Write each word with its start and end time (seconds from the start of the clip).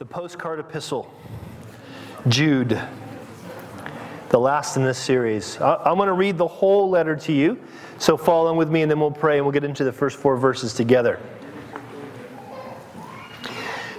the 0.00 0.06
postcard 0.06 0.58
epistle, 0.58 1.12
Jude, 2.26 2.80
the 4.30 4.40
last 4.40 4.78
in 4.78 4.82
this 4.82 4.96
series. 4.96 5.60
I'm 5.60 5.98
going 5.98 6.06
to 6.06 6.14
read 6.14 6.38
the 6.38 6.48
whole 6.48 6.88
letter 6.88 7.14
to 7.16 7.32
you, 7.34 7.62
so 7.98 8.16
follow 8.16 8.54
with 8.54 8.70
me 8.70 8.80
and 8.80 8.90
then 8.90 8.98
we'll 8.98 9.10
pray 9.10 9.36
and 9.36 9.44
we'll 9.44 9.52
get 9.52 9.62
into 9.62 9.84
the 9.84 9.92
first 9.92 10.18
four 10.18 10.38
verses 10.38 10.72
together. 10.72 11.20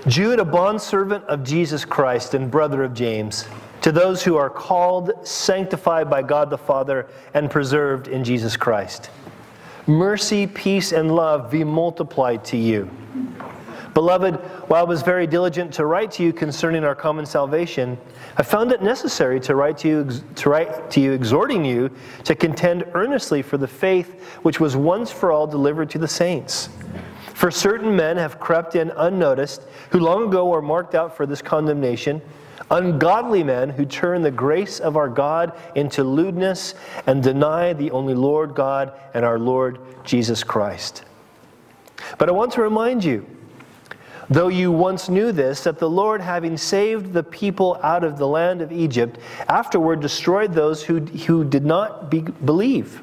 Jude, 0.08 0.40
a 0.40 0.44
bondservant 0.44 1.24
of 1.26 1.44
Jesus 1.44 1.86
Christ 1.86 2.34
and 2.34 2.50
brother 2.50 2.84
of 2.84 2.96
James, 2.96 3.48
to 3.84 3.92
those 3.92 4.24
who 4.24 4.38
are 4.38 4.50
called, 4.50 5.12
sanctified 5.24 6.10
by 6.10 6.24
God 6.24 6.50
the 6.50 6.58
Father, 6.58 7.10
and 7.36 7.48
preserved 7.48 8.08
in 8.08 8.24
Jesus 8.24 8.58
Christ. 8.58 9.12
Mercy, 9.86 10.48
peace, 10.48 10.94
and 10.94 11.16
love 11.16 11.52
be 11.52 11.64
multiplied 11.64 12.44
to 12.46 12.58
you. 12.58 12.90
Beloved, 13.94 14.36
while 14.70 14.86
I 14.86 14.88
was 14.88 15.02
very 15.02 15.28
diligent 15.28 15.74
to 15.74 15.86
write 15.86 16.12
to 16.14 16.24
you 16.24 16.32
concerning 16.32 16.86
our 16.86 16.96
common 16.96 17.26
salvation, 17.26 17.98
I 18.38 18.44
found 18.44 18.72
it 18.72 18.82
necessary 18.82 19.40
to 19.42 19.56
write 19.56 19.78
to 19.80 19.88
you, 19.88 20.10
to 20.36 20.50
write 20.50 20.90
to 20.92 21.02
you 21.02 21.12
exhorting 21.12 21.66
you 21.66 21.92
to 22.24 22.34
contend 22.34 22.86
earnestly 22.94 23.42
for 23.42 23.58
the 23.58 23.68
faith 23.68 24.24
which 24.44 24.62
was 24.62 24.78
once 24.78 25.12
for 25.12 25.32
all 25.32 25.46
delivered 25.46 25.90
to 25.90 25.98
the 25.98 26.08
saints. 26.08 26.70
For 27.34 27.52
certain 27.52 27.94
men 27.96 28.18
have 28.18 28.40
crept 28.40 28.76
in 28.76 28.92
unnoticed, 28.92 29.64
who 29.90 30.00
long 30.00 30.28
ago 30.28 30.48
were 30.48 30.62
marked 30.62 30.96
out 30.96 31.18
for 31.18 31.26
this 31.26 31.42
condemnation, 31.42 32.22
ungodly 32.70 33.44
men 33.44 33.70
who 33.70 33.86
turn 33.86 34.22
the 34.22 34.32
grace 34.32 34.80
of 34.80 34.96
our 34.96 35.10
God 35.10 35.52
into 35.76 36.04
lewdness 36.04 36.76
and 37.08 37.22
deny 37.22 37.74
the 37.74 37.92
only 37.92 38.14
Lord 38.14 38.56
God 38.56 38.94
and 39.14 39.26
our 39.26 39.38
Lord 39.38 39.80
Jesus 40.06 40.44
Christ. 40.44 41.04
But 42.18 42.30
I 42.30 42.32
want 42.32 42.54
to 42.54 42.62
remind 42.62 43.04
you, 43.04 43.26
Though 44.32 44.48
you 44.48 44.72
once 44.72 45.10
knew 45.10 45.34
this, 45.34 45.66
that 45.66 45.78
the 45.78 45.90
Lord, 45.90 46.22
having 46.22 46.56
saved 46.56 47.12
the 47.12 47.22
people 47.22 47.78
out 47.84 48.06
of 48.06 48.18
the 48.18 48.28
land 48.28 48.62
of 48.62 48.72
Egypt, 48.72 49.20
afterward 49.50 50.00
destroyed 50.00 50.54
those 50.54 50.82
who, 50.82 51.02
who 51.02 51.44
did 51.44 51.66
not 51.66 52.10
be, 52.10 52.22
believe. 52.22 53.02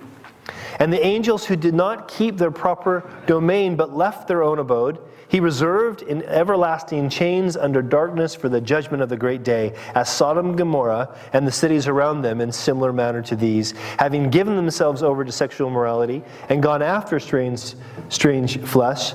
And 0.78 0.90
the 0.90 1.04
angels 1.04 1.44
who 1.44 1.54
did 1.54 1.74
not 1.74 2.08
keep 2.08 2.38
their 2.38 2.50
proper 2.50 3.04
domain 3.26 3.76
but 3.76 3.94
left 3.94 4.26
their 4.26 4.42
own 4.42 4.58
abode, 4.58 5.00
he 5.28 5.38
reserved 5.38 6.00
in 6.00 6.22
everlasting 6.22 7.10
chains 7.10 7.58
under 7.58 7.82
darkness 7.82 8.34
for 8.34 8.48
the 8.48 8.62
judgment 8.62 9.02
of 9.02 9.10
the 9.10 9.16
great 9.18 9.42
day, 9.42 9.74
as 9.94 10.08
Sodom 10.08 10.46
and 10.46 10.56
Gomorrah 10.56 11.14
and 11.34 11.46
the 11.46 11.52
cities 11.52 11.86
around 11.86 12.22
them 12.22 12.40
in 12.40 12.50
similar 12.50 12.90
manner 12.90 13.20
to 13.20 13.36
these, 13.36 13.72
having 13.98 14.30
given 14.30 14.56
themselves 14.56 15.02
over 15.02 15.26
to 15.26 15.32
sexual 15.32 15.68
immorality 15.68 16.22
and 16.48 16.62
gone 16.62 16.80
after 16.80 17.20
strange, 17.20 17.74
strange 18.08 18.58
flesh 18.62 19.12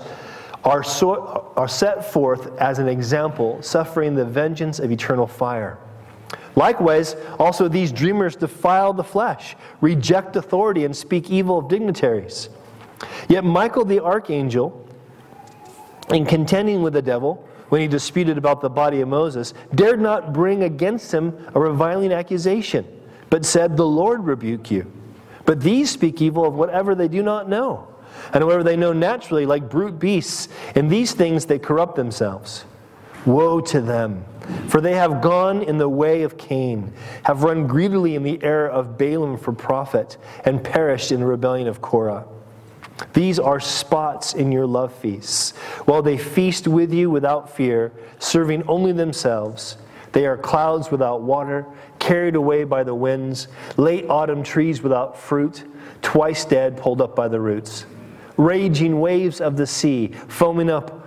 are, 0.64 0.84
so, 0.84 1.52
are 1.58 1.68
set 1.68 2.12
forth 2.12 2.58
as 2.60 2.80
an 2.80 2.88
example, 2.88 3.62
suffering 3.62 4.16
the 4.16 4.26
vengeance 4.26 4.80
of 4.80 4.92
eternal 4.92 5.28
fire. 5.28 5.78
Likewise, 6.56 7.16
also 7.40 7.68
these 7.68 7.92
dreamers 7.92 8.36
defile 8.36 8.94
the 8.94 9.04
flesh, 9.04 9.56
reject 9.82 10.36
authority, 10.36 10.86
and 10.86 10.96
speak 10.96 11.30
evil 11.30 11.58
of 11.58 11.68
dignitaries. 11.68 12.50
Yet 13.28 13.44
Michael 13.44 13.86
the 13.86 14.00
archangel, 14.00 14.88
in 16.10 16.26
contending 16.26 16.82
with 16.82 16.94
the 16.94 17.02
devil, 17.02 17.48
when 17.70 17.82
he 17.82 17.88
disputed 17.88 18.38
about 18.38 18.62
the 18.62 18.70
body 18.70 19.02
of 19.02 19.08
Moses, 19.08 19.54
dared 19.74 20.00
not 20.00 20.32
bring 20.32 20.64
against 20.64 21.12
him 21.12 21.36
a 21.56 21.60
reviling 21.60 22.14
accusation, 22.14 22.86
but 23.30 23.46
said, 23.46 23.76
The 23.76 23.86
Lord 23.86 24.26
rebuke 24.26 24.70
you. 24.70 24.92
But 25.46 25.60
these 25.60 25.90
speak 25.90 26.22
evil 26.22 26.46
of 26.46 26.54
whatever 26.54 26.94
they 26.94 27.08
do 27.08 27.24
not 27.24 27.50
know 27.50 27.93
and 28.32 28.44
whatever 28.44 28.64
they 28.64 28.78
know 28.78 28.94
naturally, 28.94 29.46
like 29.46 29.70
brute 29.70 30.00
beasts. 30.00 30.48
In 30.76 30.88
these 30.88 31.14
things 31.14 31.46
they 31.46 31.60
corrupt 31.60 31.96
themselves. 31.96 32.66
Woe 33.26 33.62
to 33.62 33.82
them! 33.82 34.26
For 34.68 34.82
they 34.82 34.96
have 34.96 35.22
gone 35.22 35.62
in 35.62 35.78
the 35.78 35.88
way 35.88 36.24
of 36.24 36.38
Cain, 36.38 36.92
have 37.24 37.44
run 37.44 37.66
greedily 37.68 38.16
in 38.16 38.24
the 38.24 38.44
error 38.44 38.68
of 38.68 38.98
Balaam 38.98 39.38
for 39.38 39.54
profit, 39.54 40.18
and 40.44 40.64
perished 40.64 41.12
in 41.12 41.22
the 41.22 41.26
rebellion 41.26 41.68
of 41.68 41.82
Korah. 41.82 42.26
These 43.14 43.40
are 43.40 43.60
spots 43.60 44.34
in 44.34 44.52
your 44.52 44.66
love 44.66 44.94
feasts, 44.94 45.52
while 45.86 46.02
they 46.02 46.18
feast 46.18 46.68
with 46.68 46.94
you 46.94 47.10
without 47.10 47.50
fear, 47.50 47.94
serving 48.20 48.64
only 48.68 48.92
themselves. 48.92 49.78
They 50.12 50.26
are 50.26 50.38
clouds 50.38 50.92
without 50.92 51.22
water, 51.22 51.66
carried 52.00 52.36
away 52.36 52.66
by 52.66 52.84
the 52.84 52.94
winds, 52.94 53.48
late 53.78 54.06
autumn 54.10 54.44
trees 54.44 54.84
without 54.84 55.18
fruit, 55.18 55.64
twice 56.02 56.44
dead, 56.44 56.78
pulled 56.78 57.02
up 57.02 57.16
by 57.16 57.30
the 57.30 57.40
roots 57.40 57.86
raging 58.38 59.00
waves 59.00 59.42
of 59.42 59.58
the 59.58 59.68
sea, 59.68 60.08
foaming 60.28 60.70
up 60.70 61.06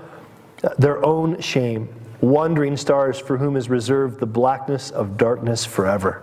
their 0.78 1.04
own 1.04 1.40
shame, 1.40 1.88
wandering 2.20 2.76
stars 2.76 3.18
for 3.18 3.36
whom 3.36 3.56
is 3.56 3.68
reserved 3.68 4.20
the 4.20 4.26
blackness 4.26 4.90
of 4.90 5.16
darkness 5.16 5.64
forever. 5.64 6.22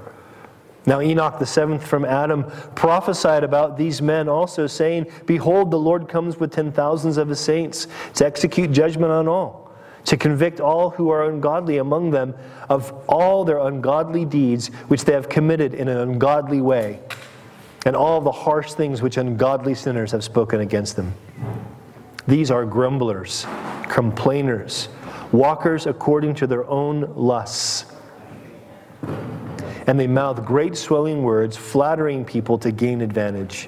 Now, 0.85 0.99
Enoch, 0.99 1.39
the 1.39 1.45
seventh 1.45 1.85
from 1.85 2.03
Adam, 2.03 2.43
prophesied 2.75 3.43
about 3.43 3.77
these 3.77 4.01
men 4.01 4.27
also, 4.27 4.67
saying, 4.67 5.09
Behold, 5.25 5.71
the 5.71 5.79
Lord 5.79 6.09
comes 6.09 6.37
with 6.37 6.51
ten 6.51 6.73
thousands 6.73 7.17
of 7.17 7.29
his 7.29 7.39
saints 7.39 7.87
to 8.15 8.25
execute 8.25 8.71
judgment 8.71 9.11
on 9.11 9.29
all, 9.29 9.71
to 10.05 10.17
convict 10.17 10.59
all 10.59 10.89
who 10.89 11.09
are 11.09 11.29
ungodly 11.29 11.77
among 11.77 12.11
them 12.11 12.35
of 12.69 12.91
all 13.07 13.45
their 13.45 13.59
ungodly 13.59 14.25
deeds 14.25 14.67
which 14.89 15.05
they 15.05 15.13
have 15.13 15.29
committed 15.29 15.73
in 15.73 15.87
an 15.87 15.97
ungodly 15.97 16.59
way 16.59 16.99
and 17.85 17.95
all 17.95 18.21
the 18.21 18.31
harsh 18.31 18.73
things 18.73 19.01
which 19.01 19.17
ungodly 19.17 19.75
sinners 19.75 20.11
have 20.11 20.23
spoken 20.23 20.61
against 20.61 20.95
them. 20.95 21.13
These 22.27 22.51
are 22.51 22.65
grumblers, 22.65 23.45
complainers, 23.89 24.87
walkers 25.31 25.85
according 25.85 26.35
to 26.35 26.47
their 26.47 26.65
own 26.69 27.13
lusts. 27.15 27.85
And 29.85 29.99
they 29.99 30.07
mouth 30.07 30.45
great 30.45 30.77
swelling 30.77 31.23
words, 31.23 31.57
flattering 31.57 32.23
people 32.23 32.57
to 32.59 32.71
gain 32.71 33.01
advantage. 33.01 33.67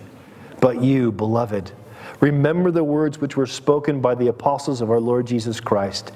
But 0.61 0.81
you, 0.81 1.11
beloved, 1.11 1.73
remember 2.21 2.71
the 2.71 2.83
words 2.83 3.19
which 3.19 3.35
were 3.35 3.45
spoken 3.45 3.99
by 3.99 4.15
the 4.15 4.27
apostles 4.27 4.79
of 4.79 4.89
our 4.89 5.01
Lord 5.01 5.27
Jesus 5.27 5.59
Christ, 5.59 6.13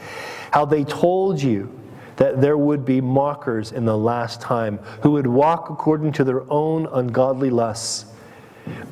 how 0.52 0.64
they 0.64 0.86
told 0.86 1.42
you 1.42 1.70
that 2.19 2.41
there 2.41 2.57
would 2.57 2.84
be 2.84 3.00
mockers 3.00 3.72
in 3.72 3.85
the 3.85 3.97
last 3.97 4.41
time 4.41 4.78
who 5.02 5.12
would 5.12 5.25
walk 5.25 5.69
according 5.69 6.12
to 6.12 6.25
their 6.25 6.44
own 6.52 6.85
ungodly 6.88 7.50
lusts. 7.50 8.06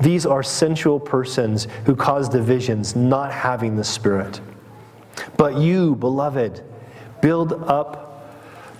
These 0.00 0.24
are 0.24 0.42
sensual 0.42 0.98
persons 0.98 1.68
who 1.84 1.94
cause 1.94 2.30
divisions, 2.30 2.96
not 2.96 3.30
having 3.30 3.76
the 3.76 3.84
Spirit. 3.84 4.40
But 5.36 5.58
you, 5.58 5.94
beloved, 5.94 6.64
build 7.20 7.52
up 7.52 8.06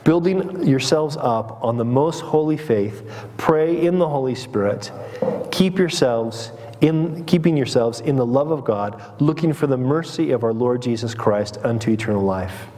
building 0.04 0.66
yourselves 0.66 1.18
up 1.18 1.62
on 1.62 1.76
the 1.76 1.84
most 1.84 2.20
holy 2.20 2.56
faith, 2.56 3.06
pray 3.36 3.84
in 3.84 3.98
the 3.98 4.08
Holy 4.08 4.34
Spirit, 4.34 4.90
keep 5.50 5.76
yourselves 5.76 6.50
in 6.80 7.22
keeping 7.26 7.58
yourselves 7.58 8.00
in 8.00 8.16
the 8.16 8.24
love 8.24 8.50
of 8.50 8.64
God, 8.64 9.02
looking 9.20 9.52
for 9.52 9.66
the 9.66 9.76
mercy 9.76 10.30
of 10.30 10.44
our 10.44 10.54
Lord 10.54 10.80
Jesus 10.80 11.12
Christ 11.12 11.58
unto 11.62 11.90
eternal 11.90 12.22
life. 12.22 12.68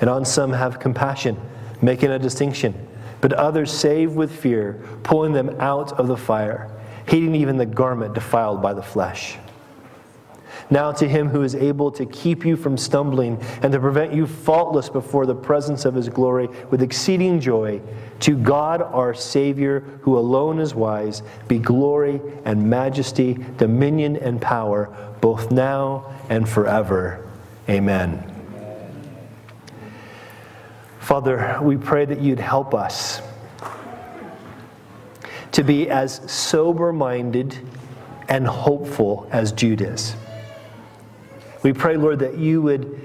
And 0.00 0.10
on 0.10 0.24
some 0.24 0.52
have 0.52 0.78
compassion, 0.78 1.38
making 1.80 2.10
a 2.10 2.18
distinction, 2.18 2.74
but 3.20 3.32
others 3.32 3.72
save 3.72 4.12
with 4.12 4.34
fear, 4.34 4.82
pulling 5.02 5.32
them 5.32 5.56
out 5.60 5.92
of 5.92 6.06
the 6.06 6.16
fire, 6.16 6.70
hating 7.06 7.34
even 7.34 7.56
the 7.56 7.66
garment 7.66 8.14
defiled 8.14 8.62
by 8.62 8.74
the 8.74 8.82
flesh. 8.82 9.38
Now, 10.68 10.90
to 10.92 11.08
him 11.08 11.28
who 11.28 11.42
is 11.42 11.54
able 11.54 11.92
to 11.92 12.04
keep 12.06 12.44
you 12.44 12.56
from 12.56 12.76
stumbling 12.76 13.40
and 13.62 13.72
to 13.72 13.78
prevent 13.78 14.12
you 14.12 14.26
faultless 14.26 14.88
before 14.88 15.24
the 15.24 15.34
presence 15.34 15.84
of 15.84 15.94
his 15.94 16.08
glory 16.08 16.48
with 16.70 16.82
exceeding 16.82 17.38
joy, 17.38 17.80
to 18.20 18.36
God 18.36 18.82
our 18.82 19.14
Savior, 19.14 19.80
who 20.02 20.18
alone 20.18 20.58
is 20.58 20.74
wise, 20.74 21.22
be 21.46 21.58
glory 21.58 22.20
and 22.44 22.68
majesty, 22.68 23.34
dominion 23.58 24.16
and 24.16 24.40
power, 24.40 24.90
both 25.20 25.52
now 25.52 26.12
and 26.28 26.48
forever. 26.48 27.24
Amen. 27.68 28.35
Father, 31.06 31.60
we 31.62 31.76
pray 31.76 32.04
that 32.04 32.20
you'd 32.20 32.40
help 32.40 32.74
us 32.74 33.22
to 35.52 35.62
be 35.62 35.88
as 35.88 36.20
sober 36.28 36.92
minded 36.92 37.56
and 38.28 38.44
hopeful 38.44 39.28
as 39.30 39.52
Jude 39.52 39.82
is. 39.82 40.16
We 41.62 41.72
pray, 41.72 41.96
Lord, 41.96 42.18
that 42.18 42.38
you 42.38 42.60
would 42.60 43.00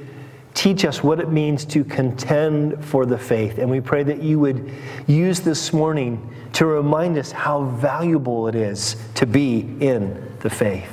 teach 0.56 0.84
us 0.84 1.04
what 1.04 1.20
it 1.20 1.30
means 1.30 1.64
to 1.66 1.84
contend 1.84 2.84
for 2.84 3.06
the 3.06 3.20
faith. 3.20 3.60
And 3.60 3.70
we 3.70 3.80
pray 3.80 4.02
that 4.02 4.24
you 4.24 4.40
would 4.40 4.72
use 5.06 5.40
this 5.40 5.72
morning 5.72 6.28
to 6.54 6.66
remind 6.66 7.20
us 7.20 7.32
how 7.32 7.66
valuable 7.66 8.48
it 8.48 8.56
is 8.56 8.96
to 9.14 9.28
be 9.28 9.60
in 9.80 10.28
the 10.40 10.50
faith, 10.50 10.92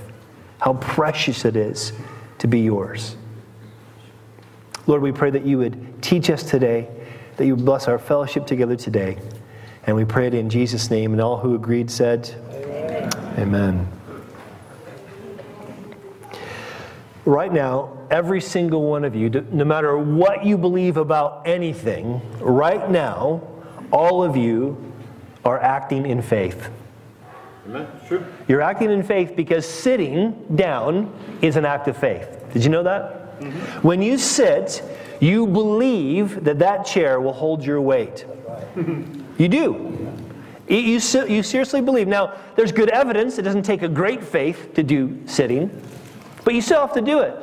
how 0.61 0.75
precious 0.75 1.47
it 1.47 1.57
is 1.57 1.95
to 2.37 2.47
be 2.47 2.61
yours. 2.61 3.17
Lord, 4.87 5.01
we 5.01 5.13
pray 5.13 5.31
that 5.31 5.47
you 5.47 5.57
would 5.57 6.03
teach 6.03 6.29
us 6.29 6.43
today 6.43 6.89
that 7.39 7.47
you 7.47 7.57
bless 7.57 7.89
our 7.89 7.99
fellowship 7.99 8.47
together 8.47 8.77
today. 8.77 9.17
And 9.85 9.97
we 9.97 10.05
pray 10.05 10.27
it 10.27 10.35
in 10.35 10.51
Jesus' 10.51 10.91
name. 10.91 11.13
And 11.13 11.21
all 11.21 11.39
who 11.39 11.55
agreed 11.55 11.91
said, 11.91 12.35
Amen. 12.53 13.11
Amen. 13.39 13.89
Right 17.25 17.53
now, 17.53 17.99
every 18.11 18.41
single 18.41 18.83
one 18.83 19.05
of 19.05 19.15
you, 19.15 19.31
no 19.31 19.65
matter 19.65 19.97
what 19.97 20.45
you 20.45 20.59
believe 20.59 20.97
about 20.97 21.47
anything, 21.47 22.21
right 22.41 22.91
now, 22.91 23.43
all 23.93 24.23
of 24.23 24.37
you 24.37 24.93
are 25.45 25.61
acting 25.61 26.07
in 26.07 26.23
faith. 26.23 26.71
Amen. 27.67 27.87
True. 28.07 28.25
You're 28.49 28.63
acting 28.63 28.91
in 28.91 29.03
faith 29.03 29.37
because 29.37 29.67
sitting 29.67 30.45
down 30.57 31.13
is 31.43 31.57
an 31.57 31.65
act 31.65 31.87
of 31.89 31.97
faith. 31.97 32.45
Did 32.53 32.65
you 32.65 32.71
know 32.71 32.83
that? 32.83 33.41
Mm-hmm. 33.41 33.87
When 33.87 34.03
you 34.03 34.19
sit, 34.19 34.83
you 35.21 35.47
believe 35.47 36.45
that 36.45 36.59
that 36.61 36.85
chair 36.87 37.21
will 37.21 37.33
hold 37.33 37.65
your 37.65 37.81
weight. 37.81 38.25
you 39.39 39.49
do. 39.49 40.15
You, 40.69 41.01
you 41.27 41.43
seriously 41.43 41.81
believe. 41.81 42.09
Now, 42.09 42.35
there's 42.55 42.73
good 42.73 42.91
evidence. 42.91 43.39
It 43.39 43.43
doesn't 43.43 43.63
take 43.63 43.83
a 43.83 43.89
great 43.89 44.23
faith 44.23 44.75
to 44.75 44.83
do 44.83 45.19
sitting, 45.27 45.71
but 46.45 46.55
you 46.55 46.61
still 46.61 46.81
have 46.81 46.93
to 46.95 47.01
do 47.01 47.21
it. 47.21 47.35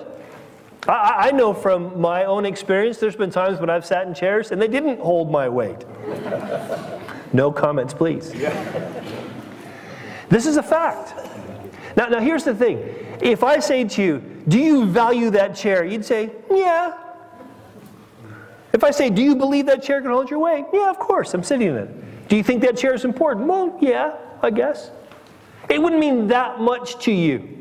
I, 0.88 1.30
I 1.30 1.32
know 1.32 1.54
from 1.54 2.00
my 2.00 2.26
own 2.26 2.46
experience, 2.46 3.00
there's 3.00 3.16
been 3.16 3.32
times 3.32 3.60
when 3.60 3.70
I've 3.70 3.86
sat 3.86 4.06
in 4.08 4.14
chairs 4.14 4.52
and 4.52 4.62
they 4.62 4.68
didn't 4.68 5.00
hold 5.00 5.32
my 5.32 5.50
weight. 5.50 5.84
No 7.34 7.52
comments, 7.52 7.94
please. 7.94 8.32
This 10.30 10.46
is 10.46 10.58
a 10.58 10.64
fact. 10.64 11.14
Now, 11.98 12.08
now 12.08 12.20
here's 12.20 12.44
the 12.44 12.54
thing. 12.54 12.78
If 13.22 13.44
I 13.44 13.60
say 13.60 13.84
to 13.86 14.04
you, 14.04 14.20
Do 14.48 14.60
you 14.60 14.86
value 14.86 15.32
that 15.32 15.56
chair? 15.56 15.84
You'd 15.84 16.06
say, 16.06 16.30
Yeah. 16.52 16.94
I 18.86 18.92
say, 18.92 19.10
Do 19.10 19.22
you 19.22 19.36
believe 19.36 19.66
that 19.68 19.84
chair 19.84 20.02
can 20.02 20.12
hold 20.12 20.30
your 20.30 20.40
weight? 20.40 20.66
Yeah, 20.74 20.90
of 20.90 21.00
course. 21.00 21.34
I'm 21.34 21.44
sitting 21.44 21.68
in 21.68 21.76
it. 21.76 22.28
Do 22.28 22.36
you 22.36 22.44
think 22.44 22.62
that 22.62 22.78
chair 22.78 22.94
is 22.94 23.06
important? 23.06 23.48
Well, 23.48 23.78
yeah, 23.82 24.16
I 24.42 24.50
guess. 24.50 24.92
It 25.70 25.82
wouldn't 25.82 26.00
mean 26.00 26.28
that 26.28 26.60
much 26.60 27.04
to 27.06 27.12
you. 27.12 27.56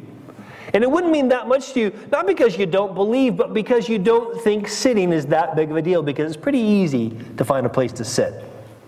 And 0.73 0.83
it 0.83 0.91
wouldn't 0.91 1.13
mean 1.13 1.29
that 1.29 1.47
much 1.47 1.73
to 1.75 1.81
you, 1.81 1.93
not 2.11 2.27
because 2.27 2.59
you 2.59 2.67
don't 2.67 2.95
believe, 2.95 3.37
but 3.37 3.55
because 3.55 3.89
you 3.89 3.97
don't 3.97 4.43
think 4.43 4.67
sitting 4.67 5.13
is 5.13 5.25
that 5.27 5.55
big 5.55 5.71
of 5.71 5.77
a 5.77 5.83
deal, 5.83 6.03
because 6.03 6.33
it's 6.33 6.43
pretty 6.43 6.59
easy 6.59 7.17
to 7.37 7.45
find 7.45 7.65
a 7.65 7.69
place 7.69 7.93
to 7.93 8.05
sit, 8.05 8.45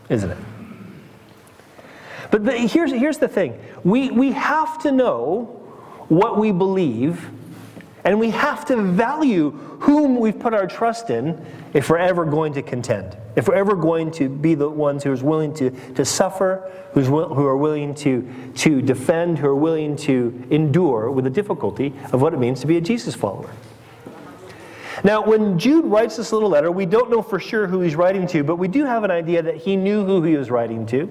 isn't 0.09 0.31
it? 0.31 0.39
But 2.33 2.45
the, 2.45 2.53
here's, 2.53 2.91
here's 2.91 3.19
the 3.19 3.29
thing 3.29 3.59
we, 3.85 4.11
we 4.11 4.33
have 4.33 4.83
to 4.83 4.91
know 4.91 5.45
what 6.09 6.39
we 6.39 6.51
believe, 6.51 7.31
and 8.07 8.21
we 8.21 8.31
have 8.31 8.65
to 8.65 8.81
value 8.81 9.51
whom 9.81 10.21
we've 10.21 10.39
put 10.39 10.55
our 10.55 10.69
trust 10.69 11.11
in 11.11 11.45
if 11.75 11.91
we're 11.91 11.99
ever 11.99 12.25
going 12.25 12.53
to 12.53 12.63
contend. 12.63 13.17
If 13.35 13.49
we're 13.49 13.57
ever 13.57 13.75
going 13.75 14.13
to 14.13 14.29
be 14.29 14.55
the 14.55 14.71
ones 14.71 15.03
who 15.03 15.13
are 15.13 15.17
willing 15.17 15.53
to, 15.55 15.71
to 15.97 16.05
suffer, 16.05 16.71
who's, 16.95 17.09
who 17.09 17.45
are 17.45 17.57
willing 17.57 17.97
to, 17.97 18.53
to 18.59 18.81
defend, 18.81 19.39
who 19.39 19.49
are 19.49 19.57
willing 19.57 19.97
to 19.97 20.47
endure 20.51 21.11
with 21.11 21.25
the 21.25 21.31
difficulty 21.31 21.93
of 22.13 22.23
what 22.23 22.33
it 22.33 22.39
means 22.39 22.61
to 22.61 22.69
be 22.69 22.77
a 22.77 22.81
Jesus 22.81 23.17
follower. 23.17 23.51
Now, 25.03 25.25
when 25.25 25.59
Jude 25.59 25.85
writes 25.87 26.17
this 26.17 26.33
little 26.33 26.49
letter, 26.49 26.71
we 26.71 26.87
don't 26.87 27.11
know 27.11 27.23
for 27.23 27.41
sure 27.41 27.67
who 27.67 27.81
he's 27.81 27.97
writing 27.97 28.29
to, 28.29 28.45
but 28.45 28.55
we 28.55 28.69
do 28.69 28.85
have 28.85 29.03
an 29.03 29.11
idea 29.11 29.43
that 29.43 29.57
he 29.57 29.75
knew 29.75 30.05
who 30.05 30.23
he 30.23 30.37
was 30.37 30.49
writing 30.49 30.87
to. 30.87 31.11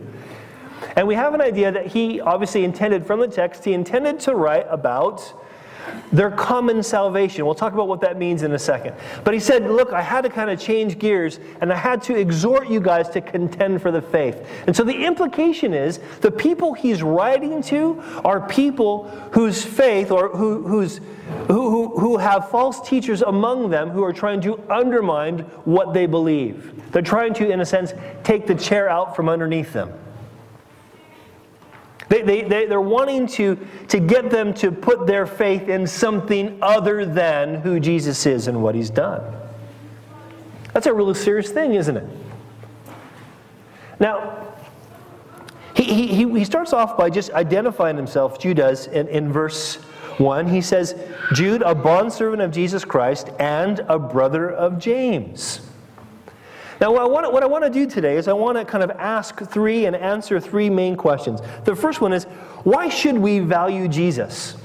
And 0.95 1.07
we 1.09 1.15
have 1.15 1.33
an 1.33 1.41
idea 1.41 1.73
that 1.73 1.87
he 1.87 2.21
obviously 2.21 2.63
intended 2.63 3.05
from 3.05 3.19
the 3.19 3.27
text, 3.27 3.65
he 3.65 3.73
intended 3.73 4.21
to 4.21 4.33
write 4.33 4.65
about 4.69 5.33
their 6.11 6.31
common 6.31 6.83
salvation. 6.83 7.45
We'll 7.45 7.55
talk 7.55 7.73
about 7.73 7.87
what 7.87 8.01
that 8.01 8.17
means 8.17 8.43
in 8.43 8.51
a 8.53 8.59
second. 8.59 8.95
But 9.23 9.33
he 9.33 9.39
said, 9.39 9.69
Look, 9.69 9.93
I 9.93 10.01
had 10.01 10.21
to 10.21 10.29
kind 10.29 10.49
of 10.49 10.59
change 10.59 10.99
gears 10.99 11.39
and 11.61 11.71
I 11.71 11.75
had 11.75 12.01
to 12.03 12.15
exhort 12.15 12.69
you 12.69 12.79
guys 12.79 13.09
to 13.09 13.21
contend 13.21 13.81
for 13.81 13.91
the 13.91 14.01
faith. 14.01 14.47
And 14.67 14.75
so 14.75 14.83
the 14.83 15.05
implication 15.05 15.73
is 15.73 15.99
the 16.21 16.31
people 16.31 16.73
he's 16.73 17.03
writing 17.03 17.61
to 17.63 18.01
are 18.23 18.47
people 18.47 19.09
whose 19.31 19.63
faith 19.63 20.11
or 20.11 20.29
who, 20.29 20.63
whose, 20.67 20.99
who, 21.47 21.69
who, 21.69 21.99
who 21.99 22.17
have 22.17 22.49
false 22.49 22.87
teachers 22.87 23.21
among 23.21 23.69
them 23.69 23.89
who 23.89 24.03
are 24.03 24.13
trying 24.13 24.41
to 24.41 24.61
undermine 24.69 25.39
what 25.65 25.93
they 25.93 26.05
believe. 26.05 26.91
They're 26.91 27.01
trying 27.01 27.33
to, 27.35 27.49
in 27.49 27.61
a 27.61 27.65
sense, 27.65 27.93
take 28.23 28.47
the 28.47 28.55
chair 28.55 28.89
out 28.89 29.15
from 29.15 29.27
underneath 29.27 29.73
them. 29.73 29.91
They, 32.09 32.21
they, 32.21 32.41
they, 32.43 32.65
they're 32.65 32.81
wanting 32.81 33.27
to, 33.27 33.57
to 33.87 33.99
get 33.99 34.29
them 34.29 34.53
to 34.55 34.71
put 34.71 35.07
their 35.07 35.25
faith 35.25 35.69
in 35.69 35.87
something 35.87 36.57
other 36.61 37.05
than 37.05 37.55
who 37.55 37.79
Jesus 37.79 38.25
is 38.25 38.47
and 38.47 38.61
what 38.61 38.75
he's 38.75 38.89
done. 38.89 39.23
That's 40.73 40.87
a 40.87 40.93
really 40.93 41.13
serious 41.13 41.51
thing, 41.51 41.73
isn't 41.73 41.97
it? 41.97 42.07
Now, 43.99 44.45
he, 45.75 46.07
he, 46.07 46.29
he 46.29 46.45
starts 46.45 46.73
off 46.73 46.97
by 46.97 47.09
just 47.09 47.31
identifying 47.31 47.97
himself, 47.97 48.39
Jude 48.39 48.57
does, 48.57 48.87
in, 48.87 49.07
in 49.07 49.31
verse 49.31 49.75
1. 50.17 50.47
He 50.47 50.61
says, 50.61 50.95
Jude, 51.33 51.61
a 51.61 51.75
bondservant 51.75 52.41
of 52.41 52.51
Jesus 52.51 52.85
Christ 52.85 53.29
and 53.39 53.79
a 53.87 53.97
brother 53.99 54.49
of 54.49 54.79
James. 54.79 55.61
Now, 56.85 56.91
what 56.91 57.01
I, 57.01 57.07
want, 57.07 57.33
what 57.33 57.41
I 57.41 57.47
want 57.47 57.63
to 57.63 57.69
do 57.71 57.87
today 57.87 58.15
is 58.15 58.27
I 58.27 58.33
want 58.33 58.59
to 58.59 58.63
kind 58.63 58.83
of 58.83 58.91
ask 58.91 59.39
three 59.39 59.87
and 59.87 59.95
answer 59.95 60.39
three 60.39 60.69
main 60.69 60.95
questions. 60.95 61.41
The 61.63 61.75
first 61.75 61.99
one 61.99 62.13
is 62.13 62.25
why 62.63 62.89
should 62.89 63.17
we 63.17 63.39
value 63.39 63.87
Jesus? 63.87 64.55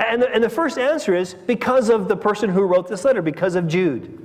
And 0.00 0.20
the, 0.20 0.34
and 0.34 0.42
the 0.42 0.50
first 0.50 0.78
answer 0.78 1.14
is 1.14 1.34
because 1.34 1.88
of 1.88 2.08
the 2.08 2.16
person 2.16 2.50
who 2.50 2.62
wrote 2.62 2.88
this 2.88 3.04
letter, 3.04 3.22
because 3.22 3.54
of 3.54 3.68
Jude. 3.68 4.18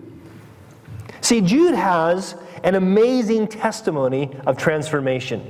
See, 1.21 1.41
Jude 1.41 1.75
has 1.75 2.33
an 2.63 2.73
amazing 2.73 3.49
testimony 3.49 4.35
of 4.47 4.57
transformation. 4.57 5.45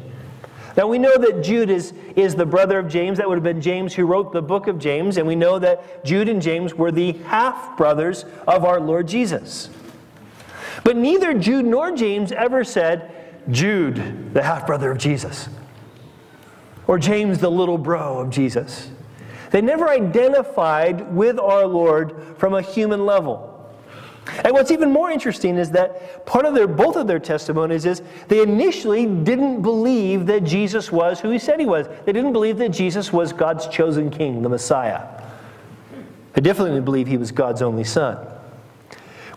Now, 0.75 0.87
we 0.87 0.99
know 0.99 1.17
that 1.17 1.41
Jude 1.41 1.69
is, 1.69 1.93
is 2.17 2.35
the 2.35 2.45
brother 2.45 2.79
of 2.79 2.89
James. 2.89 3.17
That 3.19 3.29
would 3.29 3.37
have 3.37 3.45
been 3.45 3.61
James 3.61 3.93
who 3.93 4.05
wrote 4.05 4.33
the 4.33 4.41
book 4.41 4.67
of 4.67 4.77
James. 4.77 5.15
And 5.15 5.25
we 5.25 5.35
know 5.35 5.57
that 5.57 6.03
Jude 6.03 6.27
and 6.27 6.41
James 6.41 6.75
were 6.75 6.91
the 6.91 7.13
half 7.13 7.77
brothers 7.77 8.25
of 8.45 8.65
our 8.65 8.81
Lord 8.81 9.07
Jesus. 9.07 9.69
But 10.83 10.97
neither 10.97 11.33
Jude 11.33 11.65
nor 11.65 11.91
James 11.91 12.31
ever 12.31 12.63
said, 12.63 13.11
Jude, 13.49 14.33
the 14.33 14.43
half 14.43 14.67
brother 14.67 14.91
of 14.91 14.97
Jesus, 14.97 15.49
or 16.85 16.99
James, 16.99 17.39
the 17.39 17.51
little 17.51 17.77
bro 17.77 18.19
of 18.19 18.29
Jesus. 18.29 18.89
They 19.51 19.61
never 19.61 19.89
identified 19.89 21.13
with 21.13 21.39
our 21.39 21.65
Lord 21.65 22.35
from 22.37 22.53
a 22.53 22.61
human 22.61 23.05
level. 23.05 23.53
And 24.43 24.53
what's 24.53 24.71
even 24.71 24.91
more 24.91 25.09
interesting 25.09 25.57
is 25.57 25.71
that 25.71 26.25
part 26.25 26.45
of 26.45 26.53
their 26.53 26.67
both 26.67 26.97
of 26.97 27.07
their 27.07 27.19
testimonies 27.19 27.85
is 27.85 28.01
they 28.27 28.41
initially 28.41 29.05
didn't 29.05 29.61
believe 29.61 30.25
that 30.25 30.43
Jesus 30.43 30.91
was 30.91 31.21
who 31.21 31.29
he 31.29 31.39
said 31.39 31.59
he 31.59 31.65
was. 31.65 31.87
They 32.05 32.11
didn't 32.11 32.33
believe 32.33 32.57
that 32.57 32.69
Jesus 32.69 33.13
was 33.13 33.31
God's 33.31 33.67
chosen 33.67 34.09
king, 34.09 34.41
the 34.41 34.49
Messiah. 34.49 35.23
They 36.33 36.41
definitely 36.41 36.71
didn't 36.71 36.85
believe 36.85 37.07
he 37.07 37.17
was 37.17 37.31
God's 37.31 37.61
only 37.61 37.85
son. 37.85 38.17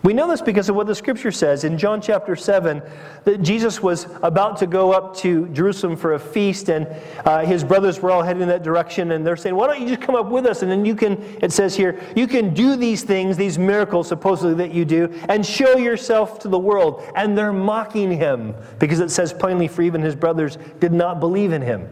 We 0.03 0.13
know 0.13 0.27
this 0.27 0.41
because 0.41 0.67
of 0.67 0.75
what 0.75 0.87
the 0.87 0.95
scripture 0.95 1.31
says 1.31 1.63
in 1.63 1.77
John 1.77 2.01
chapter 2.01 2.35
7 2.35 2.81
that 3.23 3.43
Jesus 3.43 3.83
was 3.83 4.07
about 4.23 4.57
to 4.57 4.65
go 4.65 4.91
up 4.91 5.15
to 5.17 5.47
Jerusalem 5.49 5.95
for 5.95 6.13
a 6.13 6.19
feast, 6.19 6.69
and 6.69 6.87
uh, 7.23 7.45
his 7.45 7.63
brothers 7.63 7.99
were 8.01 8.09
all 8.09 8.23
heading 8.23 8.41
in 8.41 8.47
that 8.47 8.63
direction, 8.63 9.11
and 9.11 9.25
they're 9.25 9.35
saying, 9.35 9.55
Why 9.55 9.67
don't 9.67 9.79
you 9.79 9.87
just 9.87 10.01
come 10.01 10.15
up 10.15 10.31
with 10.31 10.47
us? 10.47 10.63
And 10.63 10.71
then 10.71 10.85
you 10.85 10.95
can, 10.95 11.21
it 11.43 11.51
says 11.51 11.75
here, 11.75 12.01
you 12.15 12.25
can 12.25 12.51
do 12.55 12.75
these 12.75 13.03
things, 13.03 13.37
these 13.37 13.59
miracles 13.59 14.07
supposedly 14.07 14.55
that 14.55 14.73
you 14.73 14.85
do, 14.85 15.07
and 15.29 15.45
show 15.45 15.77
yourself 15.77 16.39
to 16.39 16.47
the 16.47 16.59
world. 16.59 17.03
And 17.15 17.37
they're 17.37 17.53
mocking 17.53 18.11
him 18.11 18.55
because 18.79 19.01
it 19.01 19.11
says 19.11 19.31
plainly, 19.31 19.67
for 19.67 19.83
even 19.83 20.01
his 20.01 20.15
brothers 20.15 20.57
did 20.79 20.93
not 20.93 21.19
believe 21.19 21.51
in 21.51 21.61
him. 21.61 21.87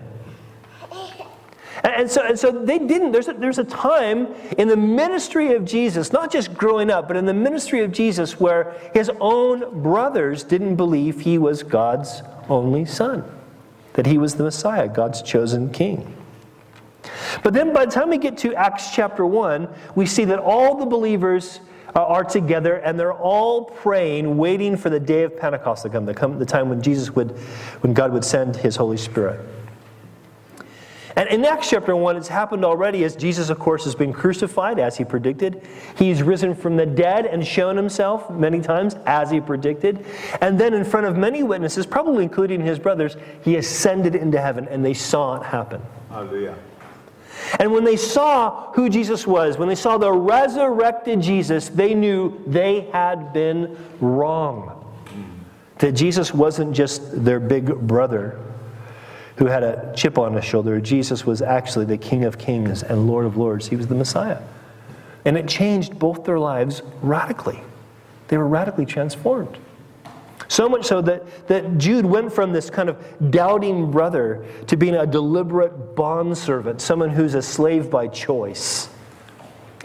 And 1.84 2.10
so, 2.10 2.22
and 2.26 2.38
so 2.38 2.52
they 2.52 2.78
didn't. 2.78 3.12
There's 3.12 3.28
a, 3.28 3.34
there's 3.34 3.60
a 3.60 3.64
time 3.64 4.34
in 4.58 4.68
the 4.68 4.78
ministry 4.78 5.54
of 5.54 5.64
Jesus, 5.64 6.12
not 6.12 6.32
just 6.32 6.54
growing 6.54 6.92
up, 6.92 7.08
but 7.08 7.16
in 7.16 7.26
the 7.26 7.34
ministry 7.34 7.84
of 7.84 7.92
Jesus, 7.92 8.40
where 8.40 8.76
his 8.94 9.10
own 9.22 9.82
brothers 9.82 10.44
didn't 10.44 10.76
believe 10.76 11.22
he 11.22 11.38
was 11.38 11.64
God's 11.64 12.22
only 12.50 12.86
son, 12.86 13.24
that 13.94 14.06
he 14.06 14.18
was 14.18 14.36
the 14.36 14.44
Messiah, 14.44 14.88
God's 14.90 15.22
chosen 15.22 15.72
king. 15.72 16.16
But 17.44 17.54
then 17.54 17.74
by 17.74 17.86
the 17.86 17.92
time 17.92 18.10
we 18.10 18.18
get 18.18 18.38
to 18.40 18.54
Acts 18.56 18.92
chapter 18.92 19.26
1, 19.26 19.68
we 19.96 20.06
see 20.06 20.26
that 20.26 20.40
all 20.40 20.76
the 20.76 20.86
believers 20.86 21.62
uh, 21.96 22.06
are 22.06 22.24
together 22.24 22.76
and 22.76 23.00
they're 23.00 23.14
all 23.14 23.66
praying, 23.66 24.38
waiting 24.38 24.76
for 24.76 24.90
the 24.90 25.00
day 25.00 25.24
of 25.24 25.38
Pentecost 25.38 25.84
to 25.84 25.90
come, 25.90 26.06
the 26.06 26.46
time 26.46 26.70
when 26.70 26.82
Jesus 26.82 27.12
would, 27.12 27.32
when 27.82 27.94
God 27.94 28.12
would 28.12 28.26
send 28.26 28.56
his 28.56 28.76
Holy 28.76 28.98
Spirit. 28.98 29.40
And 31.20 31.28
in 31.28 31.44
Acts 31.44 31.70
chapter 31.70 31.94
1, 31.98 32.16
it's 32.16 32.30
happened 32.30 32.64
already 32.64 33.04
as 33.04 33.14
Jesus, 33.14 33.50
of 33.50 33.60
course, 33.60 33.84
has 33.84 33.94
been 33.94 34.14
crucified 34.14 34.80
as 34.80 34.96
he 34.96 35.04
predicted. 35.04 35.62
He's 35.98 36.24
risen 36.24 36.56
from 36.56 36.78
the 36.78 36.86
dead 36.86 37.26
and 37.26 37.46
shown 37.46 37.76
himself 37.76 38.30
many 38.30 38.62
times 38.62 38.96
as 39.06 39.30
he 39.30 39.42
predicted. 39.42 40.06
And 40.40 40.58
then, 40.58 40.74
in 40.74 40.86
front 40.86 41.08
of 41.08 41.18
many 41.18 41.44
witnesses, 41.44 41.86
probably 41.86 42.24
including 42.24 42.62
his 42.62 42.80
brothers, 42.80 43.18
he 43.44 43.58
ascended 43.58 44.16
into 44.16 44.40
heaven 44.40 44.70
and 44.70 44.86
they 44.86 44.94
saw 44.94 45.36
it 45.36 45.44
happen. 45.44 45.82
Hallelujah. 46.10 46.56
And 47.60 47.74
when 47.74 47.84
they 47.84 47.98
saw 47.98 48.72
who 48.72 48.90
Jesus 48.90 49.28
was, 49.28 49.58
when 49.58 49.68
they 49.68 49.76
saw 49.76 49.98
the 49.98 50.14
resurrected 50.14 51.22
Jesus, 51.22 51.68
they 51.68 51.96
knew 51.96 52.42
they 52.48 52.88
had 52.94 53.34
been 53.34 53.78
wrong. 54.00 54.90
That 55.80 55.92
Jesus 55.92 56.34
wasn't 56.34 56.74
just 56.74 57.26
their 57.26 57.42
big 57.42 57.78
brother 57.78 58.40
who 59.40 59.46
had 59.46 59.64
a 59.64 59.94
chip 59.96 60.18
on 60.18 60.34
his 60.34 60.44
shoulder. 60.44 60.82
Jesus 60.82 61.26
was 61.26 61.42
actually 61.42 61.86
the 61.86 61.98
King 61.98 62.26
of 62.26 62.38
Kings 62.38 62.84
and 62.84 63.08
Lord 63.08 63.26
of 63.26 63.38
Lords. 63.38 63.68
He 63.68 63.78
was 63.78 63.88
the 63.88 63.96
Messiah. 63.96 64.38
And 65.24 65.38
it 65.38 65.48
changed 65.48 65.98
both 65.98 66.26
their 66.26 66.38
lives 66.38 66.82
radically. 67.02 67.62
They 68.28 68.38
were 68.38 68.48
radically 68.48 68.86
transformed. 68.86 69.58
So 70.50 70.68
much 70.68 70.86
so 70.86 71.02
that, 71.04 71.48
that 71.48 71.78
Jude 71.78 72.06
went 72.06 72.34
from 72.34 72.52
this 72.52 72.70
kind 72.70 72.90
of 72.90 73.32
doubting 73.32 73.90
brother 73.92 74.46
to 74.68 74.76
being 74.76 74.96
a 74.96 75.08
deliberate 75.08 75.96
bondservant, 75.96 76.82
someone 76.82 77.10
who's 77.10 77.34
a 77.34 77.42
slave 77.42 77.90
by 77.90 78.10
choice. 78.10 78.90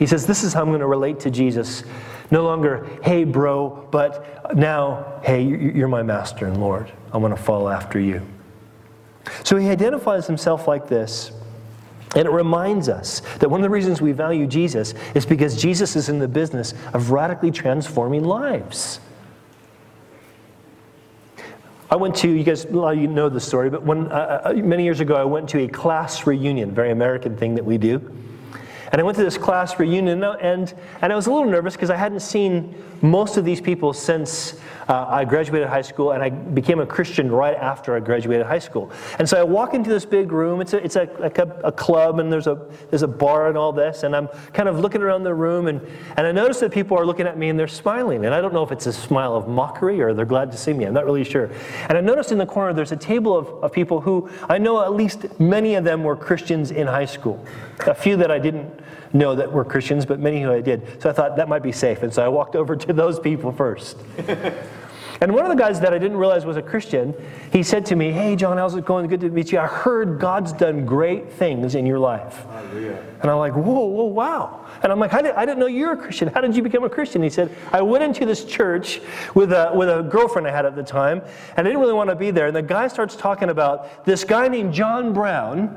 He 0.01 0.07
says, 0.07 0.27
This 0.27 0.43
is 0.43 0.53
how 0.53 0.63
I'm 0.63 0.69
going 0.69 0.81
to 0.81 0.87
relate 0.87 1.21
to 1.21 1.31
Jesus. 1.31 1.85
No 2.33 2.43
longer, 2.43 2.89
hey, 3.05 3.23
bro, 3.23 3.87
but 3.93 4.57
now, 4.57 5.21
hey, 5.23 5.43
you're 5.43 5.87
my 5.87 6.03
master 6.03 6.47
and 6.47 6.61
Lord. 6.61 6.91
I 7.13 7.19
want 7.19 7.37
to 7.37 7.41
follow 7.41 7.69
after 7.69 8.01
you. 8.01 8.21
So 9.43 9.57
he 9.57 9.69
identifies 9.69 10.27
himself 10.27 10.69
like 10.69 10.89
this. 10.89 11.33
And 12.17 12.27
it 12.27 12.31
reminds 12.31 12.89
us 12.89 13.21
that 13.39 13.51
one 13.51 13.61
of 13.61 13.63
the 13.63 13.71
reasons 13.71 14.01
we 14.01 14.13
value 14.13 14.47
Jesus 14.47 14.95
is 15.15 15.27
because 15.27 15.61
Jesus 15.61 15.97
is 15.97 16.09
in 16.09 16.19
the 16.19 16.29
business 16.29 16.73
of 16.93 17.11
radically 17.11 17.51
transforming 17.51 18.23
lives. 18.25 19.01
I 21.91 21.97
went 21.97 22.17
to, 22.17 22.29
you 22.29 22.45
guys, 22.45 22.65
of 22.65 22.97
you 22.97 23.09
know 23.09 23.29
the 23.29 23.41
story, 23.41 23.69
but 23.71 23.83
when, 23.83 24.11
uh, 24.11 24.43
uh, 24.45 24.53
many 24.55 24.85
years 24.85 25.01
ago, 25.01 25.15
I 25.15 25.25
went 25.25 25.49
to 25.51 25.61
a 25.61 25.69
class 25.69 26.27
reunion, 26.27 26.73
very 26.73 26.91
American 26.91 27.37
thing 27.37 27.55
that 27.57 27.65
we 27.65 27.79
do. 27.79 28.01
And 28.91 29.01
I 29.01 29.05
went 29.05 29.17
to 29.19 29.25
this 29.25 29.37
class 29.37 29.79
reunion, 29.79 30.23
and, 30.23 30.75
and 31.03 31.13
I 31.13 31.17
was 31.17 31.27
a 31.27 31.33
little 31.33 31.51
nervous 31.51 31.75
because 31.75 31.91
I 31.91 31.97
hadn't 31.97 32.21
seen 32.21 32.75
most 33.05 33.37
of 33.37 33.45
these 33.45 33.61
people 33.61 33.93
since 33.93 34.55
uh, 34.89 35.07
I 35.09 35.25
graduated 35.25 35.69
high 35.69 35.83
school, 35.83 36.13
and 36.13 36.23
I 36.23 36.31
became 36.31 36.81
a 36.81 36.87
Christian 36.87 37.31
right 37.31 37.57
after 37.57 37.95
I 37.95 38.01
graduated 38.01 38.47
high 38.47 38.59
school. 38.59 38.91
And 39.19 39.29
so 39.29 39.39
I 39.39 39.43
walk 39.43 39.75
into 39.75 39.91
this 39.91 40.07
big 40.07 40.33
room. 40.33 40.61
It's 40.61 40.73
a, 40.73 40.83
it's 40.83 40.97
a, 40.97 41.09
like 41.19 41.39
a, 41.39 41.61
a 41.65 41.73
club, 41.73 42.19
and 42.19 42.33
there's 42.33 42.47
a, 42.47 42.67
there's 42.91 43.03
a 43.03 43.09
bar 43.09 43.49
and 43.49 43.59
all 43.59 43.73
this. 43.73 44.05
And 44.05 44.17
I'm 44.17 44.29
kind 44.55 44.69
of 44.69 44.81
looking 44.81 45.03
around 45.03 45.23
the 45.25 45.35
room, 45.35 45.69
and, 45.69 45.81
and 46.17 46.27
I 46.27 46.33
notice 46.33 46.61
that 46.61 46.73
people 46.73 46.99
are 46.99 47.05
looking 47.05 47.27
at 47.27 47.37
me 47.37 47.51
and 47.51 47.59
they're 47.59 47.69
smiling. 47.69 48.25
And 48.25 48.35
I 48.35 48.41
don't 48.41 48.55
know 48.55 48.63
if 48.63 48.73
it's 48.73 48.87
a 48.87 48.93
smile 48.93 49.37
of 49.37 49.49
mockery 49.49 50.01
or 50.01 50.15
they're 50.15 50.25
glad 50.25 50.51
to 50.53 50.57
see 50.57 50.73
me. 50.73 50.85
I'm 50.87 50.95
not 50.95 51.05
really 51.05 51.25
sure. 51.25 51.51
And 51.89 51.99
I 51.99 52.01
noticed 52.01 52.33
in 52.33 52.39
the 52.39 52.47
corner 52.47 52.73
there's 52.73 52.93
a 52.93 52.97
table 52.97 53.37
of, 53.37 53.49
of 53.63 53.73
people 53.73 54.01
who 54.01 54.31
I 54.49 54.57
know 54.59 54.83
at 54.83 54.95
least 54.95 55.39
many 55.39 55.75
of 55.75 55.85
them 55.85 56.05
were 56.05 56.17
Christians 56.17 56.71
in 56.71 56.87
high 56.87 57.05
school. 57.05 57.45
A 57.87 57.95
few 57.95 58.17
that 58.17 58.31
I 58.31 58.39
didn't 58.39 58.81
know 59.15 59.35
that 59.35 59.51
were 59.51 59.65
Christians, 59.65 60.05
but 60.05 60.21
many 60.21 60.43
who 60.43 60.53
I 60.53 60.61
did. 60.61 61.01
So 61.01 61.09
I 61.09 61.13
thought 61.13 61.37
that 61.37 61.49
might 61.49 61.63
be 61.63 61.73
safe. 61.73 62.03
And 62.03 62.13
so 62.13 62.25
I 62.25 62.29
walked 62.29 62.57
over 62.57 62.77
to 62.77 62.93
those 62.93 63.19
people 63.19 63.53
first. 63.53 63.97
And 65.21 65.33
one 65.33 65.45
of 65.45 65.51
the 65.51 65.57
guys 65.57 65.81
that 65.81 65.95
I 65.95 65.99
didn't 65.99 66.17
realize 66.17 66.45
was 66.45 66.57
a 66.57 66.63
Christian, 66.63 67.15
he 67.53 67.63
said 67.63 67.87
to 67.87 67.97
me, 67.97 68.13
Hey, 68.13 68.37
John, 68.37 68.57
how's 68.57 68.75
it 68.75 68.85
going? 68.85 69.07
Good 69.07 69.21
to 69.21 69.31
meet 69.31 69.53
you. 69.53 69.59
I 69.59 69.67
heard 69.67 70.19
God's 70.19 70.53
done 70.53 70.85
great 70.85 71.33
things 71.33 71.75
in 71.75 71.87
your 71.87 71.99
life. 71.99 72.45
Hallelujah. 72.47 73.03
And 73.23 73.31
I'm 73.31 73.39
like, 73.39 73.55
Whoa, 73.55 73.85
whoa, 73.87 74.05
wow. 74.05 74.64
And 74.85 74.93
I'm 74.93 75.01
like, 75.01 75.15
I, 75.15 75.23
did, 75.23 75.35
I 75.35 75.47
didn't 75.47 75.61
know 75.61 75.67
you 75.67 75.87
were 75.87 75.93
a 75.93 75.97
Christian. 75.97 76.29
How 76.29 76.43
did 76.43 76.55
you 76.55 76.63
become 76.63 76.85
a 76.85 76.91
Christian? 76.91 77.23
He 77.23 77.31
said, 77.31 77.51
I 77.73 77.81
went 77.81 78.05
into 78.05 78.27
this 78.27 78.45
church 78.45 79.01
with 79.35 79.51
a, 79.51 79.73
with 79.75 79.89
a 79.89 80.03
girlfriend 80.03 80.47
I 80.47 80.51
had 80.51 80.67
at 80.67 80.77
the 80.77 80.83
time, 80.83 81.23
and 81.57 81.61
I 81.61 81.63
didn't 81.63 81.81
really 81.81 81.95
want 81.95 82.11
to 82.11 82.15
be 82.15 82.31
there. 82.31 82.49
And 82.49 82.55
the 82.55 82.63
guy 82.63 82.89
starts 82.89 83.17
talking 83.17 83.49
about 83.49 84.05
this 84.05 84.25
guy 84.25 84.47
named 84.47 84.75
John 84.75 85.15
Brown, 85.15 85.69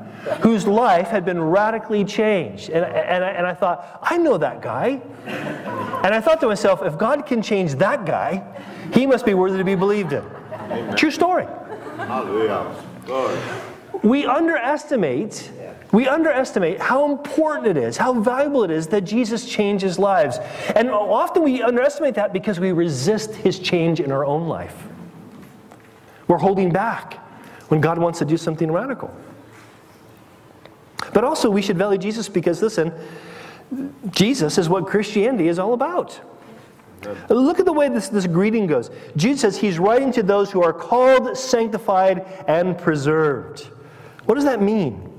whose 0.42 0.66
life 0.66 1.08
had 1.08 1.24
been 1.24 1.42
radically 1.42 2.04
changed. 2.04 2.68
And, 2.68 2.84
and, 2.84 3.24
I, 3.24 3.30
and 3.30 3.46
I 3.46 3.54
thought, 3.54 3.98
I 4.02 4.18
know 4.18 4.36
that 4.36 4.60
guy. 4.60 5.00
And 5.24 6.14
I 6.14 6.20
thought 6.20 6.38
to 6.40 6.46
myself, 6.46 6.82
if 6.82 6.98
God 6.98 7.24
can 7.24 7.40
change 7.40 7.76
that 7.76 8.04
guy, 8.04 8.44
he 8.92 9.06
must 9.06 9.24
be 9.24 9.32
worthy 9.32 9.56
to 9.56 9.64
be 9.64 9.74
believed 9.74 10.12
in. 10.12 10.24
Amen. 10.52 10.96
True 10.96 11.10
story. 11.10 11.46
Hallelujah. 11.96 12.76
We 14.02 14.26
underestimate 14.26 15.50
we 15.92 16.06
underestimate 16.06 16.80
how 16.80 17.10
important 17.10 17.66
it 17.66 17.76
is, 17.76 17.96
how 17.96 18.20
valuable 18.20 18.62
it 18.62 18.70
is 18.70 18.88
that 18.88 19.02
Jesus 19.02 19.48
changes 19.48 19.98
lives. 19.98 20.38
And 20.76 20.90
often 20.90 21.42
we 21.42 21.62
underestimate 21.62 22.14
that 22.16 22.32
because 22.32 22.60
we 22.60 22.72
resist 22.72 23.34
his 23.34 23.58
change 23.58 24.00
in 24.00 24.12
our 24.12 24.24
own 24.24 24.48
life. 24.48 24.76
We're 26.26 26.38
holding 26.38 26.70
back 26.70 27.14
when 27.68 27.80
God 27.80 27.98
wants 27.98 28.18
to 28.18 28.26
do 28.26 28.36
something 28.36 28.70
radical. 28.70 29.14
But 31.14 31.24
also, 31.24 31.48
we 31.48 31.62
should 31.62 31.78
value 31.78 31.98
Jesus 31.98 32.28
because, 32.28 32.60
listen, 32.60 32.92
Jesus 34.10 34.58
is 34.58 34.68
what 34.68 34.86
Christianity 34.86 35.48
is 35.48 35.58
all 35.58 35.72
about. 35.72 36.20
Look 37.30 37.60
at 37.60 37.64
the 37.64 37.72
way 37.72 37.88
this, 37.88 38.08
this 38.08 38.26
greeting 38.26 38.66
goes. 38.66 38.90
Jude 39.16 39.38
says 39.38 39.56
he's 39.56 39.78
writing 39.78 40.12
to 40.12 40.22
those 40.22 40.50
who 40.50 40.62
are 40.62 40.72
called, 40.72 41.36
sanctified, 41.36 42.26
and 42.46 42.76
preserved. 42.76 43.68
What 44.26 44.34
does 44.34 44.44
that 44.44 44.60
mean? 44.60 45.17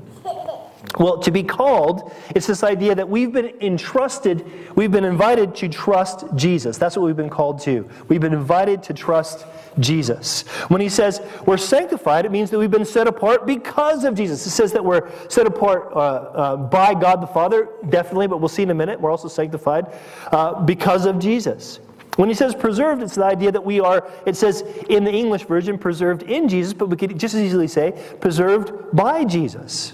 Well, 0.97 1.19
to 1.19 1.31
be 1.31 1.43
called, 1.43 2.11
it's 2.35 2.47
this 2.47 2.63
idea 2.63 2.95
that 2.95 3.07
we've 3.07 3.31
been 3.31 3.53
entrusted, 3.61 4.43
we've 4.75 4.91
been 4.91 5.05
invited 5.05 5.53
to 5.57 5.69
trust 5.69 6.25
Jesus. 6.35 6.79
That's 6.79 6.97
what 6.97 7.05
we've 7.05 7.15
been 7.15 7.29
called 7.29 7.59
to. 7.61 7.87
We've 8.07 8.19
been 8.19 8.33
invited 8.33 8.81
to 8.83 8.93
trust 8.93 9.45
Jesus. 9.77 10.47
When 10.67 10.81
he 10.81 10.89
says 10.89 11.21
we're 11.45 11.57
sanctified, 11.57 12.25
it 12.25 12.31
means 12.31 12.49
that 12.49 12.57
we've 12.57 12.71
been 12.71 12.85
set 12.85 13.07
apart 13.07 13.45
because 13.45 14.03
of 14.03 14.15
Jesus. 14.15 14.45
It 14.47 14.49
says 14.49 14.73
that 14.73 14.83
we're 14.83 15.11
set 15.29 15.45
apart 15.45 15.91
uh, 15.93 15.99
uh, 15.99 16.57
by 16.57 16.95
God 16.95 17.21
the 17.21 17.27
Father, 17.27 17.69
definitely, 17.89 18.25
but 18.25 18.39
we'll 18.39 18.49
see 18.49 18.63
in 18.63 18.71
a 18.71 18.75
minute. 18.75 18.99
We're 18.99 19.11
also 19.11 19.27
sanctified 19.27 19.85
uh, 20.31 20.63
because 20.63 21.05
of 21.05 21.19
Jesus. 21.19 21.79
When 22.15 22.29
he 22.29 22.35
says 22.35 22.55
preserved, 22.55 23.03
it's 23.03 23.15
the 23.15 23.25
idea 23.25 23.51
that 23.51 23.63
we 23.63 23.79
are, 23.79 24.09
it 24.25 24.35
says 24.35 24.63
in 24.89 25.03
the 25.03 25.13
English 25.13 25.43
version, 25.43 25.77
preserved 25.77 26.23
in 26.23 26.49
Jesus, 26.49 26.73
but 26.73 26.89
we 26.89 26.97
could 26.97 27.17
just 27.17 27.35
as 27.35 27.41
easily 27.41 27.67
say 27.67 27.93
preserved 28.19 28.73
by 28.91 29.23
Jesus. 29.23 29.93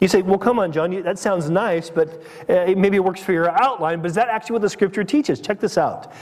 You 0.00 0.08
say, 0.08 0.20
well, 0.22 0.38
come 0.38 0.58
on, 0.58 0.72
John, 0.72 0.90
that 1.02 1.18
sounds 1.18 1.48
nice, 1.48 1.88
but 1.88 2.22
uh, 2.48 2.74
maybe 2.76 2.96
it 2.96 3.04
works 3.04 3.20
for 3.20 3.32
your 3.32 3.50
outline, 3.62 4.02
but 4.02 4.08
is 4.08 4.14
that 4.16 4.28
actually 4.28 4.54
what 4.54 4.62
the 4.62 4.68
scripture 4.68 5.04
teaches? 5.04 5.40
Check 5.40 5.58
this 5.58 5.78
out. 5.78 6.12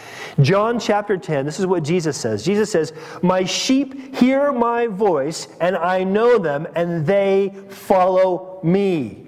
John 0.40 0.78
chapter 0.78 1.16
10, 1.16 1.44
this 1.44 1.58
is 1.58 1.66
what 1.66 1.82
Jesus 1.82 2.16
says. 2.16 2.44
Jesus 2.44 2.70
says, 2.70 2.92
My 3.22 3.44
sheep 3.44 4.14
hear 4.14 4.52
my 4.52 4.86
voice, 4.86 5.48
and 5.60 5.76
I 5.76 6.04
know 6.04 6.38
them, 6.38 6.68
and 6.76 7.04
they 7.04 7.52
follow 7.68 8.60
me. 8.62 9.24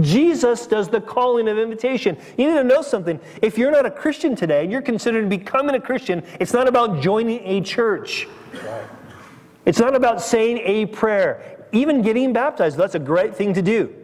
Jesus 0.00 0.66
does 0.66 0.88
the 0.88 1.00
calling 1.00 1.48
of 1.48 1.58
invitation. 1.58 2.16
You 2.36 2.48
need 2.48 2.56
to 2.56 2.64
know 2.64 2.82
something. 2.82 3.18
If 3.42 3.56
you're 3.56 3.70
not 3.70 3.86
a 3.86 3.90
Christian 3.90 4.36
today 4.36 4.62
and 4.62 4.70
you're 4.70 4.82
considering 4.82 5.28
becoming 5.28 5.74
a 5.74 5.80
Christian, 5.80 6.22
it's 6.38 6.52
not 6.52 6.68
about 6.68 7.00
joining 7.00 7.40
a 7.46 7.62
church. 7.62 8.28
It's 9.64 9.78
not 9.78 9.94
about 9.94 10.20
saying 10.20 10.58
a 10.58 10.86
prayer 10.86 11.55
even 11.76 12.02
getting 12.02 12.32
baptized, 12.32 12.76
that's 12.76 12.94
a 12.94 13.00
great 13.00 13.34
thing 13.34 13.54
to 13.54 13.62
do. 13.62 13.94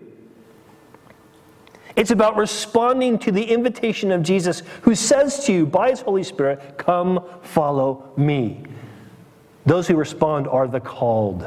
It's 1.94 2.10
about 2.10 2.36
responding 2.36 3.18
to 3.20 3.32
the 3.32 3.44
invitation 3.44 4.12
of 4.12 4.22
Jesus, 4.22 4.62
who 4.82 4.94
says 4.94 5.44
to 5.44 5.52
you 5.52 5.66
by 5.66 5.90
his 5.90 6.00
Holy 6.00 6.22
Spirit, 6.22 6.78
Come 6.78 7.24
follow 7.42 8.12
me. 8.16 8.64
Those 9.66 9.86
who 9.86 9.96
respond 9.96 10.48
are 10.48 10.66
the 10.66 10.80
called. 10.80 11.46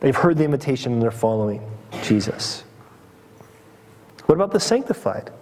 They've 0.00 0.16
heard 0.16 0.36
the 0.36 0.44
invitation 0.44 0.92
and 0.92 1.02
they're 1.02 1.10
following 1.10 1.68
Jesus. 2.02 2.64
What 4.26 4.34
about 4.34 4.52
the 4.52 4.60
sanctified? 4.60 5.32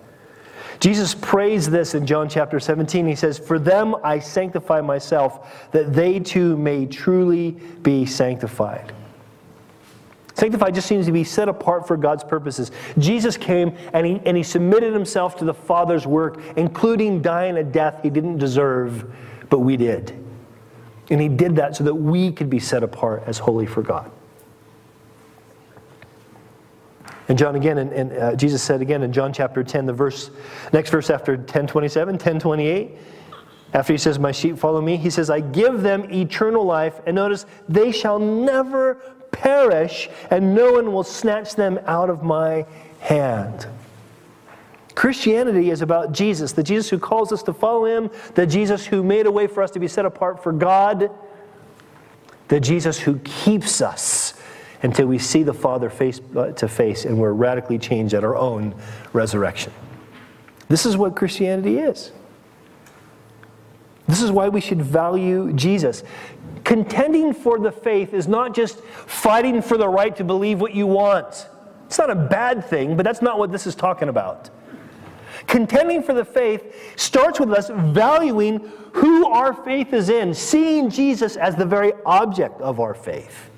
Jesus 0.80 1.14
prays 1.14 1.68
this 1.68 1.94
in 1.94 2.06
John 2.06 2.28
chapter 2.28 2.60
17. 2.60 3.06
He 3.06 3.14
says, 3.14 3.38
For 3.38 3.58
them 3.58 3.96
I 4.04 4.18
sanctify 4.18 4.80
myself, 4.80 5.70
that 5.72 5.92
they 5.92 6.20
too 6.20 6.56
may 6.56 6.86
truly 6.86 7.52
be 7.82 8.06
sanctified. 8.06 8.92
Sanctified 10.34 10.74
just 10.74 10.88
seems 10.88 11.06
to 11.06 11.12
be 11.12 11.22
set 11.22 11.48
apart 11.48 11.86
for 11.86 11.96
God's 11.96 12.24
purposes. 12.24 12.72
Jesus 12.98 13.36
came 13.36 13.76
and 13.92 14.04
he, 14.04 14.20
and 14.26 14.36
he 14.36 14.42
submitted 14.42 14.92
himself 14.92 15.36
to 15.36 15.44
the 15.44 15.54
Father's 15.54 16.06
work, 16.06 16.40
including 16.56 17.22
dying 17.22 17.56
a 17.56 17.64
death 17.64 18.00
he 18.02 18.10
didn't 18.10 18.38
deserve, 18.38 19.14
but 19.48 19.60
we 19.60 19.76
did. 19.76 20.12
And 21.10 21.20
he 21.20 21.28
did 21.28 21.56
that 21.56 21.76
so 21.76 21.84
that 21.84 21.94
we 21.94 22.32
could 22.32 22.50
be 22.50 22.58
set 22.58 22.82
apart 22.82 23.22
as 23.26 23.38
holy 23.38 23.66
for 23.66 23.82
God. 23.82 24.10
And 27.28 27.38
John 27.38 27.54
again, 27.54 27.78
and, 27.78 27.92
and 27.92 28.12
uh, 28.12 28.36
Jesus 28.36 28.62
said 28.62 28.82
again 28.82 29.02
in 29.02 29.12
John 29.12 29.32
chapter 29.32 29.62
10, 29.62 29.86
the 29.86 29.92
verse, 29.92 30.30
next 30.72 30.90
verse 30.90 31.10
after 31.10 31.36
1027, 31.36 32.14
1028, 32.14 32.98
after 33.72 33.92
he 33.92 33.98
says, 33.98 34.18
My 34.18 34.32
sheep 34.32 34.58
follow 34.58 34.80
me, 34.80 34.96
he 34.96 35.10
says, 35.10 35.30
I 35.30 35.40
give 35.40 35.82
them 35.82 36.10
eternal 36.12 36.64
life. 36.64 37.00
And 37.06 37.16
notice, 37.16 37.46
they 37.68 37.92
shall 37.92 38.18
never 38.18 39.00
perish, 39.34 40.08
and 40.30 40.54
no 40.54 40.72
one 40.72 40.92
will 40.92 41.04
snatch 41.04 41.54
them 41.54 41.78
out 41.86 42.10
of 42.10 42.22
my 42.22 42.66
hand. 43.00 43.66
Christianity 44.94 45.70
is 45.70 45.82
about 45.82 46.12
Jesus, 46.12 46.52
the 46.52 46.62
Jesus 46.62 46.88
who 46.88 46.98
calls 46.98 47.32
us 47.32 47.42
to 47.44 47.52
follow 47.52 47.84
him, 47.84 48.10
the 48.34 48.46
Jesus 48.46 48.86
who 48.86 49.02
made 49.02 49.26
a 49.26 49.30
way 49.30 49.46
for 49.46 49.62
us 49.62 49.70
to 49.72 49.80
be 49.80 49.88
set 49.88 50.06
apart 50.06 50.42
for 50.42 50.52
God, 50.52 51.10
the 52.48 52.60
Jesus 52.60 52.98
who 52.98 53.18
keeps 53.18 53.80
us 53.80 54.34
until 54.82 55.06
we 55.06 55.18
see 55.18 55.42
the 55.42 55.54
Father 55.54 55.90
face 55.90 56.20
uh, 56.36 56.52
to 56.52 56.68
face 56.68 57.04
and 57.06 57.18
we're 57.18 57.32
radically 57.32 57.78
changed 57.78 58.14
at 58.14 58.22
our 58.22 58.36
own 58.36 58.74
resurrection. 59.12 59.72
This 60.68 60.86
is 60.86 60.96
what 60.96 61.16
Christianity 61.16 61.78
is. 61.78 62.12
This 64.06 64.22
is 64.22 64.30
why 64.30 64.48
we 64.48 64.60
should 64.60 64.82
value 64.82 65.52
Jesus. 65.54 66.04
Contending 66.64 67.34
for 67.34 67.58
the 67.58 67.70
faith 67.70 68.14
is 68.14 68.26
not 68.26 68.54
just 68.54 68.80
fighting 68.80 69.60
for 69.60 69.76
the 69.76 69.88
right 69.88 70.16
to 70.16 70.24
believe 70.24 70.60
what 70.60 70.74
you 70.74 70.86
want. 70.86 71.48
It's 71.86 71.98
not 71.98 72.10
a 72.10 72.14
bad 72.14 72.64
thing, 72.64 72.96
but 72.96 73.04
that's 73.04 73.20
not 73.22 73.38
what 73.38 73.52
this 73.52 73.66
is 73.66 73.74
talking 73.74 74.08
about. 74.08 74.50
Contending 75.46 76.02
for 76.02 76.14
the 76.14 76.24
faith 76.24 76.94
starts 76.96 77.38
with 77.38 77.52
us 77.52 77.68
valuing 77.68 78.60
who 78.94 79.26
our 79.26 79.52
faith 79.52 79.92
is 79.92 80.08
in, 80.08 80.32
seeing 80.32 80.88
Jesus 80.88 81.36
as 81.36 81.54
the 81.54 81.66
very 81.66 81.92
object 82.06 82.60
of 82.62 82.80
our 82.80 82.94
faith. 82.94 83.50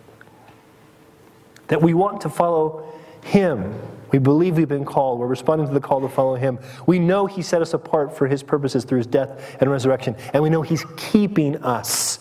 That 1.68 1.80
we 1.80 1.94
want 1.94 2.20
to 2.22 2.28
follow 2.28 2.92
Him. 3.22 3.74
We 4.10 4.18
believe 4.18 4.56
we've 4.56 4.68
been 4.68 4.84
called. 4.84 5.20
We're 5.20 5.26
responding 5.26 5.68
to 5.68 5.74
the 5.74 5.80
call 5.80 6.00
to 6.00 6.08
follow 6.08 6.34
Him. 6.34 6.58
We 6.86 6.98
know 6.98 7.26
He 7.26 7.42
set 7.42 7.62
us 7.62 7.72
apart 7.74 8.16
for 8.16 8.26
His 8.26 8.42
purposes 8.42 8.84
through 8.84 8.98
His 8.98 9.06
death 9.06 9.56
and 9.60 9.70
resurrection. 9.70 10.16
And 10.32 10.42
we 10.42 10.50
know 10.50 10.62
He's 10.62 10.84
keeping 10.96 11.56
us 11.62 12.18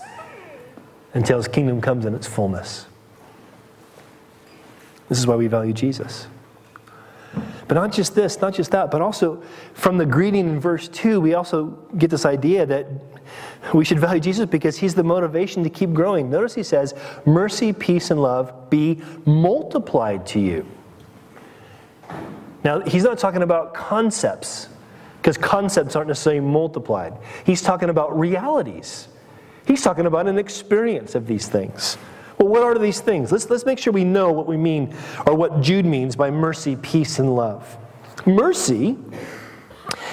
until 1.16 1.38
His 1.38 1.48
kingdom 1.48 1.82
comes 1.82 2.06
in 2.06 2.14
its 2.14 2.28
fullness. 2.28 2.86
This 5.10 5.18
is 5.18 5.26
why 5.26 5.36
we 5.36 5.48
value 5.48 5.74
Jesus. 5.74 6.28
But 7.68 7.76
not 7.76 7.92
just 7.92 8.14
this, 8.14 8.42
not 8.42 8.54
just 8.54 8.72
that, 8.72 8.92
but 8.92 9.02
also 9.02 9.42
from 9.74 9.98
the 9.98 10.06
greeting 10.06 10.48
in 10.48 10.60
verse 10.60 10.88
2, 10.88 11.20
we 11.20 11.34
also 11.34 11.68
get 11.98 12.12
this 12.12 12.26
idea 12.26 12.66
that 12.66 12.88
we 13.74 13.84
should 13.84 14.00
value 14.00 14.22
Jesus 14.22 14.48
because 14.48 14.78
he's 14.78 14.94
the 14.94 15.04
motivation 15.04 15.64
to 15.64 15.70
keep 15.70 15.92
growing. 15.94 16.30
Notice 16.30 16.54
he 16.54 16.64
says, 16.64 16.94
Mercy, 17.26 17.74
peace, 17.74 18.12
and 18.12 18.22
love 18.22 18.70
be 18.70 19.02
multiplied 19.26 20.28
to 20.28 20.40
you. 20.40 20.66
Now, 22.64 22.82
he's 22.82 23.04
not 23.04 23.18
talking 23.18 23.42
about 23.42 23.74
concepts 23.74 24.70
because 25.18 25.38
concepts 25.38 25.96
aren't 25.96 26.08
necessarily 26.08 26.42
multiplied. 26.42 27.14
He's 27.46 27.62
talking 27.62 27.90
about 27.90 28.18
realities. 28.18 29.08
He's 29.66 29.82
talking 29.82 30.06
about 30.06 30.28
an 30.28 30.38
experience 30.38 31.16
of 31.16 31.28
these 31.28 31.48
things. 31.48 31.98
Well, 32.38 32.50
what 32.50 32.64
are 32.64 32.78
these 32.78 33.00
things? 33.00 33.32
Let's, 33.32 33.50
let's 33.50 33.66
make 33.66 33.80
sure 33.80 33.94
we 33.94 34.04
know 34.04 34.32
what 34.32 34.48
we 34.48 34.58
mean, 34.58 34.96
or 35.26 35.36
what 35.36 35.62
Jude 35.62 35.86
means 35.86 36.16
by 36.16 36.30
mercy, 36.30 36.76
peace, 36.76 37.20
and 37.20 37.36
love. 37.36 37.78
Mercy 38.26 38.98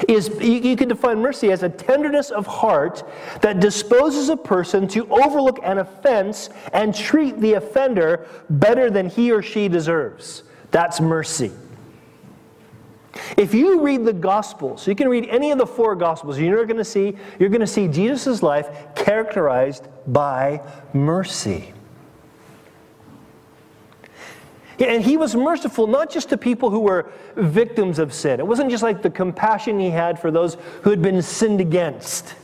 is, 0.09 0.29
you, 0.41 0.53
you 0.53 0.77
can 0.77 0.89
define 0.89 1.21
mercy 1.21 1.51
as 1.51 1.63
a 1.63 1.69
tenderness 1.69 2.31
of 2.31 2.47
heart 2.47 3.03
that 3.41 3.61
disposes 3.61 4.29
a 4.29 4.37
person 4.37 4.87
to 4.89 5.07
overlook 5.11 5.59
an 5.63 5.79
offense 5.79 6.51
and 6.73 6.95
treat 6.95 7.39
the 7.41 7.55
offender 7.55 8.27
better 8.51 8.91
than 8.91 9.09
he 9.09 9.33
or 9.33 9.43
she 9.43 9.69
deserves. 9.69 10.45
That's 10.71 11.01
mercy. 11.01 11.53
If 13.37 13.53
you 13.53 13.81
read 13.81 14.05
the 14.05 14.13
Gospels, 14.13 14.87
you 14.87 14.95
can 14.95 15.09
read 15.09 15.27
any 15.29 15.51
of 15.51 15.59
the 15.59 15.67
four 15.67 15.95
Gospels, 15.95 16.39
you're 16.39 16.65
going 16.65 16.79
to 16.79 16.85
see 16.85 17.17
you're 17.39 17.51
going 17.51 17.61
to 17.61 17.67
see 17.67 17.89
Jesus' 17.89 18.43
life 18.43 18.69
characterized 18.95 19.87
by 20.07 20.63
mercy. 20.95 21.75
And 24.79 25.03
he 25.03 25.17
was 25.17 25.37
merciful 25.37 25.87
not 25.87 26.11
just 26.11 26.31
to 26.31 26.39
people 26.39 26.71
who 26.71 26.81
were 26.81 27.13
victims 27.37 27.99
of 27.99 28.13
sin. 28.13 28.41
It 28.41 28.47
wasn't 28.47 28.71
just 28.71 28.83
like 28.83 29.03
the 29.03 29.11
compassion 29.11 29.79
he 29.79 29.91
had 29.91 30.19
for 30.19 30.31
those 30.31 30.57
who 30.83 30.91
had 30.91 31.03
been 31.03 31.23
sinned 31.23 31.61
against. 31.61 32.35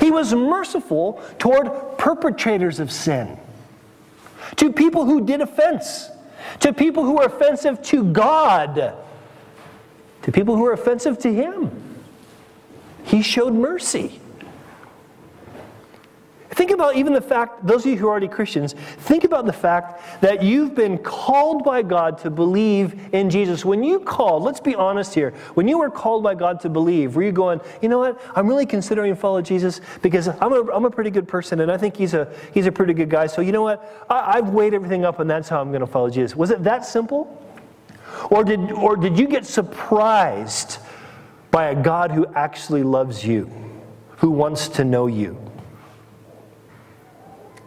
He 0.00 0.10
was 0.10 0.34
merciful 0.34 1.22
toward 1.38 1.98
perpetrators 1.98 2.80
of 2.80 2.90
sin, 2.90 3.38
to 4.56 4.72
people 4.72 5.04
who 5.04 5.24
did 5.24 5.42
offense, 5.42 6.08
to 6.60 6.72
people 6.72 7.04
who 7.04 7.16
were 7.16 7.24
offensive 7.24 7.82
to 7.82 8.04
God, 8.12 8.94
to 10.24 10.32
people 10.32 10.56
who 10.56 10.62
were 10.62 10.72
offensive 10.72 11.18
to 11.18 11.32
him. 11.32 11.70
He 13.04 13.20
showed 13.20 13.52
mercy. 13.52 14.20
Think 16.50 16.70
about 16.70 16.96
even 16.96 17.12
the 17.12 17.20
fact, 17.20 17.66
those 17.66 17.84
of 17.84 17.90
you 17.90 17.98
who 17.98 18.06
are 18.06 18.10
already 18.10 18.28
Christians, 18.28 18.74
think 18.74 19.24
about 19.24 19.44
the 19.44 19.52
fact 19.52 20.22
that 20.22 20.42
you've 20.42 20.74
been 20.74 20.96
called 20.98 21.64
by 21.64 21.82
God 21.82 22.16
to 22.18 22.30
believe 22.30 23.12
in 23.12 23.28
Jesus. 23.28 23.64
When 23.64 23.82
you 23.82 24.00
called, 24.00 24.44
let's 24.44 24.60
be 24.60 24.74
honest 24.74 25.12
here, 25.12 25.32
when 25.54 25.66
you 25.66 25.78
were 25.78 25.90
called 25.90 26.22
by 26.22 26.36
God 26.36 26.60
to 26.60 26.70
believe, 26.70 27.16
were 27.16 27.24
you 27.24 27.32
going, 27.32 27.60
you 27.82 27.88
know 27.88 27.98
what, 27.98 28.22
I'm 28.36 28.46
really 28.46 28.66
considering 28.66 29.14
follow 29.16 29.42
Jesus 29.42 29.80
because 30.00 30.28
I'm 30.28 30.52
a, 30.52 30.72
I'm 30.72 30.84
a 30.84 30.90
pretty 30.90 31.10
good 31.10 31.28
person 31.28 31.60
and 31.60 31.70
I 31.70 31.76
think 31.76 31.96
he's 31.96 32.14
a, 32.14 32.32
he's 32.54 32.66
a 32.66 32.72
pretty 32.72 32.94
good 32.94 33.10
guy. 33.10 33.26
So 33.26 33.42
you 33.42 33.52
know 33.52 33.62
what, 33.62 34.06
I, 34.08 34.38
I've 34.38 34.50
weighed 34.50 34.72
everything 34.72 35.04
up 35.04 35.18
and 35.18 35.28
that's 35.28 35.48
how 35.48 35.60
I'm 35.60 35.70
going 35.70 35.80
to 35.80 35.86
follow 35.86 36.08
Jesus. 36.08 36.34
Was 36.36 36.50
it 36.50 36.62
that 36.62 36.86
simple? 36.86 37.43
Or 38.30 38.44
did, 38.44 38.72
or 38.72 38.96
did 38.96 39.18
you 39.18 39.26
get 39.26 39.46
surprised 39.46 40.78
by 41.50 41.66
a 41.66 41.82
God 41.82 42.10
who 42.10 42.26
actually 42.34 42.82
loves 42.82 43.24
you, 43.24 43.50
who 44.16 44.30
wants 44.30 44.68
to 44.68 44.84
know 44.84 45.06
you? 45.06 45.38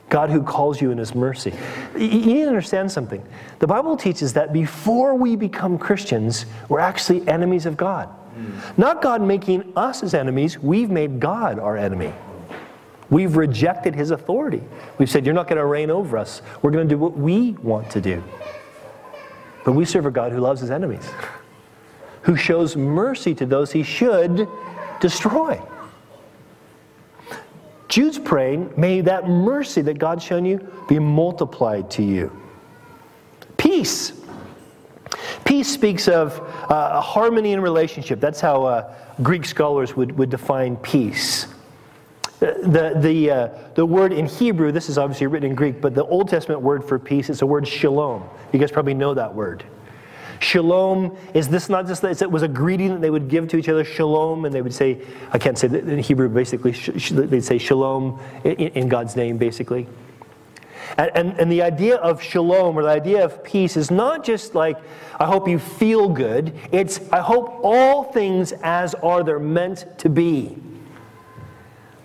God 0.10 0.30
who 0.30 0.42
calls 0.42 0.82
you 0.82 0.92
in 0.92 0.98
His 0.98 1.14
mercy. 1.14 1.54
You 1.94 2.08
need 2.08 2.42
to 2.44 2.48
understand 2.48 2.92
something. 2.92 3.24
The 3.60 3.68
Bible 3.68 3.98
teaches 3.98 4.34
that 4.34 4.54
before 4.54 5.16
we 5.16 5.36
become 5.36 5.78
Christians, 5.78 6.46
we're 6.70 6.80
actually 6.80 7.28
enemies 7.28 7.66
of 7.66 7.76
God. 7.76 8.08
Hmm. 8.08 8.82
Not 8.82 9.02
God 9.02 9.22
making 9.22 9.74
us 9.76 10.04
as 10.04 10.14
enemies, 10.14 10.60
we've 10.60 10.90
made 10.90 11.20
God 11.20 11.60
our 11.60 11.76
enemy. 11.76 12.14
We've 13.10 13.36
rejected 13.36 13.96
His 13.96 14.12
authority. 14.12 14.64
We've 14.98 15.10
said, 15.10 15.26
You're 15.26 15.36
not 15.36 15.48
going 15.48 15.58
to 15.58 15.66
reign 15.66 15.90
over 15.90 16.18
us. 16.18 16.42
We're 16.62 16.72
going 16.72 16.88
to 16.88 16.96
do 16.96 17.00
what 17.00 17.18
we 17.18 17.52
want 17.54 17.90
to 17.92 18.02
do. 18.02 18.24
But 19.66 19.74
we 19.74 19.86
serve 19.86 20.06
a 20.06 20.12
God 20.12 20.32
who 20.32 20.40
loves 20.40 20.62
His 20.62 20.72
enemies, 20.72 21.10
who 22.22 22.36
shows 22.36 22.76
mercy 22.76 23.36
to 23.36 23.46
those 23.46 23.72
He 23.72 23.84
should 23.84 24.48
destroy. 25.00 25.62
Jude's 27.88 28.20
praying, 28.20 28.74
may 28.78 29.02
that 29.02 29.28
mercy 29.28 29.82
that 29.82 29.98
God's 29.98 30.24
shown 30.24 30.46
you 30.46 30.60
be 30.88 31.00
multiplied 31.00 31.90
to 31.92 32.04
you. 32.04 32.32
Peace. 33.58 34.14
Peace 35.46 35.72
speaks 35.72 36.08
of 36.08 36.40
uh, 36.70 37.00
harmony 37.02 37.54
in 37.54 37.62
relationship. 37.62 38.20
That's 38.20 38.42
how 38.42 38.66
uh, 38.66 38.94
Greek 39.24 39.46
scholars 39.46 39.96
would, 39.96 40.18
would 40.18 40.30
define 40.30 40.76
peace. 40.78 41.48
The, 42.40 42.94
the, 43.02 43.32
uh, 43.32 43.50
the 43.74 43.86
word 43.86 44.14
in 44.14 44.28
Hebrew, 44.28 44.72
this 44.72 44.90
is 44.90 44.98
obviously 44.98 45.26
written 45.26 45.50
in 45.50 45.56
Greek, 45.56 45.82
but 45.82 45.96
the 45.96 46.06
Old 46.06 46.30
Testament 46.30 46.62
word 46.62 46.84
for 46.84 47.00
peace 47.00 47.30
is 47.30 47.40
the 47.40 47.48
word 47.48 47.68
shalom. 47.68 48.24
You 48.52 48.60
guys 48.60 48.72
probably 48.72 48.94
know 48.94 49.16
that 49.16 49.34
word. 49.34 49.64
Shalom 50.40 51.18
is 51.34 51.48
this 51.48 51.68
not 51.68 51.88
just 51.88 52.04
that 52.04 52.22
it 52.22 52.30
was 52.30 52.44
a 52.44 52.48
greeting 52.48 52.90
that 52.90 53.02
they 53.02 53.10
would 53.10 53.28
give 53.28 53.48
to 53.50 53.58
each 53.58 53.70
other, 53.70 53.84
shalom, 53.84 54.46
and 54.46 54.54
they 54.54 54.62
would 54.62 54.74
say, 54.74 55.02
I 55.32 55.40
can't 55.40 55.58
say 55.58 55.68
that 55.68 55.88
in 55.88 55.98
Hebrew, 55.98 56.30
basically, 56.30 56.72
they'd 56.72 57.44
say 57.44 57.58
shalom 57.58 58.20
in 58.44 58.88
God's 58.88 59.16
name, 59.16 59.38
basically. 59.38 59.88
And, 60.98 61.12
and, 61.16 61.40
and, 61.40 61.52
the 61.52 61.62
idea 61.64 61.96
of 61.98 62.22
shalom 62.22 62.78
or 62.78 62.84
the 62.84 62.90
idea 62.90 63.26
of 63.26 63.44
peace 63.44 63.76
is 63.76 63.92
not 63.92 64.24
just 64.24 64.56
like, 64.56 64.78
I 65.20 65.26
hope 65.26 65.48
you 65.48 65.60
feel 65.60 66.08
good. 66.08 66.54
It's, 66.72 67.02
I 67.12 67.20
hope 67.20 67.60
all 67.62 68.04
things 68.06 68.54
as 68.64 68.96
are 68.96 69.22
they're 69.22 69.38
meant 69.38 69.86
to 70.00 70.10
be. 70.10 70.56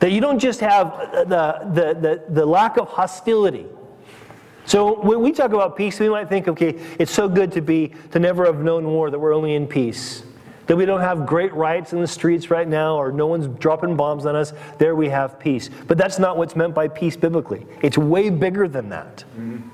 That 0.02 0.12
you 0.12 0.20
don't 0.20 0.38
just 0.38 0.60
have 0.60 1.12
the, 1.12 1.70
the, 1.72 1.94
the, 1.94 2.24
the 2.28 2.44
lack 2.44 2.76
of 2.76 2.88
hostility 2.88 3.66
so 4.64 5.00
when 5.00 5.20
we 5.20 5.32
talk 5.32 5.52
about 5.52 5.76
peace, 5.76 5.98
we 5.98 6.08
might 6.08 6.28
think, 6.28 6.48
okay, 6.48 6.78
it's 6.98 7.10
so 7.10 7.28
good 7.28 7.52
to 7.52 7.60
be 7.60 7.92
to 8.12 8.18
never 8.18 8.46
have 8.46 8.60
known 8.60 8.84
war 8.84 9.10
that 9.10 9.18
we're 9.18 9.34
only 9.34 9.54
in 9.54 9.66
peace. 9.66 10.22
That 10.66 10.76
we 10.76 10.84
don't 10.84 11.00
have 11.00 11.26
great 11.26 11.52
riots 11.52 11.92
in 11.92 12.00
the 12.00 12.06
streets 12.06 12.48
right 12.48 12.68
now 12.68 12.96
or 12.96 13.10
no 13.10 13.26
one's 13.26 13.48
dropping 13.58 13.96
bombs 13.96 14.24
on 14.26 14.36
us. 14.36 14.52
There 14.78 14.94
we 14.94 15.08
have 15.08 15.38
peace. 15.38 15.68
But 15.88 15.98
that's 15.98 16.18
not 16.18 16.36
what's 16.36 16.54
meant 16.54 16.74
by 16.74 16.88
peace 16.88 17.16
biblically. 17.16 17.66
It's 17.82 17.98
way 17.98 18.30
bigger 18.30 18.68
than 18.68 18.88
that. 18.90 19.24
Mm-hmm. 19.36 19.68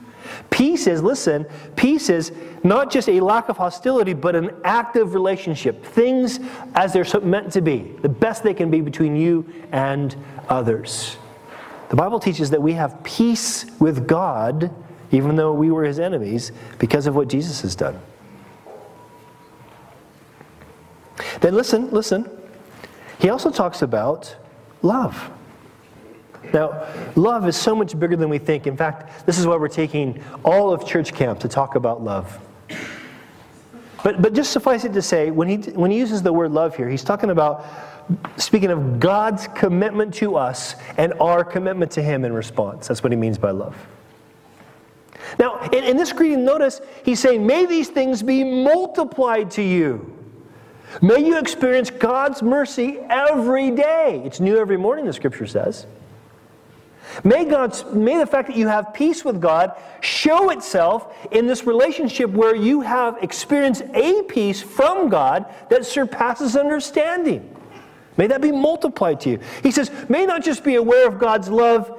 Peace 0.51 0.87
is, 0.87 1.03
listen, 1.03 1.47
peace 1.77 2.09
is 2.09 2.33
not 2.65 2.91
just 2.91 3.09
a 3.09 3.21
lack 3.21 3.49
of 3.49 3.57
hostility, 3.57 4.13
but 4.13 4.35
an 4.35 4.51
active 4.65 5.15
relationship. 5.15 5.85
Things 5.85 6.41
as 6.75 6.93
they're 6.93 7.07
meant 7.21 7.53
to 7.53 7.61
be, 7.61 7.95
the 8.03 8.09
best 8.09 8.43
they 8.43 8.55
can 8.55 8.71
be 8.71 8.81
between 8.81 9.17
you 9.17 9.47
and 9.73 10.17
others. 10.49 11.17
The 11.89 11.97
Bible 11.97 12.21
teaches 12.21 12.51
that 12.51 12.61
we 12.61 12.75
have 12.75 13.03
peace 13.03 13.65
with 13.81 14.07
God, 14.07 14.71
even 15.11 15.37
though 15.37 15.53
we 15.53 15.71
were 15.71 15.85
his 15.85 15.99
enemies, 15.99 16.53
because 16.79 17.07
of 17.07 17.17
what 17.17 17.29
Jesus 17.29 17.63
has 17.63 17.75
done. 17.75 17.99
Then 21.41 21.55
listen, 21.55 21.91
listen. 21.91 22.29
He 23.19 23.31
also 23.31 23.51
talks 23.51 23.83
about 23.83 24.37
love. 24.83 25.31
Now, 26.53 26.87
love 27.17 27.49
is 27.49 27.57
so 27.57 27.75
much 27.75 27.99
bigger 27.99 28.17
than 28.17 28.29
we 28.29 28.39
think. 28.39 28.67
In 28.67 28.77
fact, 28.77 29.27
this 29.27 29.39
is 29.39 29.47
why 29.47 29.57
we're 29.57 29.69
taking 29.69 30.23
all 30.45 30.73
of 30.73 30.87
church 30.87 31.13
camp 31.13 31.41
to 31.41 31.49
talk 31.49 31.75
about 31.75 32.03
love. 32.03 32.39
But, 34.05 34.23
but 34.23 34.33
just 34.33 34.53
suffice 34.53 34.85
it 34.85 34.93
to 34.93 35.03
say, 35.03 35.31
when 35.31 35.49
he, 35.49 35.57
when 35.73 35.91
he 35.91 35.99
uses 35.99 36.23
the 36.23 36.33
word 36.33 36.53
love 36.53 36.77
here, 36.77 36.89
he's 36.89 37.03
talking 37.03 37.31
about 37.31 37.67
speaking 38.37 38.71
of 38.71 39.01
God's 39.01 39.49
commitment 39.49 40.15
to 40.15 40.37
us 40.37 40.75
and 40.97 41.13
our 41.21 41.45
commitment 41.45 41.91
to 41.93 42.03
Him 42.03 42.25
in 42.25 42.33
response. 42.33 42.89
That's 42.89 43.03
what 43.03 43.13
he 43.13 43.17
means 43.17 43.39
by 43.39 43.51
love. 43.51 43.77
Now, 45.39 45.61
in, 45.73 45.85
in, 45.85 45.97
this 45.97 46.13
greeting, 46.13 46.45
notice 46.45 46.81
he's 47.05 47.21
saying, 47.21 47.47
May 47.47 47.67
these 47.67 47.89
things 47.89 48.23
be 48.23 48.45
multiplied 48.45 49.51
to 49.53 49.63
you. 49.63 50.15
May 51.03 51.27
you 51.27 51.39
experience 51.39 51.91
God's 51.91 52.43
mercy 52.43 52.99
every 53.11 53.71
day. 53.71 54.23
It's 54.25 54.41
new 54.41 54.57
every 54.57 54.79
morning, 54.79 55.05
the 55.05 55.13
scripture 55.13 55.47
says. 55.47 55.87
May, 57.25 57.45
God's, 57.45 57.85
may 57.87 58.19
the 58.19 58.27
fact 58.27 58.49
that 58.49 58.57
you 58.57 58.69
have 58.69 58.93
peace 58.95 59.25
with 59.25 59.41
God 59.41 59.73
show 60.01 60.51
itself 60.51 61.15
in 61.31 61.47
this 61.47 61.65
relationship 61.65 62.31
where 62.31 62.55
you 62.55 62.81
have 62.81 63.19
experienced 63.23 63.83
a 63.95 64.23
peace 64.23 64.63
from 64.63 65.09
God 65.09 65.47
that 65.71 65.85
surpasses 65.85 66.57
understanding. 66.57 67.55
May 68.17 68.27
that 68.27 68.41
be 68.41 68.53
multiplied 68.53 69.21
to 69.21 69.31
you. 69.31 69.41
He 69.63 69.71
says, 69.71 69.91
may 70.09 70.27
not 70.27 70.43
just 70.43 70.65
be 70.65 70.75
aware 70.75 71.07
of 71.07 71.19
God's 71.19 71.49
love 71.49 71.95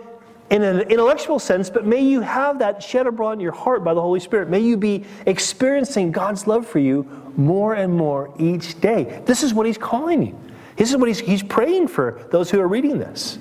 in 0.50 0.64
an 0.64 0.82
intellectual 0.82 1.40
sense, 1.40 1.70
but 1.70 1.86
may 1.86 2.02
you 2.02 2.22
have 2.22 2.60
that 2.60 2.82
shed 2.82 3.08
abroad 3.08 3.34
in 3.34 3.40
your 3.40 3.52
heart 3.52 3.84
by 3.84 3.94
the 3.94 4.02
Holy 4.02 4.20
Spirit. 4.20 4.50
May 4.50 4.60
you 4.60 4.78
be 4.78 5.06
experiencing 5.26 6.12
God's 6.12 6.48
love 6.48 6.68
for 6.68 6.80
you 6.80 7.08
more 7.38 7.76
and 7.76 7.94
more 7.94 8.34
each 8.40 8.82
day. 8.82 9.22
This 9.26 9.44
is 9.44 9.54
what 9.54 9.66
He's 9.66 9.78
calling 9.78 10.26
you. 10.26 10.40
This 10.76 10.90
is 10.90 10.98
what 10.98 11.08
He's, 11.08 11.20
he's 11.20 11.44
praying 11.44 11.88
for 11.88 12.28
those 12.32 12.50
who 12.50 12.60
are 12.60 12.68
reading 12.68 12.98
this. 12.98 13.38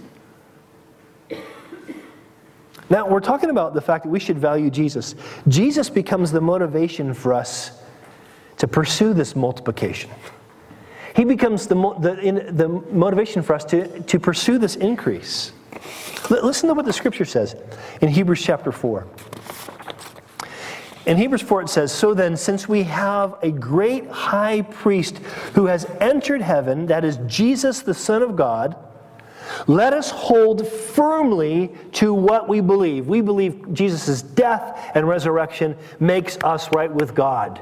Now, 2.91 3.07
we're 3.07 3.21
talking 3.21 3.51
about 3.51 3.75
the 3.75 3.81
fact 3.81 4.05
that 4.05 4.11
we 4.11 4.21
should 4.21 4.39
value 4.39 4.71
Jesus. 4.71 5.15
Jesus 5.47 5.91
becomes 5.91 6.33
the 6.33 6.41
motivation 6.41 7.13
for 7.13 7.35
us 7.35 7.83
to 8.57 8.67
pursue 8.67 9.13
this 9.13 9.37
multiplication. 9.37 10.11
He 11.15 11.25
becomes 11.25 11.67
the, 11.67 11.75
the, 12.01 12.19
in, 12.21 12.57
the 12.57 12.69
motivation 12.69 13.43
for 13.43 13.55
us 13.55 13.65
to, 13.67 14.01
to 14.01 14.21
pursue 14.21 14.59
this 14.59 14.77
increase. 14.77 15.53
L- 16.31 16.45
listen 16.45 16.69
to 16.69 16.75
what 16.75 16.87
the 16.87 16.93
scripture 16.93 17.25
says 17.25 17.57
in 18.01 18.09
Hebrews 18.09 18.43
chapter 18.43 18.73
4. 18.73 19.07
In 21.07 21.17
Hebrews 21.17 21.43
4, 21.43 21.63
it 21.63 21.69
says, 21.71 21.91
So 21.91 22.15
then, 22.15 22.37
since 22.37 22.69
we 22.69 22.83
have 22.85 23.37
a 23.43 23.51
great 23.51 24.09
high 24.09 24.63
priest 24.63 25.19
who 25.55 25.67
has 25.67 25.87
entered 26.01 26.43
heaven, 26.43 26.87
that 26.87 27.05
is 27.05 27.19
Jesus, 27.27 27.81
the 27.81 27.95
Son 27.95 28.23
of 28.23 28.37
God, 28.37 28.77
let 29.69 29.93
us 29.93 30.11
hold 30.11 30.67
firmly 30.67 31.71
to 31.93 32.15
what 32.15 32.49
we 32.49 32.63
believe. 32.63 33.07
We 33.07 33.21
believe 33.21 33.75
Jesus' 33.75 34.23
death 34.23 34.91
and 34.95 35.07
resurrection 35.07 35.77
makes 36.01 36.39
us 36.39 36.73
right 36.75 36.91
with 36.91 37.15
God. 37.15 37.61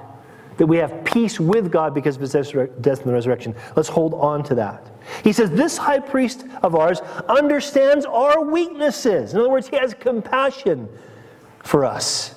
That 0.56 0.68
we 0.68 0.76
have 0.78 1.04
peace 1.04 1.40
with 1.40 1.70
God 1.70 1.94
because 1.94 2.14
of 2.14 2.22
his 2.22 2.32
death 2.80 3.02
and 3.02 3.12
resurrection. 3.12 3.56
Let's 3.74 3.88
hold 3.88 4.14
on 4.14 4.44
to 4.44 4.54
that. 4.54 4.86
He 5.24 5.32
says, 5.32 5.50
This 5.50 5.76
high 5.76 5.98
priest 5.98 6.46
of 6.62 6.76
ours 6.76 7.00
understands 7.28 8.06
our 8.06 8.40
weaknesses. 8.42 9.34
In 9.34 9.40
other 9.40 9.50
words, 9.50 9.68
he 9.68 9.76
has 9.76 9.92
compassion 9.92 10.88
for 11.64 11.84
us. 11.84 12.35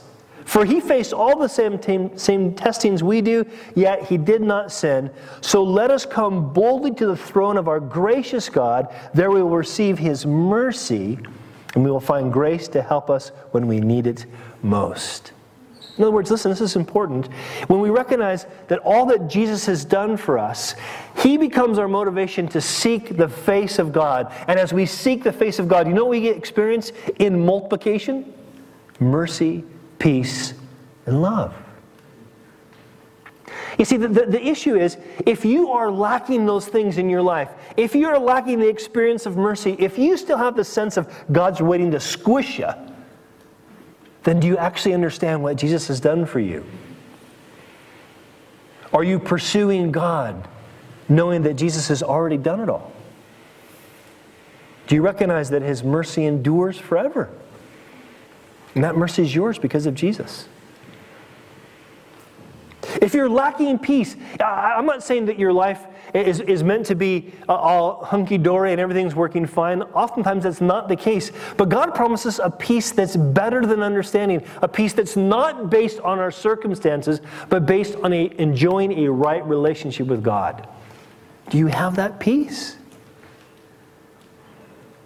For 0.49 0.65
he 0.65 0.79
faced 0.79 1.13
all 1.13 1.37
the 1.37 1.47
same, 1.47 2.17
same 2.17 2.55
testings 2.55 3.03
we 3.03 3.21
do, 3.21 3.45
yet 3.75 4.05
he 4.05 4.17
did 4.17 4.41
not 4.41 4.71
sin. 4.71 5.11
So 5.41 5.63
let 5.63 5.91
us 5.91 6.07
come 6.07 6.51
boldly 6.51 6.89
to 6.95 7.05
the 7.05 7.15
throne 7.15 7.55
of 7.55 7.67
our 7.67 7.79
gracious 7.79 8.49
God. 8.49 8.91
There 9.13 9.29
we 9.29 9.43
will 9.43 9.55
receive 9.55 9.99
his 9.99 10.25
mercy, 10.25 11.19
and 11.75 11.83
we 11.83 11.91
will 11.91 11.99
find 11.99 12.33
grace 12.33 12.67
to 12.69 12.81
help 12.81 13.11
us 13.11 13.29
when 13.51 13.67
we 13.67 13.79
need 13.79 14.07
it 14.07 14.25
most. 14.63 15.33
In 15.99 16.03
other 16.03 16.11
words, 16.11 16.31
listen, 16.31 16.49
this 16.49 16.61
is 16.61 16.75
important. 16.75 17.27
When 17.67 17.79
we 17.79 17.91
recognize 17.91 18.47
that 18.69 18.79
all 18.79 19.05
that 19.05 19.27
Jesus 19.27 19.67
has 19.67 19.85
done 19.85 20.17
for 20.17 20.39
us, 20.39 20.73
He 21.17 21.37
becomes 21.37 21.77
our 21.77 21.87
motivation 21.87 22.47
to 22.47 22.61
seek 22.61 23.17
the 23.17 23.29
face 23.29 23.77
of 23.77 23.93
God. 23.93 24.33
And 24.47 24.57
as 24.57 24.73
we 24.73 24.87
seek 24.87 25.23
the 25.23 25.33
face 25.33 25.59
of 25.59 25.67
God, 25.67 25.87
you 25.87 25.93
know 25.93 26.05
what 26.05 26.11
we 26.11 26.27
experience 26.27 26.91
in 27.19 27.45
multiplication? 27.45 28.33
Mercy 28.99 29.63
peace, 29.99 30.53
and 31.05 31.21
love. 31.21 31.53
You 33.77 33.85
see, 33.85 33.97
the, 33.97 34.07
the, 34.09 34.25
the, 34.25 34.45
issue 34.45 34.75
is 34.75 34.97
if 35.25 35.45
you 35.45 35.71
are 35.71 35.89
lacking 35.89 36.45
those 36.45 36.67
things 36.67 36.97
in 36.97 37.09
your 37.09 37.21
life, 37.21 37.49
if 37.77 37.95
you're 37.95 38.19
lacking 38.19 38.59
the 38.59 38.67
experience 38.67 39.25
of 39.25 39.37
mercy, 39.37 39.75
if 39.79 39.97
you 39.97 40.17
still 40.17 40.37
have 40.37 40.55
the 40.55 40.65
sense 40.65 40.97
of 40.97 41.09
God's 41.31 41.61
waiting 41.61 41.91
to 41.91 41.99
squish 41.99 42.59
you, 42.59 42.69
then 44.23 44.39
do 44.41 44.47
you 44.47 44.57
actually 44.57 44.93
understand 44.93 45.41
what 45.41 45.55
Jesus 45.55 45.87
has 45.87 46.01
done 46.01 46.25
for 46.25 46.41
you? 46.41 46.65
Are 48.91 49.03
you 49.03 49.17
pursuing 49.17 49.91
God 49.91 50.47
knowing 51.07 51.43
that 51.43 51.53
Jesus 51.53 51.87
has 51.87 52.03
already 52.03 52.37
done 52.37 52.59
it 52.59 52.69
all? 52.69 52.91
Do 54.87 54.95
you 54.95 55.01
recognize 55.01 55.49
that 55.51 55.61
His 55.61 55.83
mercy 55.83 56.25
endures 56.25 56.77
forever? 56.77 57.29
And 58.79 58.85
that 58.85 58.95
mercy 58.95 59.23
is 59.23 59.35
yours 59.35 59.59
because 59.59 59.85
of 59.87 59.93
Jesus. 59.93 60.47
If 63.01 63.13
you're 63.13 63.27
lacking 63.27 63.77
peace, 63.79 64.15
I'm 64.39 64.85
not 64.85 65.03
saying 65.03 65.25
that 65.25 65.37
your 65.37 65.51
life 65.51 65.85
is, 66.13 66.39
is 66.39 66.63
meant 66.63 66.85
to 66.85 66.95
be 66.95 67.33
uh, 67.49 67.55
all 67.55 68.05
hunky 68.05 68.37
dory 68.37 68.71
and 68.71 68.79
everything's 68.79 69.15
working 69.15 69.45
fine. 69.45 69.81
Oftentimes 69.81 70.45
that's 70.45 70.61
not 70.61 70.87
the 70.87 70.95
case. 70.95 71.33
But 71.57 71.67
God 71.67 71.93
promises 71.93 72.39
a 72.41 72.49
peace 72.49 72.93
that's 72.93 73.17
better 73.17 73.65
than 73.65 73.83
understanding, 73.83 74.45
a 74.61 74.67
peace 74.69 74.93
that's 74.93 75.17
not 75.17 75.69
based 75.69 75.99
on 75.99 76.17
our 76.17 76.31
circumstances, 76.31 77.19
but 77.49 77.65
based 77.65 77.97
on 77.97 78.13
a, 78.13 78.31
enjoying 78.37 79.05
a 79.05 79.11
right 79.11 79.45
relationship 79.45 80.07
with 80.07 80.23
God. 80.23 80.69
Do 81.49 81.57
you 81.57 81.67
have 81.67 81.97
that 81.97 82.17
peace? 82.17 82.77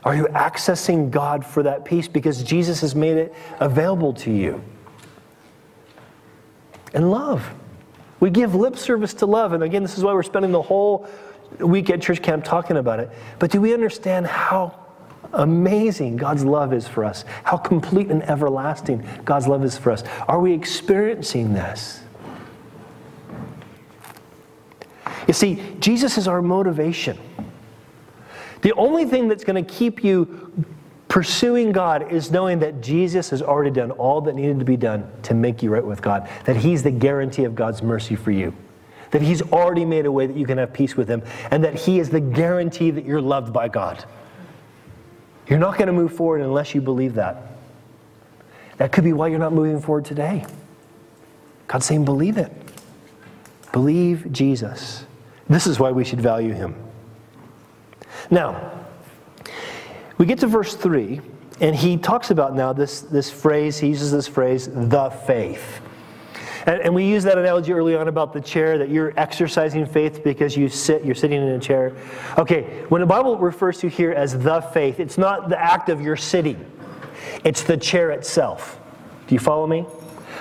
Are 0.04 0.16
you 0.16 0.26
accessing 0.26 1.10
God 1.10 1.46
for 1.46 1.63
that 1.63 1.86
peace 1.86 2.08
because 2.08 2.44
Jesus 2.44 2.82
has 2.82 2.94
made 2.94 3.18
it 3.18 3.34
available 3.60 4.13
to 4.13 4.32
you? 4.32 4.62
And 6.94 7.10
love. 7.10 7.50
We 8.20 8.30
give 8.30 8.56
lip 8.56 8.78
service 8.78 9.13
to 9.16 9.26
love. 9.26 9.54
And 9.54 9.63
again, 9.63 9.82
this 9.82 9.98
is 9.98 10.04
why 10.04 10.13
we're 10.13 10.24
spending 10.24 10.52
the 10.52 10.62
whole 10.62 11.08
week 11.60 11.89
at 11.89 12.02
church 12.02 12.22
camp 12.22 12.44
talking 12.44 12.78
about 12.78 13.00
it. 13.00 13.10
But 13.39 13.52
do 13.52 13.62
we 13.62 13.74
understand 13.74 14.28
how 14.28 14.80
amazing 15.34 16.18
God's 16.18 16.46
love 16.46 16.74
is 16.74 16.88
for 16.88 17.04
us? 17.04 17.26
How 17.44 17.58
complete 17.58 18.10
and 18.10 18.24
everlasting 18.24 19.08
God's 19.26 19.48
love 19.48 19.63
is 19.63 19.78
for 19.78 19.92
us? 19.92 20.04
Are 20.28 20.39
we 20.39 20.54
experiencing 20.54 21.54
this? 21.54 22.02
You 25.28 25.34
see, 25.34 25.63
Jesus 25.80 26.18
is 26.18 26.28
our 26.28 26.42
motivation. 26.42 27.18
The 28.63 28.73
only 28.73 29.06
thing 29.06 29.28
that's 29.28 29.43
going 29.43 29.63
to 29.63 29.73
keep 29.73 30.04
you 30.04 30.65
pursuing 31.10 31.73
God 31.73 32.12
is 32.12 32.32
knowing 32.32 32.60
that 32.60 32.82
Jesus 32.82 33.30
has 33.30 33.41
already 33.41 33.69
done 33.69 33.91
all 33.91 34.21
that 34.21 34.36
needed 34.36 34.58
to 34.60 34.65
be 34.65 34.78
done 34.78 35.12
to 35.23 35.34
make 35.34 35.62
you 35.62 35.69
right 35.69 35.86
with 35.86 36.02
God, 36.02 36.28
that 36.45 36.56
He's 36.56 36.82
the 36.82 36.89
guarantee 36.89 37.43
of 37.43 37.56
God's 37.56 37.84
mercy 37.84 38.15
for 38.15 38.32
you, 38.32 38.56
that 39.12 39.21
He's 39.21 39.41
already 39.41 39.86
made 39.86 40.06
a 40.06 40.12
way 40.12 40.26
that 40.26 40.36
you 40.38 40.45
can 40.45 40.58
have 40.58 40.73
peace 40.73 40.95
with 40.95 41.10
Him, 41.10 41.21
and 41.52 41.63
that 41.63 41.76
He 41.76 41.99
is 41.99 42.10
the 42.10 42.21
guarantee 42.21 42.89
that 42.89 43.06
you're 43.06 43.21
loved 43.21 43.52
by 43.52 43.67
God. 43.67 44.04
You're 45.47 45.60
not 45.60 45.78
going 45.78 45.88
to 45.88 45.93
move 45.93 46.13
forward 46.13 46.39
unless 46.39 46.73
you 46.73 46.82
believe 46.82 47.15
that. 47.15 47.36
That 48.78 48.93
could 48.93 49.04
be 49.04 49.13
why 49.13 49.28
you're 49.28 49.39
not 49.39 49.54
moving 49.54 49.82
forward 49.82 50.06
today. 50.06 50.45
God's 51.67 51.86
saying, 51.86 52.06
believe 52.06 52.38
it. 52.38 52.52
Believe 53.73 54.32
Jesus. 54.32 55.06
This 55.49 55.67
is 55.67 55.80
why 55.80 55.91
we 55.91 56.06
should 56.06 56.21
value 56.21 56.54
Him. 56.54 56.76
Now, 58.29 58.86
we 60.17 60.25
get 60.25 60.39
to 60.39 60.47
verse 60.47 60.75
3, 60.75 61.21
and 61.59 61.75
he 61.75 61.97
talks 61.97 62.31
about 62.31 62.55
now 62.55 62.73
this, 62.73 63.01
this 63.01 63.29
phrase, 63.29 63.77
he 63.77 63.88
uses 63.88 64.12
this 64.12 64.27
phrase, 64.27 64.69
the 64.71 65.09
faith. 65.25 65.81
And, 66.65 66.81
and, 66.81 66.95
we 66.95 67.05
used 67.05 67.25
that 67.27 67.38
analogy 67.38 67.73
early 67.73 67.95
on 67.95 68.07
about 68.07 68.31
the 68.31 68.39
chair 68.39 68.77
that 68.77 68.89
you're 68.89 69.13
exercising 69.17 69.86
faith 69.86 70.23
because 70.23 70.55
you 70.55 70.69
sit, 70.69 71.03
you're 71.03 71.15
sitting 71.15 71.41
in 71.41 71.49
a 71.49 71.59
chair. 71.59 71.93
Okay, 72.38 72.86
when 72.88 73.01
the 73.01 73.07
Bible 73.07 73.38
refers 73.38 73.79
to 73.79 73.89
here 73.89 74.13
as 74.13 74.39
the 74.39 74.62
faith, 74.62 75.01
it's 75.01 75.17
not 75.17 75.49
the 75.49 75.59
act 75.59 75.89
of 75.89 75.99
your 75.99 76.15
sitting, 76.15 76.65
it's 77.43 77.63
the 77.63 77.75
chair 77.75 78.12
itself. 78.12 78.79
Do 79.27 79.36
you 79.36 79.39
follow 79.39 79.67
me? 79.67 79.86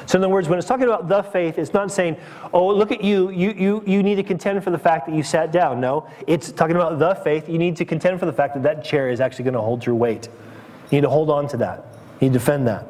So, 0.06 0.18
in 0.18 0.24
other 0.24 0.32
words, 0.32 0.48
when 0.48 0.58
it's 0.58 0.68
talking 0.68 0.84
about 0.84 1.08
the 1.08 1.22
faith, 1.22 1.58
it's 1.58 1.72
not 1.72 1.90
saying, 1.90 2.16
oh, 2.52 2.68
look 2.68 2.92
at 2.92 3.02
you, 3.02 3.30
you, 3.30 3.52
you, 3.52 3.82
you 3.86 4.02
need 4.02 4.16
to 4.16 4.22
contend 4.22 4.62
for 4.62 4.70
the 4.70 4.78
fact 4.78 5.06
that 5.06 5.14
you 5.14 5.22
sat 5.22 5.52
down. 5.52 5.80
No, 5.80 6.08
it's 6.26 6.52
talking 6.52 6.76
about 6.76 6.98
the 6.98 7.14
faith. 7.22 7.48
You 7.48 7.58
need 7.58 7.76
to 7.76 7.84
contend 7.84 8.20
for 8.20 8.26
the 8.26 8.32
fact 8.32 8.54
that 8.54 8.62
that 8.62 8.84
chair 8.84 9.10
is 9.10 9.20
actually 9.20 9.44
going 9.44 9.54
to 9.54 9.60
hold 9.60 9.84
your 9.84 9.94
weight. 9.94 10.28
You 10.90 10.96
need 10.96 11.02
to 11.02 11.10
hold 11.10 11.30
on 11.30 11.48
to 11.48 11.56
that, 11.58 11.86
you 12.20 12.28
need 12.28 12.34
to 12.34 12.38
defend 12.38 12.66
that. 12.68 12.86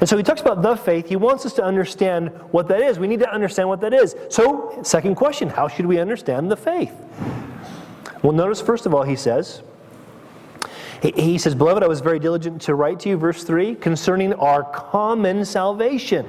And 0.00 0.08
so 0.08 0.16
he 0.16 0.22
talks 0.22 0.40
about 0.40 0.62
the 0.62 0.76
faith. 0.76 1.08
He 1.08 1.16
wants 1.16 1.44
us 1.46 1.52
to 1.54 1.64
understand 1.64 2.28
what 2.50 2.68
that 2.68 2.80
is. 2.80 2.98
We 2.98 3.06
need 3.06 3.20
to 3.20 3.32
understand 3.32 3.68
what 3.68 3.80
that 3.80 3.92
is. 3.92 4.14
So, 4.28 4.78
second 4.82 5.14
question 5.14 5.48
how 5.48 5.68
should 5.68 5.86
we 5.86 5.98
understand 5.98 6.50
the 6.50 6.56
faith? 6.56 6.94
Well, 8.22 8.32
notice, 8.32 8.60
first 8.60 8.86
of 8.86 8.94
all, 8.94 9.02
he 9.02 9.16
says, 9.16 9.62
he 11.02 11.38
says, 11.38 11.54
Beloved, 11.54 11.82
I 11.82 11.88
was 11.88 12.00
very 12.00 12.18
diligent 12.18 12.60
to 12.62 12.74
write 12.74 13.00
to 13.00 13.08
you, 13.08 13.16
verse 13.16 13.42
3, 13.42 13.74
concerning 13.76 14.34
our 14.34 14.62
common 14.62 15.44
salvation. 15.44 16.26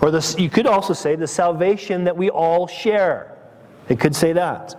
Or 0.00 0.10
you 0.36 0.50
could 0.50 0.66
also 0.66 0.92
say 0.92 1.14
the 1.14 1.26
salvation 1.26 2.04
that 2.04 2.16
we 2.16 2.30
all 2.30 2.66
share. 2.66 3.38
It 3.88 4.00
could 4.00 4.14
say 4.14 4.32
that. 4.32 4.74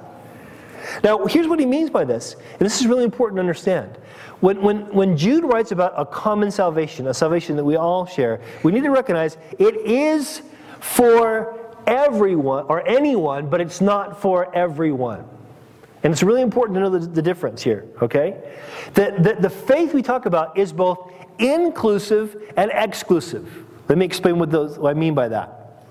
Now, 1.03 1.25
here's 1.25 1.47
what 1.47 1.59
he 1.59 1.65
means 1.65 1.89
by 1.89 2.03
this, 2.03 2.35
and 2.51 2.59
this 2.59 2.79
is 2.79 2.87
really 2.87 3.03
important 3.03 3.37
to 3.37 3.39
understand. 3.39 3.97
When, 4.41 4.61
when, 4.61 4.93
when 4.93 5.17
Jude 5.17 5.43
writes 5.43 5.71
about 5.71 5.93
a 5.97 6.05
common 6.05 6.51
salvation, 6.51 7.07
a 7.07 7.13
salvation 7.13 7.55
that 7.55 7.63
we 7.63 7.75
all 7.75 8.05
share, 8.05 8.41
we 8.63 8.71
need 8.71 8.83
to 8.83 8.91
recognize 8.91 9.37
it 9.57 9.75
is 9.77 10.41
for 10.79 11.75
everyone 11.87 12.65
or 12.67 12.87
anyone, 12.87 13.49
but 13.49 13.61
it's 13.61 13.81
not 13.81 14.21
for 14.21 14.53
everyone. 14.55 15.25
And 16.05 16.11
it's 16.11 16.21
really 16.21 16.43
important 16.43 16.75
to 16.75 16.81
know 16.81 16.89
the, 16.91 16.99
the 16.99 17.21
difference 17.23 17.63
here, 17.63 17.83
okay? 17.99 18.37
The, 18.93 19.37
the 19.39 19.49
faith 19.49 19.91
we 19.91 20.03
talk 20.03 20.27
about 20.27 20.55
is 20.55 20.71
both 20.71 21.11
inclusive 21.39 22.53
and 22.55 22.69
exclusive. 22.75 23.65
Let 23.89 23.97
me 23.97 24.05
explain 24.05 24.37
what, 24.37 24.51
those, 24.51 24.77
what 24.77 24.91
I 24.91 24.93
mean 24.93 25.15
by 25.15 25.29
that. 25.29 25.83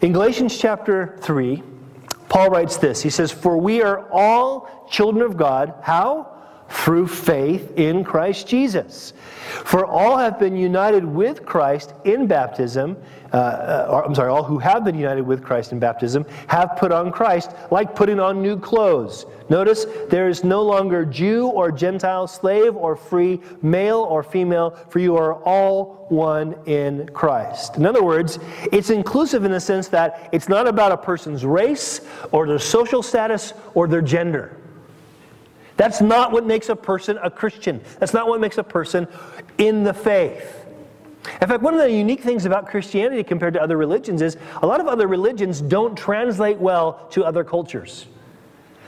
In 0.00 0.14
Galatians 0.14 0.56
chapter 0.56 1.18
3, 1.20 1.62
Paul 2.30 2.48
writes 2.48 2.78
this 2.78 3.02
He 3.02 3.10
says, 3.10 3.30
For 3.30 3.58
we 3.58 3.82
are 3.82 4.08
all 4.10 4.88
children 4.90 5.22
of 5.22 5.36
God. 5.36 5.74
How? 5.82 6.33
Through 6.74 7.06
faith 7.06 7.78
in 7.78 8.04
Christ 8.04 8.48
Jesus. 8.48 9.14
For 9.64 9.86
all 9.86 10.18
have 10.18 10.38
been 10.38 10.56
united 10.56 11.04
with 11.04 11.46
Christ 11.46 11.94
in 12.04 12.26
baptism. 12.26 12.96
Uh, 13.32 13.36
uh, 13.36 14.02
I'm 14.04 14.14
sorry, 14.14 14.30
all 14.30 14.42
who 14.42 14.58
have 14.58 14.84
been 14.84 14.98
united 14.98 15.22
with 15.22 15.42
Christ 15.42 15.72
in 15.72 15.78
baptism 15.78 16.26
have 16.48 16.76
put 16.76 16.92
on 16.92 17.10
Christ 17.10 17.52
like 17.70 17.94
putting 17.94 18.20
on 18.20 18.42
new 18.42 18.58
clothes. 18.58 19.24
Notice 19.48 19.86
there 20.10 20.28
is 20.28 20.44
no 20.44 20.62
longer 20.62 21.04
Jew 21.06 21.46
or 21.46 21.70
Gentile, 21.70 22.26
slave 22.26 22.76
or 22.76 22.96
free, 22.96 23.40
male 23.62 24.00
or 24.00 24.22
female, 24.22 24.70
for 24.88 24.98
you 24.98 25.16
are 25.16 25.34
all 25.44 26.06
one 26.10 26.54
in 26.66 27.08
Christ. 27.14 27.76
In 27.76 27.86
other 27.86 28.02
words, 28.02 28.38
it's 28.72 28.90
inclusive 28.90 29.44
in 29.44 29.52
the 29.52 29.60
sense 29.60 29.88
that 29.88 30.28
it's 30.32 30.48
not 30.48 30.66
about 30.66 30.92
a 30.92 30.96
person's 30.96 31.44
race 31.44 32.00
or 32.32 32.46
their 32.46 32.58
social 32.58 33.02
status 33.02 33.54
or 33.74 33.86
their 33.86 34.02
gender. 34.02 34.60
That's 35.76 36.00
not 36.00 36.32
what 36.32 36.46
makes 36.46 36.68
a 36.68 36.76
person 36.76 37.18
a 37.22 37.30
Christian. 37.30 37.80
That's 37.98 38.14
not 38.14 38.28
what 38.28 38.40
makes 38.40 38.58
a 38.58 38.64
person 38.64 39.08
in 39.58 39.82
the 39.82 39.94
faith. 39.94 40.66
In 41.40 41.48
fact, 41.48 41.62
one 41.62 41.74
of 41.74 41.80
the 41.80 41.90
unique 41.90 42.20
things 42.20 42.44
about 42.44 42.66
Christianity 42.66 43.24
compared 43.24 43.54
to 43.54 43.62
other 43.62 43.76
religions 43.76 44.22
is 44.22 44.36
a 44.62 44.66
lot 44.66 44.80
of 44.80 44.86
other 44.86 45.06
religions 45.06 45.60
don't 45.60 45.96
translate 45.96 46.58
well 46.58 47.06
to 47.10 47.24
other 47.24 47.42
cultures 47.42 48.06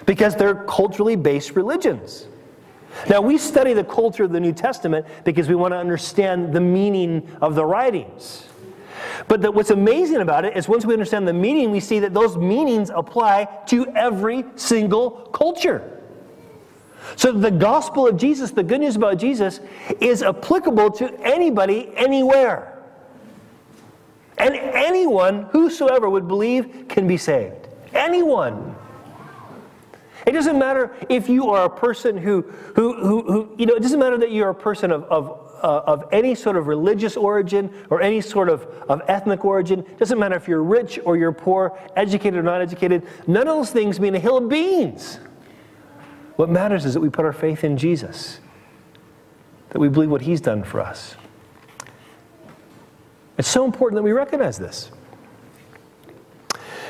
because 0.04 0.36
they're 0.36 0.64
culturally 0.66 1.16
based 1.16 1.56
religions. 1.56 2.26
Now, 3.08 3.20
we 3.20 3.36
study 3.36 3.72
the 3.72 3.84
culture 3.84 4.24
of 4.24 4.32
the 4.32 4.40
New 4.40 4.52
Testament 4.52 5.06
because 5.24 5.48
we 5.48 5.54
want 5.54 5.72
to 5.72 5.78
understand 5.78 6.52
the 6.52 6.60
meaning 6.60 7.28
of 7.40 7.54
the 7.54 7.64
writings. 7.64 8.46
But 9.28 9.42
the, 9.42 9.50
what's 9.50 9.70
amazing 9.70 10.18
about 10.18 10.44
it 10.44 10.56
is 10.56 10.68
once 10.68 10.84
we 10.86 10.92
understand 10.92 11.26
the 11.26 11.32
meaning, 11.32 11.70
we 11.70 11.80
see 11.80 11.98
that 12.00 12.14
those 12.14 12.36
meanings 12.36 12.90
apply 12.90 13.48
to 13.66 13.86
every 13.88 14.44
single 14.56 15.10
culture. 15.10 15.95
So 17.14 17.32
the 17.32 17.50
gospel 17.50 18.08
of 18.08 18.16
Jesus, 18.16 18.50
the 18.50 18.62
good 18.62 18.80
news 18.80 18.96
about 18.96 19.18
Jesus, 19.18 19.60
is 20.00 20.22
applicable 20.22 20.90
to 20.92 21.12
anybody, 21.20 21.90
anywhere. 21.96 22.82
And 24.38 24.54
anyone, 24.54 25.44
whosoever 25.44 26.10
would 26.10 26.26
believe, 26.26 26.86
can 26.88 27.06
be 27.06 27.16
saved. 27.16 27.68
Anyone. 27.94 28.74
It 30.26 30.32
doesn't 30.32 30.58
matter 30.58 30.94
if 31.08 31.28
you 31.28 31.50
are 31.50 31.66
a 31.66 31.70
person 31.70 32.16
who, 32.16 32.42
who, 32.74 32.94
who, 32.94 33.22
who 33.22 33.54
you 33.56 33.66
know, 33.66 33.74
it 33.74 33.82
doesn't 33.82 34.00
matter 34.00 34.18
that 34.18 34.32
you're 34.32 34.50
a 34.50 34.54
person 34.54 34.90
of, 34.90 35.04
of 35.04 35.46
uh, 35.62 35.82
of 35.86 36.04
any 36.12 36.34
sort 36.34 36.56
of 36.56 36.66
religious 36.66 37.16
origin 37.16 37.72
or 37.90 38.02
any 38.02 38.20
sort 38.20 38.48
of, 38.48 38.62
of 38.88 39.02
ethnic 39.08 39.44
origin. 39.44 39.80
It 39.80 39.98
doesn't 39.98 40.18
matter 40.18 40.36
if 40.36 40.46
you're 40.46 40.62
rich 40.62 40.98
or 41.04 41.16
you're 41.16 41.32
poor, 41.32 41.78
educated 41.96 42.38
or 42.38 42.42
not 42.42 42.60
educated. 42.60 43.06
None 43.26 43.48
of 43.48 43.56
those 43.56 43.70
things 43.70 43.98
mean 43.98 44.14
a 44.14 44.18
hill 44.18 44.36
of 44.36 44.48
beans. 44.48 45.18
What 46.36 46.50
matters 46.50 46.84
is 46.84 46.94
that 46.94 47.00
we 47.00 47.08
put 47.08 47.24
our 47.24 47.32
faith 47.32 47.64
in 47.64 47.76
Jesus, 47.76 48.40
that 49.70 49.78
we 49.78 49.88
believe 49.88 50.10
what 50.10 50.22
He's 50.22 50.40
done 50.40 50.62
for 50.62 50.80
us. 50.80 51.16
It's 53.38 53.48
so 53.48 53.64
important 53.64 53.96
that 53.96 54.02
we 54.02 54.12
recognize 54.12 54.58
this. 54.58 54.90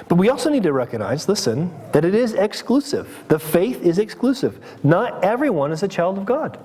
But 0.09 0.17
we 0.17 0.29
also 0.29 0.51
need 0.51 0.63
to 0.63 0.73
recognize, 0.73 1.29
listen, 1.29 1.73
that 1.93 2.05
it 2.05 2.15
is 2.15 2.35
exclusive. 2.35 3.25
The 3.29 3.39
faith 3.39 3.83
is 3.83 3.99
exclusive. 3.99 4.61
Not 4.85 5.25
everyone 5.25 5.73
is 5.73 5.83
a 5.83 5.89
child 5.89 6.19
of 6.19 6.25
God. 6.25 6.59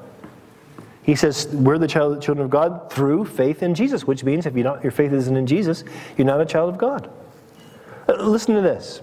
He 1.04 1.16
says, 1.16 1.48
We're 1.48 1.80
the 1.80 1.88
child, 1.88 2.22
children 2.22 2.46
of 2.46 2.52
God 2.52 2.92
through 2.92 3.26
faith 3.26 3.64
in 3.64 3.74
Jesus, 3.74 4.06
which 4.06 4.24
means 4.24 4.46
if 4.46 4.54
not, 4.54 4.84
your 4.84 4.92
faith 4.92 5.12
isn't 5.12 5.36
in 5.36 5.48
Jesus, 5.48 5.84
you're 6.18 6.28
not 6.28 6.42
a 6.42 6.46
child 6.46 6.70
of 6.70 6.78
God. 6.78 7.10
Uh, 8.08 8.14
listen 8.14 8.54
to 8.54 8.62
this. 8.62 9.02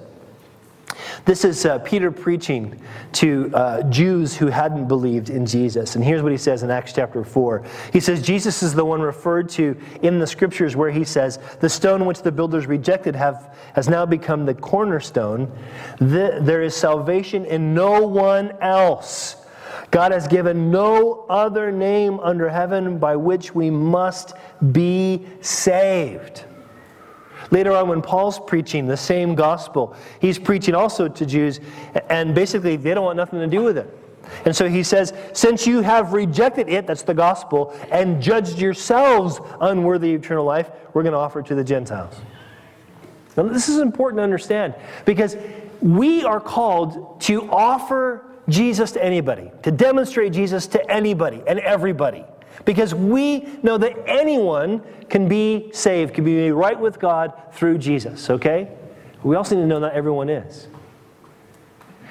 This 1.29 1.45
is 1.45 1.67
uh, 1.67 1.79
Peter 1.81 2.11
preaching 2.11 2.81
to 3.12 3.51
uh, 3.53 3.83
Jews 3.91 4.35
who 4.35 4.47
hadn't 4.47 4.88
believed 4.88 5.29
in 5.29 5.45
Jesus. 5.45 5.95
And 5.95 6.03
here's 6.03 6.23
what 6.23 6.33
he 6.33 6.38
says 6.38 6.62
in 6.62 6.71
Acts 6.71 6.95
chapter 6.95 7.23
4. 7.23 7.64
He 7.93 8.01
says, 8.01 8.23
Jesus 8.23 8.62
is 8.62 8.73
the 8.73 8.83
one 8.83 9.03
referred 9.03 9.51
to 9.51 9.77
in 10.01 10.21
the 10.21 10.27
scriptures 10.27 10.75
where 10.75 10.91
he 10.91 11.05
says, 11.05 11.38
The 11.61 11.69
stone 11.69 12.07
which 12.07 12.23
the 12.23 12.33
builders 12.33 12.67
rejected 12.67 13.14
have, 13.14 13.55
has 13.75 13.91
now 13.91 14.07
become 14.07 14.47
the 14.47 14.55
cornerstone. 14.55 15.53
The, 15.99 16.38
there 16.41 16.62
is 16.62 16.75
salvation 16.75 17.45
in 17.45 17.75
no 17.75 18.07
one 18.07 18.53
else. 18.62 19.37
God 19.91 20.12
has 20.12 20.27
given 20.29 20.71
no 20.71 21.27
other 21.29 21.71
name 21.71 22.21
under 22.21 22.49
heaven 22.49 22.97
by 22.97 23.17
which 23.17 23.55
we 23.55 23.69
must 23.69 24.33
be 24.73 25.27
saved. 25.43 26.47
Later 27.50 27.72
on, 27.72 27.88
when 27.88 28.02
Paul's 28.02 28.38
preaching 28.38 28.87
the 28.87 28.96
same 28.96 29.34
gospel, 29.34 29.96
he's 30.20 30.38
preaching 30.38 30.74
also 30.74 31.08
to 31.08 31.26
Jews, 31.26 31.61
and 32.11 32.34
basically 32.34 32.76
they 32.76 32.94
don't 32.94 33.04
want 33.04 33.16
nothing 33.16 33.40
to 33.40 33.46
do 33.46 33.62
with 33.62 33.78
it. 33.78 33.96
And 34.44 34.54
so 34.54 34.68
he 34.68 34.82
says, 34.82 35.14
Since 35.32 35.66
you 35.66 35.80
have 35.80 36.12
rejected 36.12 36.68
it, 36.68 36.87
that's 36.87 37.02
the 37.02 37.14
gospel, 37.14 37.74
and 37.90 38.22
judged 38.22 38.58
yourselves 38.58 39.40
unworthy 39.61 40.14
of 40.14 40.22
eternal 40.22 40.44
life, 40.44 40.70
we're 40.92 41.02
going 41.02 41.12
to 41.12 41.18
offer 41.18 41.40
it 41.40 41.46
to 41.46 41.54
the 41.54 41.64
Gentiles. 41.64 42.14
Now, 43.37 43.44
this 43.44 43.68
is 43.68 43.78
important 43.78 44.18
to 44.18 44.24
understand 44.24 44.74
because 45.04 45.37
we 45.80 46.24
are 46.24 46.40
called 46.40 47.20
to 47.22 47.48
offer 47.50 48.24
Jesus 48.48 48.92
to 48.92 49.04
anybody, 49.04 49.52
to 49.62 49.70
demonstrate 49.70 50.32
Jesus 50.32 50.66
to 50.68 50.90
anybody 50.90 51.42
and 51.46 51.58
everybody. 51.61 52.24
Because 52.64 52.94
we 52.94 53.40
know 53.62 53.79
that 53.79 53.97
anyone 54.07 54.83
can 55.09 55.29
be 55.29 55.71
saved, 55.73 56.14
can 56.14 56.25
be 56.25 56.51
right 56.51 56.79
with 56.79 56.99
God 56.99 57.33
through 57.53 57.79
Jesus, 57.79 58.31
okay? 58.31 58.68
We 59.23 59.37
also 59.37 59.55
need 59.57 59.62
to 59.62 59.66
know 59.66 59.79
not 59.79 59.92
everyone 59.92 60.29
is. 60.29 60.68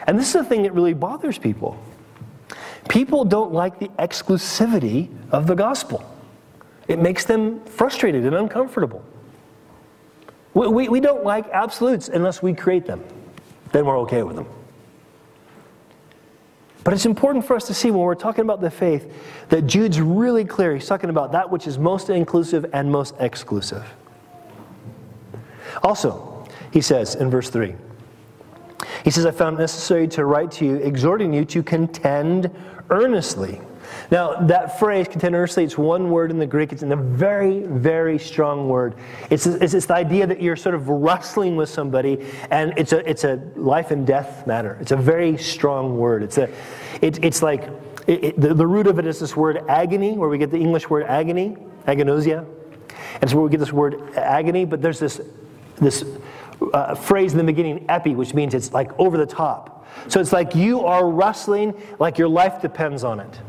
And 0.05 0.17
this 0.17 0.27
is 0.27 0.33
the 0.33 0.43
thing 0.43 0.63
that 0.63 0.73
really 0.73 0.93
bothers 0.93 1.37
people. 1.37 1.77
People 2.89 3.25
don't 3.25 3.51
like 3.51 3.79
the 3.79 3.89
exclusivity 3.99 5.09
of 5.31 5.47
the 5.47 5.55
gospel, 5.55 6.03
it 6.87 6.99
makes 6.99 7.25
them 7.25 7.63
frustrated 7.65 8.25
and 8.25 8.35
uncomfortable. 8.35 9.03
We, 10.53 10.67
we, 10.67 10.89
we 10.89 10.99
don't 11.01 11.23
like 11.23 11.47
absolutes 11.49 12.07
unless 12.07 12.41
we 12.41 12.53
create 12.53 12.85
them, 12.85 13.03
then 13.73 13.85
we're 13.85 13.99
okay 13.99 14.23
with 14.23 14.37
them. 14.37 14.47
But 16.87 16.93
it's 16.93 17.05
important 17.05 17.45
for 17.45 17.53
us 17.53 17.67
to 17.67 17.73
see 17.73 17.91
when 17.91 17.99
we're 17.99 18.15
talking 18.15 18.43
about 18.43 18.61
the 18.61 18.71
faith 18.71 19.11
that 19.49 19.63
Jude's 19.63 19.99
really 19.99 20.45
clear. 20.45 20.73
He's 20.73 20.87
talking 20.87 21.09
about 21.09 21.33
that 21.33 21.51
which 21.51 21.67
is 21.67 21.77
most 21.77 22.09
inclusive 22.09 22.65
and 22.71 22.89
most 22.89 23.13
exclusive. 23.19 23.83
Also, 25.83 26.47
he 26.71 26.79
says 26.79 27.15
in 27.15 27.29
verse 27.29 27.49
3, 27.49 27.75
he 29.03 29.11
says, 29.11 29.25
I 29.25 29.31
found 29.31 29.57
it 29.57 29.59
necessary 29.59 30.07
to 30.07 30.23
write 30.23 30.49
to 30.51 30.65
you, 30.65 30.75
exhorting 30.77 31.33
you 31.33 31.43
to 31.43 31.61
contend 31.61 32.49
earnestly 32.89 33.59
now, 34.09 34.35
that 34.47 34.79
phrase, 34.79 35.07
contend 35.07 35.35
earnestly, 35.35 35.65
it's 35.65 35.77
one 35.77 36.09
word 36.09 36.31
in 36.31 36.39
the 36.39 36.45
Greek. 36.45 36.71
It's 36.71 36.83
in 36.83 36.91
a 36.93 36.95
very, 36.95 37.63
very 37.63 38.17
strong 38.17 38.69
word. 38.69 38.95
It's, 39.29 39.45
it's, 39.45 39.85
the 39.85 39.95
idea 39.95 40.25
that 40.27 40.41
you're 40.41 40.55
sort 40.55 40.75
of 40.75 40.87
wrestling 40.87 41.57
with 41.57 41.69
somebody, 41.69 42.25
and 42.49 42.73
it's 42.77 42.93
a, 42.93 43.07
it's 43.09 43.25
a 43.25 43.35
life 43.55 43.91
and 43.91 44.07
death 44.07 44.47
matter. 44.47 44.77
It's 44.79 44.91
a 44.91 44.97
very 44.97 45.37
strong 45.37 45.97
word. 45.97 46.23
It's, 46.23 46.37
a, 46.37 46.49
it, 47.01 47.23
it's 47.23 47.41
like, 47.41 47.69
it, 48.07 48.23
it, 48.23 48.39
the, 48.41 48.53
the 48.53 48.65
root 48.65 48.87
of 48.87 48.97
it 48.97 49.05
is 49.05 49.19
this 49.19 49.35
word 49.35 49.61
agony, 49.67 50.13
where 50.13 50.29
we 50.29 50.37
get 50.37 50.51
the 50.51 50.59
English 50.59 50.89
word 50.89 51.05
agony, 51.05 51.57
agnosia. 51.85 52.45
And 53.21 53.29
so 53.29 53.35
where 53.35 53.45
we 53.45 53.51
get 53.51 53.59
this 53.59 53.73
word 53.73 54.15
agony, 54.15 54.63
but 54.63 54.81
there's 54.81 54.99
this, 54.99 55.19
this 55.75 56.05
uh, 56.73 56.95
phrase 56.95 57.33
in 57.33 57.37
the 57.37 57.43
beginning, 57.43 57.85
epi, 57.89 58.15
which 58.15 58.33
means 58.33 58.53
it's 58.53 58.71
like 58.71 58.97
over 58.97 59.17
the 59.17 59.25
top. 59.25 59.85
So 60.07 60.21
it's 60.21 60.31
like 60.31 60.55
you 60.55 60.85
are 60.85 61.09
wrestling 61.09 61.73
like 61.99 62.17
your 62.17 62.29
life 62.29 62.61
depends 62.61 63.03
on 63.03 63.19
it. 63.19 63.39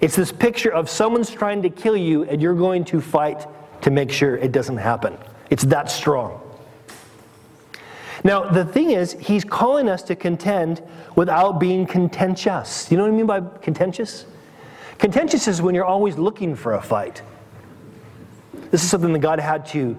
It's 0.00 0.16
this 0.16 0.32
picture 0.32 0.72
of 0.72 0.90
someone's 0.90 1.30
trying 1.30 1.62
to 1.62 1.70
kill 1.70 1.96
you 1.96 2.24
and 2.24 2.40
you're 2.40 2.54
going 2.54 2.84
to 2.86 3.00
fight 3.00 3.46
to 3.82 3.90
make 3.90 4.10
sure 4.10 4.36
it 4.36 4.52
doesn't 4.52 4.76
happen. 4.76 5.16
It's 5.50 5.64
that 5.64 5.90
strong. 5.90 6.42
Now, 8.24 8.48
the 8.48 8.64
thing 8.64 8.90
is, 8.90 9.12
he's 9.20 9.44
calling 9.44 9.88
us 9.88 10.02
to 10.04 10.16
contend 10.16 10.82
without 11.14 11.60
being 11.60 11.86
contentious. 11.86 12.90
You 12.90 12.96
know 12.96 13.04
what 13.04 13.12
I 13.12 13.16
mean 13.16 13.26
by 13.26 13.40
contentious? 13.60 14.26
Contentious 14.98 15.46
is 15.46 15.62
when 15.62 15.74
you're 15.74 15.84
always 15.84 16.16
looking 16.16 16.56
for 16.56 16.74
a 16.74 16.82
fight. 16.82 17.22
This 18.70 18.82
is 18.82 18.90
something 18.90 19.12
that 19.12 19.20
God 19.20 19.38
had 19.38 19.66
to 19.66 19.96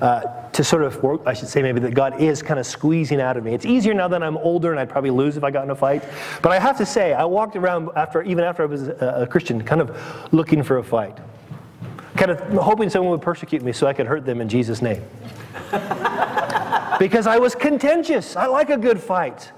uh, 0.00 0.50
to 0.50 0.64
sort 0.64 0.82
of, 0.82 1.02
work, 1.02 1.22
I 1.26 1.32
should 1.32 1.48
say 1.48 1.62
maybe 1.62 1.80
that 1.80 1.94
God 1.94 2.20
is 2.20 2.42
kind 2.42 2.60
of 2.60 2.66
squeezing 2.66 3.20
out 3.20 3.36
of 3.36 3.44
me. 3.44 3.54
It's 3.54 3.66
easier 3.66 3.94
now 3.94 4.08
that 4.08 4.22
I'm 4.22 4.36
older 4.38 4.70
and 4.70 4.80
I'd 4.80 4.88
probably 4.88 5.10
lose 5.10 5.36
if 5.36 5.44
I 5.44 5.50
got 5.50 5.64
in 5.64 5.70
a 5.70 5.74
fight. 5.74 6.04
But 6.42 6.52
I 6.52 6.58
have 6.58 6.78
to 6.78 6.86
say, 6.86 7.12
I 7.12 7.24
walked 7.24 7.56
around 7.56 7.90
after, 7.96 8.22
even 8.22 8.44
after 8.44 8.62
I 8.62 8.66
was 8.66 8.88
a, 8.88 9.22
a 9.22 9.26
Christian, 9.26 9.62
kind 9.62 9.80
of 9.80 10.32
looking 10.32 10.62
for 10.62 10.78
a 10.78 10.84
fight. 10.84 11.18
Kind 12.16 12.30
of 12.30 12.40
hoping 12.54 12.90
someone 12.90 13.10
would 13.10 13.22
persecute 13.22 13.62
me 13.62 13.72
so 13.72 13.86
I 13.86 13.92
could 13.92 14.06
hurt 14.06 14.24
them 14.24 14.40
in 14.40 14.48
Jesus' 14.48 14.80
name. 14.80 15.02
because 16.98 17.26
I 17.26 17.38
was 17.38 17.54
contentious. 17.54 18.36
I 18.36 18.46
like 18.46 18.70
a 18.70 18.76
good 18.76 19.00
fight. 19.00 19.50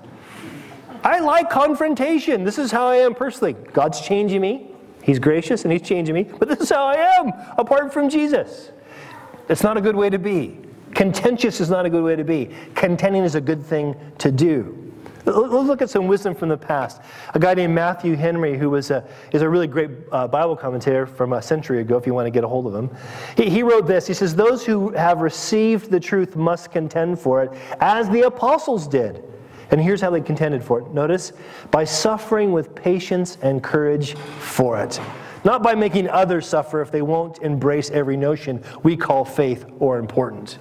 I 1.05 1.21
like 1.21 1.51
confrontation. 1.51 2.45
This 2.45 2.59
is 2.59 2.73
how 2.73 2.87
I 2.87 2.97
am 2.97 3.15
personally. 3.15 3.53
God's 3.53 4.01
changing 4.01 4.41
me. 4.41 4.71
He's 5.03 5.19
gracious 5.19 5.65
and 5.65 5.73
He's 5.73 5.83
changing 5.83 6.15
me, 6.15 6.25
but 6.25 6.49
this 6.49 6.59
is 6.59 6.71
how 6.71 6.85
I 6.85 6.95
am 6.95 7.33
apart 7.57 7.93
from 7.93 8.09
Jesus. 8.09 8.73
It's 9.49 9.63
not 9.63 9.77
a 9.77 9.81
good 9.81 9.97
way 9.97 10.11
to 10.11 10.19
be. 10.19 10.59
Contentious 10.95 11.61
is 11.61 11.69
not 11.69 11.87
a 11.87 11.91
good 11.91 12.03
way 12.03 12.17
to 12.17 12.25
be. 12.25 12.51
Contending 12.75 13.23
is 13.23 13.35
a 13.35 13.41
good 13.41 13.63
thing 13.63 13.95
to 14.19 14.33
do. 14.33 14.83
Let's 15.27 15.53
look 15.53 15.83
at 15.83 15.91
some 15.91 16.07
wisdom 16.07 16.37
from 16.37 16.49
the 16.49 16.57
past. 16.57 17.03
A 17.35 17.39
guy 17.41 17.53
named 17.55 17.75
Matthew 17.75 18.15
Henry, 18.15 18.57
who 18.57 18.71
was 18.71 18.93
a, 18.93 19.05
is 19.33 19.43
a 19.43 19.49
really 19.49 19.67
great 19.67 19.91
uh, 20.13 20.29
Bible 20.29 20.55
commentator 20.57 21.05
from 21.05 21.33
a 21.33 21.43
century 21.43 21.81
ago, 21.81 21.97
if 21.97 22.07
you 22.07 22.15
want 22.15 22.27
to 22.27 22.31
get 22.31 22.45
a 22.45 22.49
hold 22.49 22.69
of 22.69 22.75
him. 22.75 22.97
He, 23.37 23.51
he 23.51 23.63
wrote 23.65 23.89
this 23.89 24.07
He 24.07 24.15
says, 24.15 24.37
Those 24.37 24.65
who 24.65 24.91
have 24.91 25.21
received 25.21 25.91
the 25.91 25.99
truth 25.99 26.37
must 26.37 26.71
contend 26.71 27.19
for 27.19 27.43
it, 27.43 27.51
as 27.81 28.09
the 28.09 28.23
apostles 28.23 28.87
did. 28.87 29.25
And 29.73 29.81
here's 29.81 30.01
how 30.01 30.11
they 30.11 30.21
contended 30.21 30.63
for 30.63 30.81
it. 30.81 30.89
Notice, 30.93 31.33
by 31.73 31.83
suffering 31.83 32.53
with 32.53 32.73
patience 32.77 33.37
and 33.43 33.63
courage 33.63 34.15
for 34.39 34.81
it. 34.81 35.01
Not 35.45 35.63
by 35.63 35.75
making 35.75 36.09
others 36.09 36.47
suffer 36.47 36.81
if 36.81 36.91
they 36.91 37.03
won't 37.03 37.39
embrace 37.39 37.91
every 37.91 38.17
notion 38.17 38.63
we 38.83 38.97
call 38.97 39.25
faith 39.25 39.65
or 39.79 39.99
important. 39.99 40.59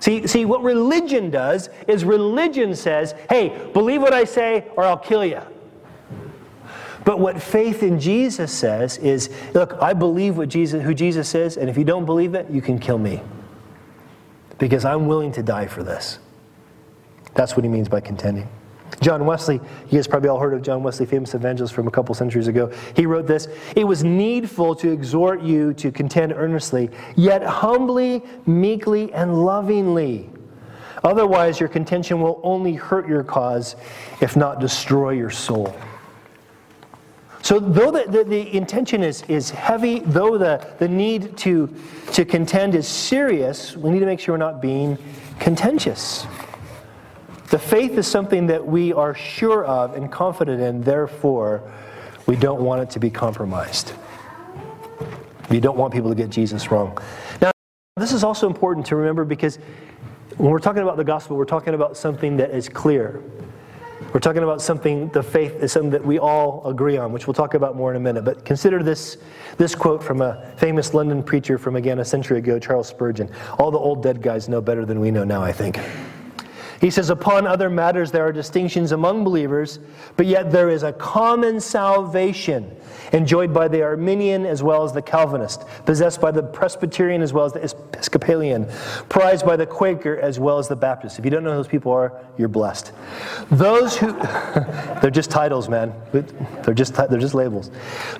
See, 0.00 0.26
see, 0.26 0.44
what 0.44 0.62
religion 0.62 1.30
does 1.30 1.70
is 1.88 2.04
religion 2.04 2.74
says, 2.74 3.14
hey, 3.30 3.70
believe 3.72 4.02
what 4.02 4.12
I 4.12 4.24
say 4.24 4.66
or 4.76 4.84
I'll 4.84 4.98
kill 4.98 5.24
you. 5.24 5.40
But 7.04 7.20
what 7.20 7.40
faith 7.40 7.84
in 7.84 8.00
Jesus 8.00 8.52
says 8.52 8.98
is, 8.98 9.30
look, 9.54 9.74
I 9.80 9.92
believe 9.92 10.36
what 10.36 10.48
Jesus, 10.48 10.82
who 10.82 10.92
Jesus 10.92 11.34
is, 11.36 11.56
and 11.56 11.70
if 11.70 11.78
you 11.78 11.84
don't 11.84 12.04
believe 12.04 12.34
it, 12.34 12.50
you 12.50 12.60
can 12.60 12.80
kill 12.80 12.98
me. 12.98 13.22
Because 14.58 14.84
I'm 14.84 15.06
willing 15.06 15.30
to 15.32 15.42
die 15.42 15.68
for 15.68 15.84
this. 15.84 16.18
That's 17.34 17.56
what 17.56 17.64
he 17.64 17.70
means 17.70 17.88
by 17.88 18.00
contending. 18.00 18.48
John 19.00 19.26
Wesley, 19.26 19.56
you 19.90 19.98
guys 19.98 20.06
probably 20.06 20.28
all 20.28 20.38
heard 20.38 20.54
of 20.54 20.62
John 20.62 20.82
Wesley, 20.82 21.06
famous 21.06 21.34
evangelist 21.34 21.74
from 21.74 21.86
a 21.86 21.90
couple 21.90 22.14
centuries 22.14 22.48
ago. 22.48 22.72
He 22.94 23.06
wrote 23.06 23.26
this 23.26 23.48
It 23.74 23.84
was 23.84 24.02
needful 24.02 24.74
to 24.76 24.90
exhort 24.90 25.42
you 25.42 25.74
to 25.74 25.92
contend 25.92 26.32
earnestly, 26.32 26.90
yet 27.14 27.42
humbly, 27.42 28.22
meekly, 28.46 29.12
and 29.12 29.44
lovingly. 29.44 30.30
Otherwise, 31.04 31.60
your 31.60 31.68
contention 31.68 32.20
will 32.20 32.40
only 32.42 32.74
hurt 32.74 33.06
your 33.06 33.22
cause, 33.22 33.76
if 34.20 34.34
not 34.34 34.60
destroy 34.60 35.10
your 35.10 35.30
soul. 35.30 35.76
So, 37.42 37.60
though 37.60 37.92
the, 37.92 38.10
the, 38.10 38.24
the, 38.24 38.56
intention 38.56 39.04
is, 39.04 39.22
is 39.28 39.50
heavy, 39.50 40.00
though 40.00 40.36
the, 40.36 40.66
the 40.80 40.88
need 40.88 41.36
to, 41.38 41.72
to 42.12 42.24
contend 42.24 42.74
is 42.74 42.88
serious, 42.88 43.76
we 43.76 43.90
need 43.90 44.00
to 44.00 44.06
make 44.06 44.18
sure 44.18 44.34
we're 44.34 44.38
not 44.38 44.60
being 44.60 44.98
contentious. 45.38 46.26
The 47.48 47.58
faith 47.58 47.92
is 47.92 48.06
something 48.06 48.46
that 48.48 48.66
we 48.66 48.92
are 48.92 49.14
sure 49.14 49.64
of 49.64 49.94
and 49.94 50.10
confident 50.10 50.60
in, 50.60 50.80
therefore, 50.80 51.72
we 52.26 52.34
don't 52.34 52.60
want 52.60 52.82
it 52.82 52.90
to 52.90 52.98
be 52.98 53.08
compromised. 53.08 53.92
We 55.48 55.60
don't 55.60 55.76
want 55.76 55.92
people 55.92 56.10
to 56.10 56.16
get 56.16 56.28
Jesus 56.28 56.72
wrong. 56.72 56.98
Now, 57.40 57.52
this 57.96 58.12
is 58.12 58.24
also 58.24 58.48
important 58.48 58.86
to 58.86 58.96
remember 58.96 59.24
because 59.24 59.60
when 60.36 60.50
we're 60.50 60.58
talking 60.58 60.82
about 60.82 60.96
the 60.96 61.04
gospel, 61.04 61.36
we're 61.36 61.44
talking 61.44 61.74
about 61.74 61.96
something 61.96 62.36
that 62.38 62.50
is 62.50 62.68
clear. 62.68 63.22
We're 64.12 64.20
talking 64.20 64.42
about 64.42 64.60
something, 64.60 65.08
the 65.10 65.22
faith 65.22 65.62
is 65.62 65.72
something 65.72 65.90
that 65.90 66.04
we 66.04 66.18
all 66.18 66.66
agree 66.66 66.96
on, 66.96 67.12
which 67.12 67.26
we'll 67.28 67.34
talk 67.34 67.54
about 67.54 67.76
more 67.76 67.90
in 67.90 67.96
a 67.96 68.00
minute. 68.00 68.24
But 68.24 68.44
consider 68.44 68.82
this, 68.82 69.18
this 69.56 69.74
quote 69.74 70.02
from 70.02 70.20
a 70.20 70.52
famous 70.56 70.94
London 70.94 71.22
preacher 71.22 71.58
from, 71.58 71.76
again, 71.76 72.00
a 72.00 72.04
century 72.04 72.38
ago, 72.38 72.58
Charles 72.58 72.88
Spurgeon. 72.88 73.30
All 73.58 73.70
the 73.70 73.78
old 73.78 74.02
dead 74.02 74.20
guys 74.20 74.48
know 74.48 74.60
better 74.60 74.84
than 74.84 75.00
we 75.00 75.12
know 75.12 75.24
now, 75.24 75.42
I 75.42 75.52
think. 75.52 75.78
He 76.80 76.90
says, 76.90 77.10
Upon 77.10 77.46
other 77.46 77.70
matters 77.70 78.10
there 78.10 78.26
are 78.26 78.32
distinctions 78.32 78.92
among 78.92 79.24
believers, 79.24 79.78
but 80.16 80.26
yet 80.26 80.50
there 80.50 80.68
is 80.68 80.82
a 80.82 80.92
common 80.92 81.60
salvation 81.60 82.76
enjoyed 83.12 83.52
by 83.52 83.68
the 83.68 83.82
Arminian 83.82 84.46
as 84.46 84.62
well 84.62 84.84
as 84.84 84.92
the 84.92 85.02
Calvinist, 85.02 85.64
possessed 85.84 86.20
by 86.20 86.30
the 86.30 86.42
Presbyterian 86.42 87.22
as 87.22 87.32
well 87.32 87.44
as 87.44 87.52
the 87.52 87.62
Episcopalian, 87.62 88.66
prized 89.08 89.46
by 89.46 89.56
the 89.56 89.66
Quaker 89.66 90.18
as 90.18 90.38
well 90.38 90.58
as 90.58 90.68
the 90.68 90.76
Baptist. 90.76 91.18
If 91.18 91.24
you 91.24 91.30
don't 91.30 91.44
know 91.44 91.50
who 91.50 91.56
those 91.56 91.68
people 91.68 91.92
are, 91.92 92.20
you're 92.36 92.48
blessed. 92.48 92.92
Those 93.50 93.96
who, 93.96 94.12
they're 95.00 95.10
just 95.10 95.30
titles, 95.30 95.68
man. 95.68 95.94
They're 96.12 96.74
just, 96.74 96.94
they're 96.94 97.18
just 97.18 97.34
labels. 97.34 97.70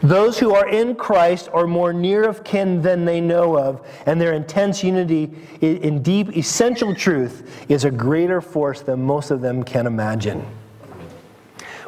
Those 0.03 0.39
who 0.39 0.55
are 0.55 0.69
in 0.69 0.95
Christ 0.95 1.49
are 1.53 1.67
more 1.67 1.93
near 1.93 2.25
of 2.25 2.45
kin 2.45 2.83
than 2.83 3.05
they 3.05 3.21
know 3.21 3.59
of, 3.59 3.87
and 4.07 4.21
their 4.21 4.35
intense 4.35 4.83
unity 4.83 5.31
in 5.61 6.03
deep, 6.03 6.37
essential 6.37 6.95
truth 6.95 7.65
is 7.69 7.85
a 7.85 7.91
greater 7.91 8.41
force 8.47 8.81
than 8.81 9.03
most 9.03 9.31
of 9.31 9.41
them 9.41 9.63
can 9.63 9.87
imagine. 9.87 10.47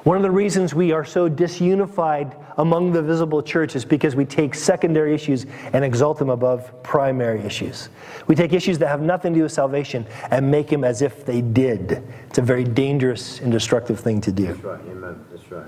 One 0.04 0.16
of 0.16 0.22
the 0.22 0.30
reasons 0.30 0.74
we 0.74 0.92
are 0.92 1.04
so 1.04 1.28
disunified 1.28 2.34
among 2.56 2.92
the 2.92 3.02
visible 3.02 3.42
church 3.42 3.76
is 3.76 3.84
because 3.84 4.16
we 4.16 4.24
take 4.24 4.54
secondary 4.54 5.14
issues 5.14 5.46
and 5.72 5.84
exalt 5.84 6.18
them 6.18 6.30
above 6.30 6.82
primary 6.82 7.40
issues. 7.40 7.88
We 8.26 8.34
take 8.34 8.52
issues 8.52 8.78
that 8.78 8.88
have 8.88 9.00
nothing 9.00 9.32
to 9.34 9.40
do 9.40 9.42
with 9.44 9.52
salvation 9.52 10.06
and 10.30 10.50
make 10.50 10.68
them 10.68 10.82
as 10.82 11.02
if 11.02 11.26
they 11.26 11.40
did. 11.40 12.02
It's 12.28 12.38
a 12.38 12.42
very 12.42 12.64
dangerous 12.64 13.40
and 13.40 13.52
destructive 13.52 14.00
thing 14.00 14.20
to 14.22 14.32
do. 14.32 14.46
That's 14.46 14.64
right. 14.64 14.80
Amen. 14.88 15.24
That's 15.30 15.50
right. 15.50 15.66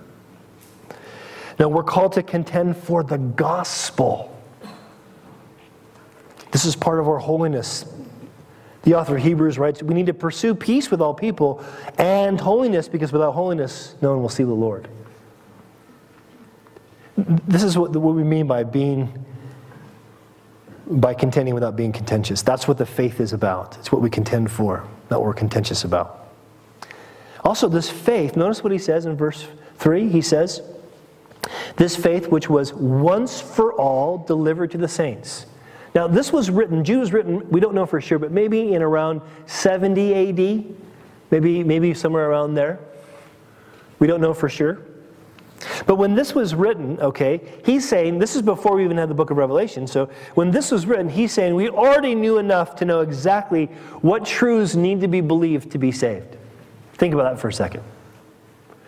Now, 1.59 1.69
we're 1.69 1.85
called 1.85 2.15
to 2.15 2.23
contend 2.23 2.77
for 2.77 3.03
the 3.03 3.19
gospel. 3.19 4.35
This 6.51 6.65
is 6.65 6.75
part 6.75 6.99
of 6.99 7.09
our 7.09 7.19
holiness 7.19 7.85
the 8.83 8.95
author 8.95 9.17
of 9.17 9.23
Hebrews 9.23 9.59
writes, 9.59 9.83
We 9.83 9.95
need 9.95 10.07
to 10.07 10.15
pursue 10.15 10.55
peace 10.55 10.91
with 10.91 11.01
all 11.01 11.13
people 11.13 11.63
and 11.99 12.41
holiness 12.41 12.89
because 12.89 13.13
without 13.13 13.33
holiness, 13.33 13.95
no 14.01 14.11
one 14.11 14.23
will 14.23 14.29
see 14.29 14.45
the 14.45 14.51
Lord. 14.51 14.89
This 17.17 17.63
is 17.63 17.77
what, 17.77 17.95
what 17.95 18.15
we 18.15 18.25
mean 18.25 18.47
by 18.47 18.65
being, 18.65 19.27
by 20.87 21.13
contending 21.13 21.53
without 21.55 21.77
being 21.77 21.93
contentious. 21.93 22.41
That's 22.41 22.67
what 22.67 22.79
the 22.79 22.87
faith 22.87 23.21
is 23.21 23.35
about. 23.35 23.77
It's 23.79 23.93
what 23.93 24.01
we 24.01 24.09
contend 24.09 24.51
for, 24.51 24.85
not 25.11 25.21
what 25.21 25.27
we're 25.27 25.35
contentious 25.35 25.85
about. 25.85 26.29
Also, 27.45 27.69
this 27.69 27.91
faith, 27.91 28.37
notice 28.37 28.65
what 28.65 28.73
he 28.73 28.79
says 28.79 29.05
in 29.05 29.17
verse 29.17 29.47
3. 29.77 30.09
He 30.09 30.23
says, 30.23 30.63
This 31.77 31.97
faith 31.97 32.29
which 32.29 32.49
was 32.49 32.73
once 32.73 33.41
for 33.41 33.75
all 33.75 34.19
delivered 34.19 34.71
to 34.71 34.79
the 34.79 34.89
saints. 34.89 35.47
Now, 35.95 36.07
this 36.07 36.33
was 36.33 36.51
written, 36.51 36.85
Jude 36.85 37.01
was 37.01 37.13
written, 37.13 37.49
we 37.51 37.61
don't 37.61 37.75
know 37.75 37.87
for 37.87 38.01
sure, 38.01 38.19
but 38.19 38.31
maybe 38.31 38.75
in 38.75 38.83
around 38.83 39.23
70 39.47 40.15
AD, 40.15 40.65
maybe, 41.31 41.65
maybe 41.65 41.95
somewhere 41.95 42.31
around 42.31 42.55
there. 42.55 42.79
We 43.99 44.07
don't 44.07 44.21
know 44.21 44.33
for 44.33 44.49
sure. 44.49 44.81
But 45.87 45.97
when 45.97 46.15
this 46.15 46.35
was 46.35 46.55
written, 46.55 46.99
okay, 47.01 47.41
he's 47.65 47.87
saying, 47.87 48.19
this 48.19 48.35
is 48.35 48.43
before 48.43 48.77
we 48.77 48.85
even 48.85 48.97
had 48.97 49.11
the 49.11 49.15
book 49.15 49.31
of 49.31 49.37
Revelation. 49.37 49.87
So 49.87 50.09
when 50.35 50.51
this 50.51 50.71
was 50.71 50.87
written, 50.87 51.09
he's 51.09 51.33
saying 51.33 51.55
we 51.55 51.69
already 51.69 52.15
knew 52.15 52.39
enough 52.39 52.77
to 52.77 52.85
know 52.85 53.01
exactly 53.01 53.67
what 54.01 54.25
truths 54.25 54.75
need 54.75 55.01
to 55.01 55.09
be 55.09 55.21
believed 55.21 55.71
to 55.73 55.79
be 55.79 55.93
saved. 55.93 56.37
Think 56.95 57.15
about 57.15 57.35
that 57.35 57.41
for 57.41 57.49
a 57.49 57.53
second. 57.53 57.83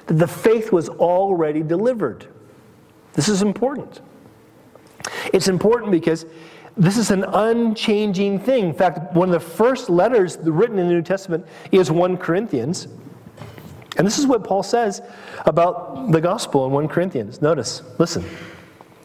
That 0.06 0.14
The 0.14 0.26
faith 0.26 0.72
was 0.72 0.88
already 0.88 1.62
delivered. 1.62 2.26
This 3.12 3.28
is 3.28 3.42
important. 3.42 4.00
It's 5.32 5.48
important 5.48 5.90
because 5.90 6.24
this 6.76 6.96
is 6.96 7.11
an 7.11 7.24
unchanging 7.24 8.38
thing. 8.38 8.68
In 8.68 8.74
fact, 8.74 9.14
one 9.14 9.28
of 9.28 9.32
the 9.32 9.40
first 9.40 9.90
letters 9.90 10.38
written 10.38 10.78
in 10.78 10.88
the 10.88 10.94
New 10.94 11.02
Testament 11.02 11.46
is 11.70 11.90
1 11.90 12.16
Corinthians. 12.16 12.88
And 13.98 14.06
this 14.06 14.18
is 14.18 14.26
what 14.26 14.42
Paul 14.42 14.62
says 14.62 15.02
about 15.44 16.12
the 16.12 16.20
gospel 16.20 16.64
in 16.66 16.72
1 16.72 16.88
Corinthians. 16.88 17.42
Notice, 17.42 17.82
listen. 17.98 18.24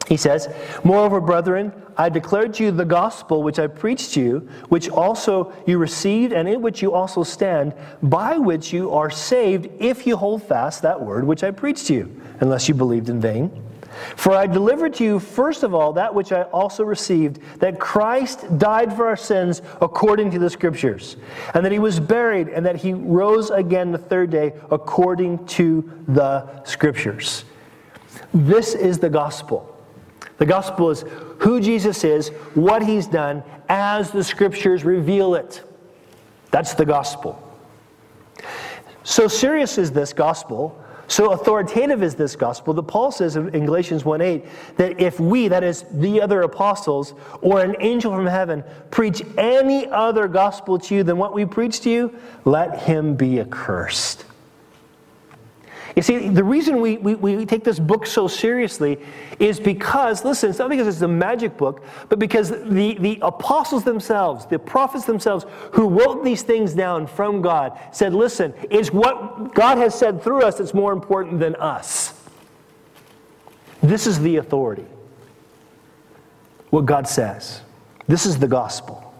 He 0.08 0.15
says, 0.15 0.47
Moreover, 0.86 1.19
brethren, 1.19 1.73
I 1.97 2.08
declared 2.08 2.53
to 2.56 2.63
you 2.63 2.71
the 2.71 2.86
gospel 2.86 3.43
which 3.43 3.60
I 3.60 3.67
preached 3.67 4.13
to 4.13 4.21
you, 4.21 4.49
which 4.69 4.88
also 4.88 5.51
you 5.65 5.77
received, 5.77 6.32
and 6.32 6.47
in 6.47 6.62
which 6.62 6.82
you 6.82 6.93
also 6.93 7.23
stand, 7.23 7.73
by 8.01 8.38
which 8.38 8.71
you 8.71 8.94
are 8.94 9.10
saved, 9.10 9.67
if 9.79 10.08
you 10.08 10.15
hold 10.15 10.44
fast 10.44 10.81
that 10.83 11.02
word 11.02 11.25
which 11.25 11.44
I 11.44 11.52
preached 11.52 11.87
to 11.87 11.94
you, 11.94 12.21
unless 12.39 12.69
you 12.69 12.75
believed 12.75 13.10
in 13.10 13.19
vain. 13.19 13.67
For 14.15 14.33
I 14.33 14.48
delivered 14.48 14.93
to 14.95 15.04
you, 15.04 15.19
first 15.19 15.63
of 15.63 15.73
all, 15.73 15.93
that 15.93 16.13
which 16.13 16.31
I 16.31 16.43
also 16.43 16.83
received, 16.83 17.41
that 17.60 17.79
Christ 17.79 18.58
died 18.58 18.95
for 18.95 19.08
our 19.08 19.17
sins 19.17 19.62
according 19.81 20.31
to 20.31 20.39
the 20.39 20.50
Scriptures, 20.50 21.17
and 21.54 21.65
that 21.65 21.71
he 21.71 21.79
was 21.79 22.00
buried, 22.00 22.50
and 22.50 22.65
that 22.65 22.75
he 22.75 22.93
rose 22.93 23.50
again 23.50 23.91
the 23.91 23.98
third 23.98 24.29
day 24.29 24.54
according 24.71 25.45
to 25.48 25.89
the 26.08 26.63
Scriptures. 26.63 27.45
This 28.33 28.75
is 28.75 29.00
the 29.00 29.10
gospel. 29.10 29.73
The 30.37 30.45
gospel 30.45 30.89
is 30.91 31.04
who 31.39 31.60
Jesus 31.60 32.04
is, 32.04 32.29
what 32.54 32.83
he's 32.83 33.08
done, 33.08 33.43
as 33.69 34.12
the 34.12 34.23
Scriptures 34.23 34.83
reveal 34.83 35.35
it. 35.35 35.63
That's 36.52 36.73
the 36.73 36.85
gospel. 36.85 37.41
So 39.04 39.27
serious 39.27 39.77
is 39.77 39.91
this 39.91 40.13
gospel 40.13 40.83
so 41.08 41.31
authoritative 41.31 42.03
is 42.03 42.15
this 42.15 42.35
gospel 42.35 42.73
that 42.73 42.83
Paul 42.83 43.12
says 43.12 43.35
in 43.35 43.65
Galatians 43.65 44.03
1:8 44.03 44.45
that 44.75 44.99
if 44.99 45.19
we, 45.19 45.47
that 45.47 45.63
is 45.63 45.85
the 45.91 46.21
other 46.21 46.41
apostles, 46.41 47.13
or 47.41 47.62
an 47.62 47.75
angel 47.79 48.13
from 48.13 48.25
heaven, 48.25 48.63
preach 48.91 49.23
any 49.37 49.87
other 49.87 50.27
gospel 50.27 50.77
to 50.79 50.95
you 50.95 51.03
than 51.03 51.17
what 51.17 51.33
we 51.33 51.45
preach 51.45 51.81
to 51.81 51.89
you, 51.89 52.13
let 52.45 52.79
him 52.81 53.15
be 53.15 53.39
accursed. 53.39 54.25
You 55.98 56.04
see, 56.04 56.29
the 56.29 56.43
reason 56.43 56.79
we, 56.79 56.98
we, 56.98 57.15
we 57.15 57.43
take 57.48 57.63
this 57.63 57.79
book 57.79 58.06
so 58.06 58.27
seriously 58.27 59.00
is 59.39 59.60
because, 59.60 60.23
listen, 60.23 60.52
it's 60.52 60.60
not 60.60 60.69
because 60.69 60.87
it's 60.87 61.02
a 61.02 61.08
magic 61.08 61.58
book, 61.58 61.83
but 62.08 62.19
because 62.19 62.52
the, 62.52 62.95
the 63.00 63.17
apostles 63.23 63.83
themselves, 63.83 64.45
the 64.45 64.60
prophets 64.60 65.06
themselves, 65.06 65.48
who 65.71 65.89
wrote 65.89 66.23
these 66.23 66.43
things 66.43 66.75
down 66.75 67.08
from 67.08 67.41
God, 67.41 67.79
said, 67.91 68.13
listen, 68.13 68.54
it's 68.69 68.93
what 68.93 69.56
God 69.56 69.79
has 69.79 69.98
said 69.98 70.21
through 70.21 70.43
us 70.43 70.60
that's 70.60 70.75
more 70.75 70.93
important 70.93 71.39
than 71.39 71.56
us. 71.56 72.13
This 73.81 74.06
is 74.06 74.19
the 74.19 74.35
authority. 74.35 74.85
What 76.69 76.85
God 76.85 77.08
says. 77.08 77.62
This 78.06 78.27
is 78.27 78.37
the 78.37 78.48
gospel. 78.48 79.15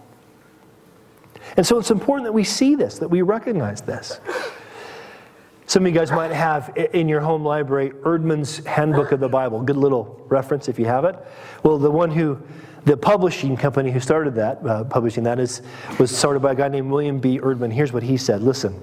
And 1.56 1.66
so 1.66 1.76
it's 1.80 1.90
important 1.90 2.26
that 2.26 2.32
we 2.32 2.44
see 2.44 2.76
this, 2.76 3.00
that 3.00 3.08
we 3.08 3.22
recognize 3.22 3.80
this. 3.80 4.20
Some 5.68 5.84
of 5.84 5.92
you 5.92 5.98
guys 5.98 6.10
might 6.10 6.30
have 6.30 6.74
in 6.94 7.10
your 7.10 7.20
home 7.20 7.44
library 7.44 7.90
Eerdmans 7.90 8.64
Handbook 8.64 9.12
of 9.12 9.20
the 9.20 9.28
Bible. 9.28 9.60
Good 9.60 9.76
little 9.76 10.24
reference 10.30 10.66
if 10.66 10.78
you 10.78 10.86
have 10.86 11.04
it. 11.04 11.14
Well, 11.62 11.76
the 11.76 11.90
one 11.90 12.10
who, 12.10 12.40
the 12.86 12.96
publishing 12.96 13.54
company 13.54 13.90
who 13.90 14.00
started 14.00 14.34
that, 14.36 14.66
uh, 14.66 14.84
publishing 14.84 15.24
that, 15.24 15.38
is, 15.38 15.60
was 15.98 16.10
started 16.16 16.40
by 16.40 16.52
a 16.52 16.54
guy 16.54 16.68
named 16.68 16.90
William 16.90 17.18
B. 17.18 17.38
Erdman. 17.38 17.70
Here's 17.70 17.92
what 17.92 18.02
he 18.02 18.16
said 18.16 18.42
Listen. 18.42 18.82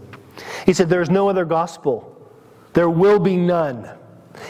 He 0.67 0.73
said, 0.73 0.87
There 0.87 1.01
is 1.01 1.09
no 1.09 1.27
other 1.27 1.43
gospel, 1.43 2.15
there 2.73 2.89
will 2.91 3.17
be 3.17 3.35
none. 3.35 3.89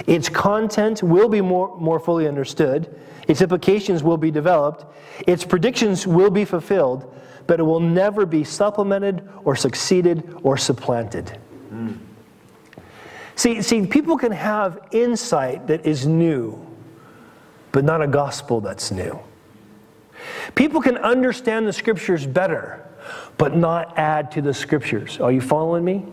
Its 0.06 0.28
content 0.28 1.02
will 1.04 1.30
be 1.30 1.40
more, 1.40 1.78
more 1.78 2.02
fully 2.02 2.28
understood, 2.28 3.00
its 3.30 3.42
implications 3.42 4.04
will 4.04 4.18
be 4.18 4.30
developed, 4.30 4.84
its 5.26 5.46
predictions 5.46 6.06
will 6.06 6.32
be 6.32 6.44
fulfilled, 6.44 7.16
but 7.48 7.62
it 7.62 7.64
will 7.64 7.80
never 7.80 8.26
be 8.26 8.44
supplemented 8.44 9.26
or 9.46 9.56
succeeded 9.56 10.38
or 10.44 10.58
supplanted. 10.58 11.40
See, 13.36 13.62
see, 13.62 13.86
people 13.86 14.18
can 14.18 14.32
have 14.32 14.80
insight 14.92 15.68
that 15.68 15.86
is 15.86 16.08
new, 16.08 16.66
but 17.72 17.84
not 17.84 18.02
a 18.02 18.08
gospel 18.08 18.62
that's 18.62 18.92
new. 18.92 19.20
People 20.56 20.82
can 20.82 20.98
understand 20.98 21.68
the 21.68 21.74
scriptures 21.74 22.26
better, 22.26 22.88
but 23.38 23.56
not 23.56 23.98
add 23.98 24.32
to 24.32 24.42
the 24.42 24.54
scriptures. 24.54 25.20
Are 25.20 25.32
you 25.32 25.42
following 25.42 25.84
me? 25.84 26.06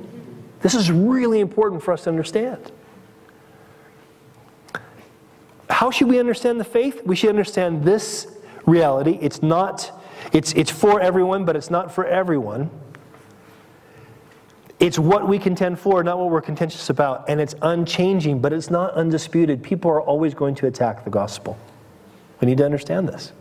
This 0.61 0.75
is 0.75 0.91
really 0.91 1.41
important 1.41 1.83
for 1.83 1.93
us 1.93 2.05
to 2.05 2.11
understand. 2.11 2.73
How 5.71 5.91
should 5.91 6.09
we 6.09 6.19
understand 6.19 6.61
the 6.61 6.65
faith? 6.65 7.03
We 7.05 7.17
should 7.17 7.31
understand 7.31 7.85
this 7.85 8.27
reality. 8.67 9.19
It's 9.21 9.43
not, 9.43 9.91
it's, 10.33 10.53
it's 10.53 10.71
for 10.71 11.01
everyone, 11.01 11.45
but 11.45 11.57
it's 11.57 11.71
not 11.71 11.93
for 11.93 12.05
everyone. 12.05 12.71
It's 14.83 14.99
what 14.99 15.29
we 15.29 15.39
contend 15.39 15.79
for, 15.79 16.03
not 16.03 16.19
what 16.19 16.29
we're 16.29 16.43
contentious 16.43 16.91
about. 16.91 17.29
And 17.29 17.41
it's 17.41 17.55
unchanging, 17.63 18.41
but 18.41 18.53
it's 18.53 18.69
not 18.69 18.93
undisputed. 18.95 19.63
People 19.63 19.93
are 19.93 20.03
always 20.03 20.35
going 20.35 20.57
to 20.57 20.67
attack 20.67 21.05
the 21.05 21.11
gospel. 21.11 21.57
We 22.41 22.47
need 22.47 22.59
to 22.59 22.65
understand 22.65 23.09
this. 23.09 23.33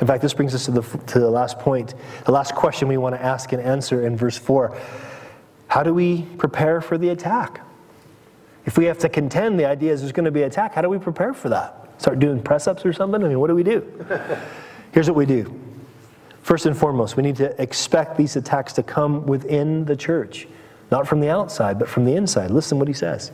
In 0.00 0.06
fact, 0.06 0.22
this 0.22 0.32
brings 0.32 0.54
us 0.54 0.64
to 0.64 0.70
the, 0.70 0.80
to 0.80 1.18
the 1.20 1.28
last 1.28 1.58
point, 1.58 1.94
the 2.24 2.32
last 2.32 2.54
question 2.54 2.88
we 2.88 2.96
want 2.96 3.16
to 3.16 3.22
ask 3.22 3.52
and 3.52 3.60
answer 3.60 4.06
in 4.06 4.16
verse 4.16 4.38
4. 4.38 4.74
How 5.68 5.82
do 5.82 5.92
we 5.92 6.22
prepare 6.38 6.80
for 6.80 6.96
the 6.96 7.10
attack? 7.10 7.60
If 8.64 8.78
we 8.78 8.86
have 8.86 8.96
to 8.98 9.10
contend, 9.10 9.60
the 9.60 9.66
idea 9.66 9.92
is 9.92 10.00
there's 10.00 10.12
going 10.12 10.24
to 10.24 10.30
be 10.30 10.44
attack. 10.44 10.72
How 10.72 10.80
do 10.80 10.88
we 10.88 10.98
prepare 10.98 11.34
for 11.34 11.50
that? 11.50 11.92
Start 11.98 12.18
doing 12.18 12.42
press 12.42 12.66
ups 12.66 12.86
or 12.86 12.94
something? 12.94 13.22
I 13.22 13.28
mean, 13.28 13.40
what 13.40 13.48
do 13.48 13.54
we 13.54 13.62
do? 13.62 13.86
Here's 14.92 15.06
what 15.10 15.16
we 15.16 15.26
do 15.26 15.65
First 16.46 16.64
and 16.64 16.78
foremost, 16.78 17.16
we 17.16 17.24
need 17.24 17.34
to 17.38 17.60
expect 17.60 18.16
these 18.16 18.36
attacks 18.36 18.72
to 18.74 18.82
come 18.84 19.26
within 19.26 19.84
the 19.84 19.96
church, 19.96 20.46
not 20.92 21.08
from 21.08 21.18
the 21.18 21.28
outside, 21.28 21.76
but 21.76 21.88
from 21.88 22.04
the 22.04 22.14
inside. 22.14 22.52
Listen 22.52 22.78
what 22.78 22.86
he 22.86 22.94
says. 22.94 23.32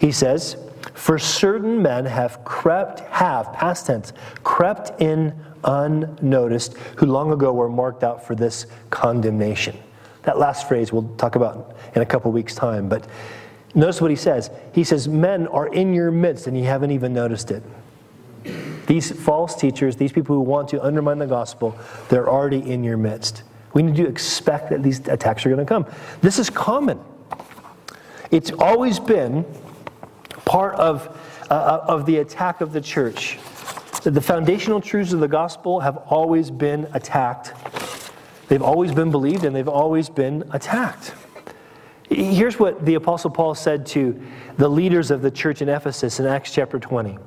He 0.00 0.12
says, 0.12 0.56
For 0.94 1.18
certain 1.18 1.82
men 1.82 2.04
have 2.04 2.44
crept, 2.44 3.00
have, 3.00 3.52
past 3.52 3.86
tense, 3.86 4.12
crept 4.44 5.02
in 5.02 5.34
unnoticed, 5.64 6.76
who 6.98 7.06
long 7.06 7.32
ago 7.32 7.52
were 7.52 7.68
marked 7.68 8.04
out 8.04 8.24
for 8.24 8.36
this 8.36 8.66
condemnation. 8.90 9.76
That 10.22 10.38
last 10.38 10.68
phrase 10.68 10.92
we'll 10.92 11.12
talk 11.16 11.34
about 11.34 11.76
in 11.96 12.02
a 12.02 12.06
couple 12.06 12.30
weeks' 12.30 12.54
time, 12.54 12.88
but 12.88 13.04
notice 13.74 14.00
what 14.00 14.12
he 14.12 14.16
says. 14.16 14.48
He 14.72 14.84
says, 14.84 15.08
Men 15.08 15.48
are 15.48 15.66
in 15.66 15.92
your 15.92 16.12
midst 16.12 16.46
and 16.46 16.56
you 16.56 16.66
haven't 16.66 16.92
even 16.92 17.12
noticed 17.12 17.50
it. 17.50 17.64
These 18.88 19.12
false 19.12 19.54
teachers, 19.54 19.96
these 19.96 20.12
people 20.12 20.34
who 20.34 20.40
want 20.40 20.70
to 20.70 20.82
undermine 20.82 21.18
the 21.18 21.26
gospel, 21.26 21.78
they're 22.08 22.28
already 22.28 22.58
in 22.58 22.82
your 22.82 22.96
midst. 22.96 23.42
We 23.74 23.82
need 23.82 23.96
to 23.96 24.08
expect 24.08 24.70
that 24.70 24.82
these 24.82 25.06
attacks 25.08 25.44
are 25.44 25.50
going 25.50 25.64
to 25.64 25.66
come. 25.66 25.86
This 26.22 26.38
is 26.38 26.48
common. 26.48 26.98
It's 28.30 28.50
always 28.50 28.98
been 28.98 29.44
part 30.46 30.74
of, 30.76 31.06
uh, 31.50 31.54
uh, 31.54 31.84
of 31.86 32.06
the 32.06 32.16
attack 32.16 32.62
of 32.62 32.72
the 32.72 32.80
church. 32.80 33.38
The 34.04 34.22
foundational 34.22 34.80
truths 34.80 35.12
of 35.12 35.20
the 35.20 35.28
gospel 35.28 35.80
have 35.80 35.98
always 36.06 36.50
been 36.50 36.88
attacked. 36.94 37.52
They've 38.48 38.62
always 38.62 38.92
been 38.92 39.10
believed 39.10 39.44
and 39.44 39.54
they've 39.54 39.68
always 39.68 40.08
been 40.08 40.48
attacked. 40.52 41.12
Here's 42.08 42.58
what 42.58 42.86
the 42.86 42.94
Apostle 42.94 43.28
Paul 43.28 43.54
said 43.54 43.84
to 43.88 44.18
the 44.56 44.68
leaders 44.68 45.10
of 45.10 45.20
the 45.20 45.30
church 45.30 45.60
in 45.60 45.68
Ephesus 45.68 46.20
in 46.20 46.26
Acts 46.26 46.54
chapter 46.54 46.78
20. 46.78 47.18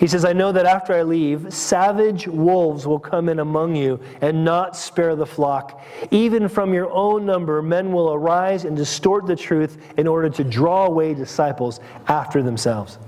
He 0.00 0.06
says, 0.06 0.24
I 0.24 0.32
know 0.32 0.50
that 0.50 0.64
after 0.64 0.94
I 0.94 1.02
leave, 1.02 1.52
savage 1.52 2.26
wolves 2.26 2.86
will 2.86 2.98
come 2.98 3.28
in 3.28 3.38
among 3.38 3.76
you 3.76 4.00
and 4.22 4.42
not 4.42 4.74
spare 4.74 5.14
the 5.14 5.26
flock. 5.26 5.84
Even 6.10 6.48
from 6.48 6.72
your 6.72 6.90
own 6.90 7.26
number, 7.26 7.60
men 7.60 7.92
will 7.92 8.14
arise 8.14 8.64
and 8.64 8.74
distort 8.74 9.26
the 9.26 9.36
truth 9.36 9.76
in 9.98 10.08
order 10.08 10.30
to 10.30 10.42
draw 10.42 10.86
away 10.86 11.12
disciples 11.12 11.80
after 12.08 12.42
themselves. 12.42 12.98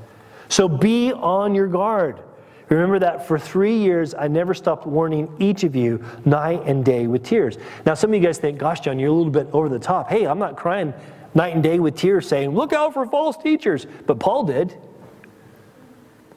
So 0.48 0.68
be 0.68 1.14
on 1.14 1.54
your 1.54 1.66
guard. 1.66 2.20
Remember 2.68 2.98
that 2.98 3.26
for 3.26 3.38
three 3.38 3.78
years, 3.78 4.14
I 4.14 4.28
never 4.28 4.52
stopped 4.52 4.86
warning 4.86 5.34
each 5.38 5.64
of 5.64 5.74
you 5.74 6.04
night 6.26 6.62
and 6.66 6.84
day 6.84 7.06
with 7.06 7.24
tears. 7.24 7.56
Now, 7.86 7.94
some 7.94 8.10
of 8.10 8.20
you 8.20 8.20
guys 8.20 8.36
think, 8.36 8.58
gosh, 8.58 8.80
John, 8.80 8.98
you're 8.98 9.08
a 9.08 9.14
little 9.14 9.32
bit 9.32 9.48
over 9.54 9.70
the 9.70 9.78
top. 9.78 10.10
Hey, 10.10 10.26
I'm 10.26 10.38
not 10.38 10.58
crying 10.58 10.92
night 11.34 11.54
and 11.54 11.62
day 11.62 11.78
with 11.78 11.96
tears 11.96 12.28
saying, 12.28 12.50
look 12.50 12.74
out 12.74 12.92
for 12.92 13.06
false 13.06 13.38
teachers. 13.38 13.86
But 14.06 14.20
Paul 14.20 14.44
did. 14.44 14.76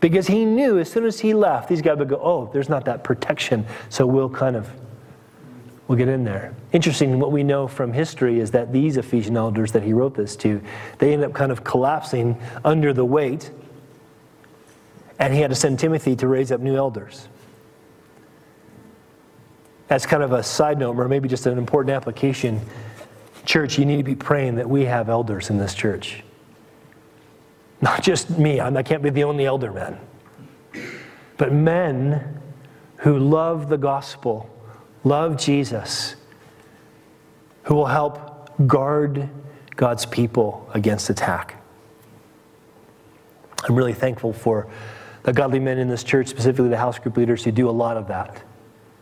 Because 0.05 0.27
he 0.27 0.45
knew 0.45 0.77
as 0.77 0.91
soon 0.91 1.03
as 1.07 1.19
he 1.19 1.33
left, 1.33 1.67
these 1.67 1.81
guys 1.81 1.97
would 1.97 2.09
go, 2.09 2.21
oh, 2.21 2.47
there's 2.53 2.69
not 2.69 2.85
that 2.85 3.03
protection, 3.03 3.65
so 3.89 4.05
we'll 4.05 4.29
kind 4.29 4.55
of, 4.55 4.69
we'll 5.87 5.97
get 5.97 6.07
in 6.07 6.23
there. 6.23 6.53
Interesting, 6.73 7.19
what 7.19 7.31
we 7.31 7.41
know 7.41 7.67
from 7.67 7.91
history 7.91 8.39
is 8.39 8.51
that 8.51 8.71
these 8.71 8.97
Ephesian 8.97 9.35
elders 9.35 9.71
that 9.71 9.81
he 9.81 9.93
wrote 9.93 10.13
this 10.13 10.35
to, 10.35 10.61
they 10.99 11.11
ended 11.11 11.27
up 11.27 11.33
kind 11.33 11.51
of 11.51 11.63
collapsing 11.63 12.39
under 12.63 12.93
the 12.93 13.03
weight, 13.03 13.49
and 15.17 15.33
he 15.33 15.41
had 15.41 15.49
to 15.49 15.55
send 15.55 15.79
Timothy 15.79 16.15
to 16.17 16.27
raise 16.27 16.51
up 16.51 16.61
new 16.61 16.75
elders. 16.75 17.27
As 19.89 20.05
kind 20.05 20.21
of 20.21 20.33
a 20.33 20.43
side 20.43 20.77
note, 20.77 20.99
or 20.99 21.07
maybe 21.07 21.27
just 21.27 21.47
an 21.47 21.57
important 21.57 21.95
application, 21.95 22.61
church, 23.43 23.79
you 23.79 23.85
need 23.85 23.97
to 23.97 24.03
be 24.03 24.13
praying 24.13 24.53
that 24.57 24.69
we 24.69 24.85
have 24.85 25.09
elders 25.09 25.49
in 25.49 25.57
this 25.57 25.73
church. 25.73 26.21
Not 27.81 28.03
just 28.03 28.29
me, 28.29 28.59
I 28.59 28.83
can't 28.83 29.03
be 29.03 29.09
the 29.09 29.23
only 29.23 29.45
elder 29.45 29.71
man. 29.71 29.99
But 31.37 31.51
men 31.51 32.41
who 32.97 33.19
love 33.19 33.69
the 33.69 33.77
gospel, 33.77 34.49
love 35.03 35.37
Jesus, 35.37 36.15
who 37.63 37.75
will 37.75 37.85
help 37.85 38.57
guard 38.67 39.29
God's 39.75 40.05
people 40.05 40.69
against 40.73 41.09
attack. 41.09 41.61
I'm 43.67 43.75
really 43.75 43.93
thankful 43.93 44.31
for 44.31 44.67
the 45.23 45.33
godly 45.33 45.59
men 45.59 45.77
in 45.77 45.89
this 45.89 46.03
church, 46.03 46.27
specifically 46.27 46.69
the 46.69 46.77
house 46.77 46.99
group 46.99 47.17
leaders, 47.17 47.43
who 47.43 47.51
do 47.51 47.69
a 47.69 47.71
lot 47.71 47.97
of 47.97 48.07
that. 48.07 48.43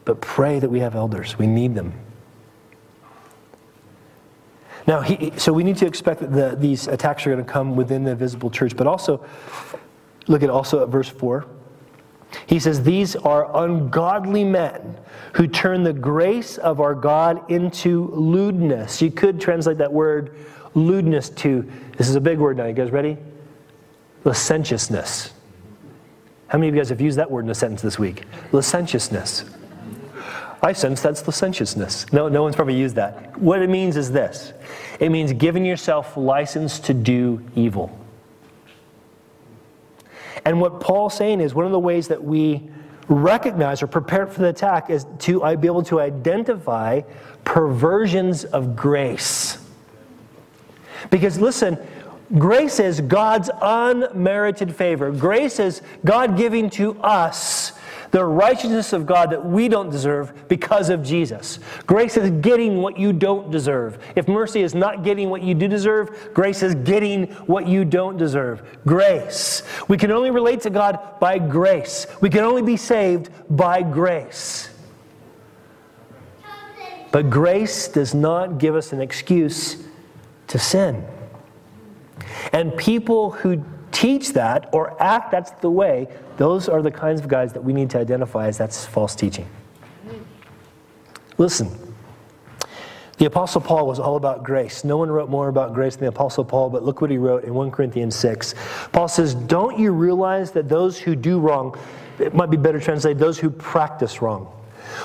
But 0.05 0.21
pray 0.21 0.59
that 0.59 0.69
we 0.69 0.80
have 0.80 0.95
elders. 0.95 1.38
We 1.38 1.47
need 1.47 1.76
them. 1.76 1.93
Now, 4.86 5.01
he, 5.01 5.31
so 5.38 5.53
we 5.53 5.63
need 5.63 5.77
to 5.77 5.86
expect 5.86 6.19
that 6.19 6.31
the, 6.31 6.55
these 6.57 6.88
attacks 6.88 7.25
are 7.25 7.31
going 7.31 7.43
to 7.43 7.51
come 7.51 7.75
within 7.75 8.03
the 8.03 8.15
visible 8.15 8.49
church, 8.49 8.75
but 8.75 8.88
also, 8.88 9.25
look 10.27 10.43
at 10.43 10.49
also 10.49 10.84
at 10.84 10.89
verse 10.89 11.09
4. 11.09 11.45
He 12.47 12.59
says, 12.59 12.84
These 12.84 13.15
are 13.15 13.55
ungodly 13.63 14.43
men 14.43 14.97
who 15.34 15.47
turn 15.47 15.84
the 15.84 15.93
grace 15.93 16.57
of 16.57 16.81
our 16.81 16.95
God 16.95 17.49
into 17.49 18.09
lewdness. 18.11 19.01
You 19.01 19.11
could 19.11 19.39
translate 19.39 19.77
that 19.77 19.91
word 19.91 20.36
lewdness 20.73 21.29
to, 21.29 21.69
this 21.97 22.09
is 22.09 22.15
a 22.15 22.21
big 22.21 22.39
word 22.39 22.57
now. 22.57 22.65
You 22.65 22.73
guys 22.73 22.91
ready? 22.91 23.17
Licentiousness. 24.23 25.34
How 26.47 26.57
many 26.57 26.69
of 26.69 26.75
you 26.75 26.81
guys 26.81 26.89
have 26.89 27.01
used 27.01 27.17
that 27.17 27.29
word 27.29 27.45
in 27.45 27.51
a 27.51 27.55
sentence 27.55 27.81
this 27.81 27.97
week? 27.97 28.23
Licentiousness. 28.51 29.45
I 30.64 30.72
sense 30.72 31.01
that's 31.01 31.28
licentiousness. 31.28 32.11
No, 32.14 32.30
no 32.30 32.41
one's 32.41 32.55
probably 32.55 32.78
used 32.78 32.95
that. 32.95 33.38
What 33.38 33.61
it 33.61 33.70
means 33.70 33.97
is 33.97 34.11
this 34.11 34.53
it 34.99 35.09
means 35.09 35.34
giving 35.34 35.66
yourself 35.66 36.16
license 36.16 36.80
to 36.80 36.93
do 36.93 37.43
evil. 37.53 37.99
And 40.45 40.59
what 40.61 40.80
Paul's 40.80 41.16
saying 41.16 41.41
is 41.41 41.53
one 41.53 41.66
of 41.66 41.72
the 41.72 41.80
ways 41.80 42.07
that 42.07 42.24
we 42.24 42.70
recognize 43.09 43.84
or 43.84 43.88
prepare 43.88 44.26
for 44.26 44.39
the 44.39 44.49
attack 44.49 44.89
is 44.89 45.05
to 45.20 45.43
uh, 45.43 45.55
be 45.57 45.68
able 45.68 45.84
to 45.84 45.99
identify 45.99 47.01
perversions 47.43 48.45
of 48.45 48.76
grace. 48.76 49.57
Because 51.09 51.38
listen, 51.38 51.78
grace 52.38 52.80
is 52.80 53.01
God's 53.01 53.49
unmerited 53.61 54.74
favor. 54.74 55.11
Grace 55.11 55.59
is 55.59 55.82
God 56.05 56.38
giving 56.38 56.70
to 56.72 56.97
us 57.01 57.74
the 58.14 58.24
righteousness 58.24 58.93
of 58.93 59.07
God 59.07 59.32
that 59.32 59.43
we 59.43 59.68
don't 59.68 59.89
deserve 59.89 60.47
because 60.47 60.89
of 60.89 61.01
Jesus. 61.01 61.57
Grace 61.88 62.16
is 62.16 62.30
getting 62.41 62.78
what 62.78 62.95
you 62.95 63.11
don't 63.11 63.49
deserve. 63.49 63.97
If 64.16 64.28
mercy 64.28 64.61
is 64.61 64.76
not 64.76 65.03
getting 65.03 65.32
what 65.32 65.41
you 65.41 65.55
do 65.55 65.68
deserve, 65.68 66.30
grace 66.32 66.61
is 66.61 66.76
getting 66.76 67.26
what 67.47 67.68
you 67.68 67.84
don't 67.84 68.16
deserve. 68.16 68.61
Grace. 68.86 69.64
We 69.88 69.97
can 69.97 70.11
only 70.11 70.30
relate 70.30 70.61
to 70.61 70.70
God 70.70 70.99
by 71.20 71.39
grace. 71.39 72.05
We 72.22 72.30
can 72.30 72.43
only 72.43 72.61
be 72.61 72.78
saved 72.78 73.32
by 73.49 73.82
grace. 73.82 74.70
But 77.11 77.32
grace 77.32 77.88
does 77.88 78.14
not 78.14 78.59
give 78.59 78.76
us 78.76 78.93
an 78.93 79.01
excuse 79.01 79.84
to 80.49 80.59
sin. 80.59 81.03
And 82.51 82.78
people 82.78 83.32
who 83.32 83.64
teach 83.94 84.34
that 84.34 84.70
or 84.74 85.02
act 85.02 85.32
that's 85.32 85.52
the 85.52 85.70
way, 85.70 86.08
those 86.38 86.68
are 86.68 86.82
the 86.82 86.91
kinds 86.91 87.22
of 87.22 87.28
guys 87.28 87.54
that 87.54 87.64
we 87.64 87.72
need 87.72 87.89
to 87.91 88.00
identify 88.00 88.48
as 88.48 88.58
that's 88.58 88.86
false 88.86 89.16
teaching. 89.16 89.48
Listen, 91.38 91.70
the 93.18 93.26
Apostle 93.26 93.62
Paul 93.62 93.88
was 93.88 94.00
all 94.00 94.16
about 94.16 94.44
grace. 94.44 94.84
No 94.84 94.98
one 94.98 95.10
wrote 95.10 95.30
more 95.30 95.48
about 95.48 95.74
grace 95.74 95.96
than 95.96 96.06
the 96.06 96.10
Apostle 96.10 96.44
Paul, 96.44 96.70
but 96.70 96.84
look 96.84 97.00
what 97.00 97.10
he 97.10 97.18
wrote 97.18 97.44
in 97.44 97.54
1 97.54 97.72
Corinthians 97.72 98.16
6. 98.16 98.56
Paul 98.91 99.08
says, 99.08 99.34
Don't 99.34 99.80
you 99.80 99.91
realize 99.91 100.52
that 100.52 100.68
those 100.68 101.00
who 101.00 101.16
do 101.16 101.39
wrong, 101.39 101.78
it 102.20 102.34
might 102.34 102.50
be 102.50 102.58
better 102.58 102.80
translated, 102.80 103.20
those 103.20 103.39
who 103.39 103.50
practice 103.50 104.22
wrong, 104.22 104.52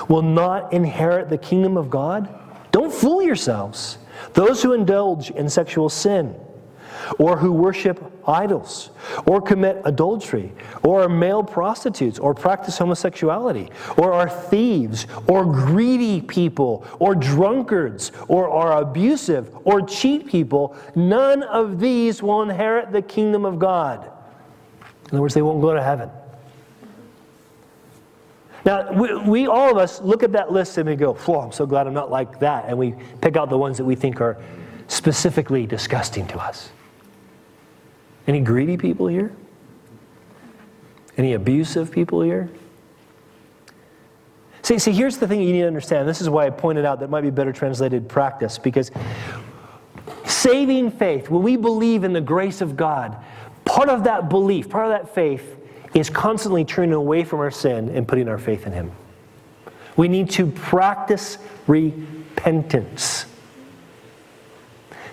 will 0.07 0.21
not 0.21 0.73
inherit 0.73 1.29
the 1.29 1.37
kingdom 1.37 1.77
of 1.77 1.89
God? 1.89 2.27
Don't 2.71 2.93
fool 2.93 3.21
yourselves. 3.21 3.99
Those 4.33 4.61
who 4.61 4.73
indulge 4.73 5.31
in 5.31 5.49
sexual 5.49 5.89
sin, 5.89 6.35
or 7.17 7.37
who 7.37 7.51
worship 7.51 7.99
idols, 8.27 8.91
or 9.25 9.41
commit 9.41 9.81
adultery, 9.85 10.51
or 10.83 11.03
are 11.03 11.09
male 11.09 11.43
prostitutes, 11.43 12.19
or 12.19 12.33
practice 12.33 12.77
homosexuality, 12.77 13.69
or 13.97 14.13
are 14.13 14.29
thieves, 14.29 15.07
or 15.27 15.45
greedy 15.45 16.21
people, 16.21 16.85
or 16.99 17.15
drunkards, 17.15 18.11
or 18.27 18.49
are 18.49 18.81
abusive, 18.81 19.49
or 19.65 19.81
cheat 19.81 20.27
people, 20.27 20.75
none 20.95 21.43
of 21.43 21.79
these 21.79 22.21
will 22.21 22.41
inherit 22.41 22.91
the 22.91 23.01
kingdom 23.01 23.45
of 23.45 23.57
God. 23.57 24.03
In 25.05 25.15
other 25.15 25.21
words, 25.21 25.33
they 25.33 25.41
won't 25.41 25.61
go 25.61 25.73
to 25.73 25.81
heaven. 25.81 26.09
Now, 28.65 28.91
we, 28.91 29.15
we, 29.15 29.47
all 29.47 29.71
of 29.71 29.77
us 29.77 30.01
look 30.01 30.21
at 30.21 30.33
that 30.33 30.51
list 30.51 30.77
and 30.77 30.87
we 30.87 30.95
go, 30.95 31.17
"Oh, 31.27 31.39
I'm 31.39 31.51
so 31.51 31.65
glad 31.65 31.87
I'm 31.87 31.93
not 31.93 32.11
like 32.11 32.39
that," 32.39 32.65
and 32.67 32.77
we 32.77 32.93
pick 33.21 33.37
out 33.37 33.49
the 33.49 33.57
ones 33.57 33.77
that 33.77 33.85
we 33.85 33.95
think 33.95 34.21
are 34.21 34.37
specifically 34.87 35.65
disgusting 35.65 36.27
to 36.27 36.39
us. 36.39 36.69
Any 38.29 38.41
greedy 38.41 38.77
people 38.77 39.07
here? 39.07 39.31
Any 41.17 41.33
abusive 41.33 41.91
people 41.91 42.21
here? 42.21 42.47
See, 44.61 44.77
see, 44.77 44.91
here's 44.91 45.17
the 45.17 45.27
thing 45.27 45.41
you 45.41 45.51
need 45.51 45.61
to 45.61 45.67
understand. 45.67 46.07
This 46.07 46.21
is 46.21 46.29
why 46.29 46.45
I 46.45 46.51
pointed 46.51 46.85
out 46.85 46.99
that 46.99 47.09
might 47.09 47.21
be 47.21 47.31
better 47.31 47.51
translated 47.51 48.07
practice, 48.07 48.59
because 48.59 48.91
saving 50.25 50.91
faith, 50.91 51.31
when 51.31 51.41
we 51.41 51.55
believe 51.55 52.03
in 52.03 52.13
the 52.13 52.21
grace 52.21 52.61
of 52.61 52.77
God, 52.77 53.17
part 53.65 53.89
of 53.89 54.03
that 54.03 54.29
belief, 54.29 54.69
part 54.69 54.85
of 54.85 54.91
that 54.91 55.15
faith, 55.15 55.57
is 55.95 56.11
constantly 56.11 56.63
turning 56.63 56.93
away 56.93 57.23
from 57.23 57.39
our 57.39 57.49
sin 57.49 57.89
and 57.89 58.07
putting 58.07 58.29
our 58.29 58.37
faith 58.37 58.67
in 58.67 58.73
Him. 58.73 58.91
We 59.97 60.07
need 60.07 60.29
to 60.31 60.45
practice 60.45 61.39
repentance. 61.65 63.25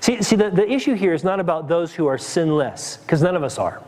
See, 0.07 0.22
see 0.22 0.36
the, 0.36 0.50
the 0.50 0.70
issue 0.70 0.94
here 0.94 1.12
is 1.14 1.24
not 1.24 1.40
about 1.40 1.66
those 1.66 1.92
who 1.92 2.07
are 2.07 2.16
sinless, 2.16 2.98
because 2.98 3.22
none 3.22 3.34
of 3.34 3.42
us 3.42 3.59
are. 3.59 3.82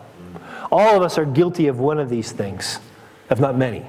All 0.73 0.97
of 0.97 1.03
us 1.05 1.17
are 1.17 1.25
guilty 1.25 1.69
of 1.69 1.79
one 1.79 2.01
of 2.01 2.09
these 2.09 2.33
things, 2.33 2.81
if 3.31 3.39
not 3.39 3.57
many. 3.57 3.87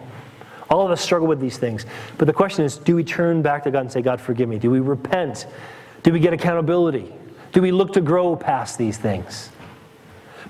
All 0.69 0.85
of 0.85 0.91
us 0.91 1.01
struggle 1.01 1.27
with 1.27 1.39
these 1.39 1.57
things. 1.57 1.87
But 2.19 2.25
the 2.25 2.33
question 2.33 2.63
is 2.65 2.77
do 2.77 2.95
we 2.95 3.03
turn 3.03 3.41
back 3.41 3.63
to 3.63 3.71
God 3.71 3.79
and 3.79 3.91
say, 3.91 4.03
God, 4.03 4.21
forgive 4.21 4.47
me? 4.47 4.59
Do 4.59 4.69
we 4.69 4.79
repent? 4.79 5.47
Do 6.03 6.13
we 6.13 6.19
get 6.19 6.31
accountability? 6.31 7.11
Do 7.51 7.63
we 7.63 7.71
look 7.71 7.93
to 7.93 8.01
grow 8.01 8.35
past 8.35 8.77
these 8.77 8.99
things? 8.99 9.49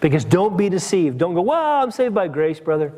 Because 0.01 0.25
don't 0.25 0.57
be 0.57 0.67
deceived. 0.67 1.17
Don't 1.17 1.34
go, 1.34 1.43
well, 1.43 1.82
I'm 1.82 1.91
saved 1.91 2.13
by 2.13 2.27
grace, 2.27 2.59
brother. 2.59 2.91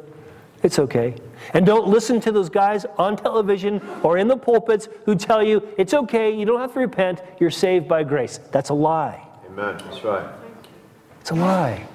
It's 0.64 0.78
okay. 0.80 1.16
And 1.54 1.66
don't 1.66 1.88
listen 1.88 2.20
to 2.22 2.32
those 2.32 2.50
guys 2.50 2.86
on 2.98 3.18
television 3.18 3.82
or 4.04 4.18
in 4.18 4.28
the 4.28 4.38
pulpits 4.38 4.88
who 5.06 5.16
tell 5.16 5.42
you 5.44 5.68
it's 5.78 5.94
okay, 5.94 6.36
you 6.36 6.46
don't 6.46 6.60
have 6.60 6.74
to 6.74 6.80
repent, 6.80 7.22
you're 7.40 7.52
saved 7.52 7.88
by 7.88 8.04
grace. 8.04 8.40
That's 8.52 8.70
a 8.70 8.74
lie. 8.74 9.26
Amen. 9.48 9.78
That's 9.86 10.04
right. 10.04 10.28
It's 11.20 11.32
a 11.32 11.36
lie. 11.36 11.88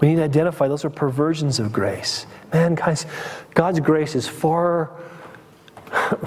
We 0.00 0.08
need 0.08 0.16
to 0.16 0.24
identify 0.24 0.68
those 0.68 0.84
are 0.84 0.90
perversions 0.90 1.58
of 1.58 1.72
grace. 1.72 2.26
Man, 2.52 2.74
guys, 2.74 3.06
God's 3.54 3.80
grace 3.80 4.14
is 4.14 4.28
far, 4.28 4.90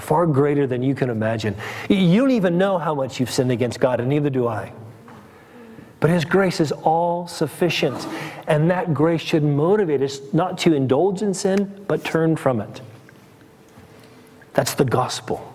far 0.00 0.26
greater 0.26 0.66
than 0.66 0.82
you 0.82 0.94
can 0.94 1.10
imagine. 1.10 1.54
You 1.88 2.20
don't 2.20 2.32
even 2.32 2.58
know 2.58 2.78
how 2.78 2.94
much 2.94 3.20
you've 3.20 3.30
sinned 3.30 3.52
against 3.52 3.78
God, 3.78 4.00
and 4.00 4.08
neither 4.08 4.30
do 4.30 4.48
I. 4.48 4.72
But 6.00 6.10
His 6.10 6.24
grace 6.24 6.60
is 6.60 6.72
all 6.72 7.26
sufficient. 7.26 8.06
And 8.46 8.70
that 8.70 8.94
grace 8.94 9.20
should 9.20 9.42
motivate 9.42 10.02
us 10.02 10.20
not 10.32 10.58
to 10.58 10.74
indulge 10.74 11.22
in 11.22 11.34
sin, 11.34 11.84
but 11.88 12.04
turn 12.04 12.36
from 12.36 12.60
it. 12.60 12.80
That's 14.54 14.74
the 14.74 14.84
gospel. 14.84 15.54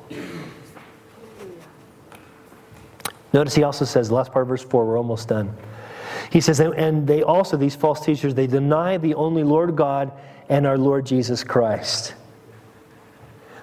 Notice 3.34 3.56
he 3.56 3.64
also 3.64 3.84
says, 3.84 4.12
last 4.12 4.32
part 4.32 4.44
of 4.44 4.50
verse 4.50 4.64
4, 4.64 4.86
we're 4.86 4.98
almost 4.98 5.28
done. 5.28 5.54
He 6.30 6.40
says, 6.40 6.60
and 6.60 7.08
they 7.08 7.24
also, 7.24 7.58
these 7.58 7.76
false 7.76 8.00
teachers, 8.06 8.36
they 8.36 8.48
deny 8.48 8.98
the 8.98 9.16
only 9.16 9.44
Lord 9.44 9.76
God 9.76 10.12
and 10.50 10.68
our 10.68 10.78
Lord 10.78 11.06
Jesus 11.06 11.44
Christ. 11.44 12.14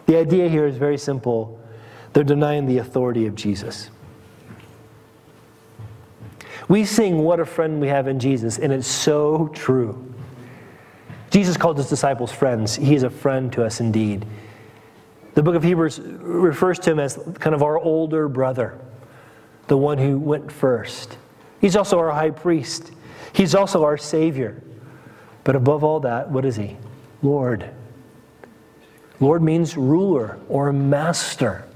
The 0.07 0.17
idea 0.17 0.49
here 0.49 0.67
is 0.67 0.77
very 0.77 0.99
simple. 0.99 1.61
They're 2.13 2.25
denying 2.25 2.67
the 2.67 2.79
authority 2.79 3.27
of 3.27 3.37
Jesus. 3.37 3.91
We 6.71 6.85
sing, 6.85 7.25
What 7.25 7.41
a 7.41 7.45
Friend 7.45 7.81
We 7.81 7.89
Have 7.89 8.07
in 8.07 8.21
Jesus, 8.21 8.57
and 8.61 8.73
it's 8.73 8.87
so 8.87 9.49
true. 9.49 10.15
Jesus 11.31 11.57
called 11.57 11.77
his 11.77 11.89
disciples 11.89 12.31
friends. 12.31 12.77
He 12.77 12.95
is 12.95 13.03
a 13.03 13.11
friend 13.11 13.53
to 13.55 13.65
us 13.65 13.81
indeed. 13.81 14.25
The 15.35 15.43
book 15.43 15.57
of 15.57 15.65
Hebrews 15.65 15.99
refers 15.99 16.79
to 16.79 16.93
him 16.93 17.01
as 17.01 17.19
kind 17.41 17.57
of 17.57 17.65
our 17.65 17.77
older 17.77 18.29
brother, 18.29 18.79
the 19.67 19.77
one 19.77 19.99
who 19.99 20.17
went 20.17 20.53
first. 20.53 21.19
He's 21.61 21.75
also 21.75 21.99
our 21.99 22.13
high 22.13 22.31
priest, 22.31 22.93
he's 23.33 23.57
also 23.57 23.83
our 23.83 23.97
Savior. 23.97 24.63
But 25.43 25.57
above 25.57 25.83
all 25.83 25.99
that, 25.99 26.31
what 26.31 26.45
is 26.45 26.55
he? 26.55 26.77
Lord. 27.21 27.69
Lord 29.19 29.43
means 29.43 29.77
ruler 29.77 30.39
or 30.49 30.73
master. 30.73 31.67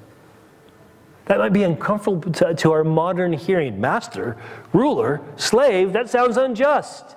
That 1.27 1.39
might 1.39 1.53
be 1.53 1.63
uncomfortable 1.63 2.33
to, 2.33 2.55
to, 2.55 2.73
our 2.73 2.85
modern 2.85 3.33
hearing. 3.33 3.81
Master, 3.81 4.37
ruler, 4.73 5.23
slave, 5.37 5.93
that 5.95 6.11
sounds 6.11 6.37
unjust. 6.37 7.17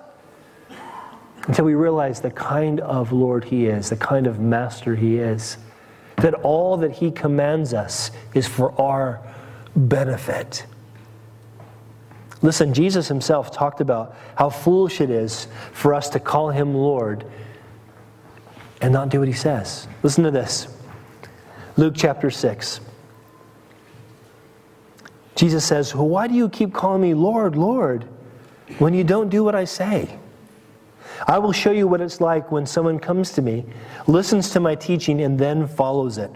Until 1.47 1.65
we 1.65 1.75
realize 1.75 2.21
the 2.21 2.31
kind 2.31 2.79
of 2.79 3.11
Lord 3.11 3.45
He 3.45 3.65
is, 3.65 3.89
the 3.89 3.97
kind 3.97 4.27
of 4.27 4.39
master 4.39 4.95
He 4.95 5.17
is. 5.17 5.57
That 6.17 6.33
all 6.35 6.77
that 6.77 6.93
He 6.93 7.11
commands 7.11 7.73
us 7.73 8.11
is 8.33 8.47
for 8.47 8.79
our 8.79 9.21
benefit. 9.75 10.65
Listen, 12.41 12.73
Jesus 12.73 13.07
Himself 13.07 13.51
talked 13.51 13.81
about 13.81 14.15
how 14.35 14.49
foolish 14.49 15.01
it 15.01 15.09
is 15.09 15.47
for 15.73 15.93
us 15.93 16.09
to 16.11 16.19
call 16.19 16.49
Him 16.49 16.73
Lord 16.73 17.25
and 18.81 18.93
not 18.93 19.09
do 19.09 19.19
what 19.19 19.27
He 19.27 19.33
says. 19.33 19.87
Listen 20.01 20.23
to 20.23 20.31
this 20.31 20.67
Luke 21.75 21.93
chapter 21.95 22.31
6. 22.31 22.79
Jesus 25.37 25.63
says, 25.63 25.95
Why 25.95 26.27
do 26.27 26.33
you 26.33 26.49
keep 26.49 26.73
calling 26.73 27.01
me 27.01 27.13
Lord, 27.13 27.55
Lord, 27.55 28.05
when 28.79 28.93
you 28.93 29.03
don't 29.03 29.29
do 29.29 29.43
what 29.43 29.55
I 29.55 29.63
say? 29.63 30.17
I 31.27 31.37
will 31.37 31.51
show 31.51 31.71
you 31.71 31.87
what 31.87 32.01
it's 32.01 32.19
like 32.19 32.51
when 32.51 32.65
someone 32.65 32.99
comes 32.99 33.31
to 33.33 33.41
me, 33.41 33.65
listens 34.07 34.49
to 34.51 34.59
my 34.59 34.75
teaching, 34.75 35.21
and 35.21 35.39
then 35.39 35.67
follows 35.67 36.17
it. 36.17 36.31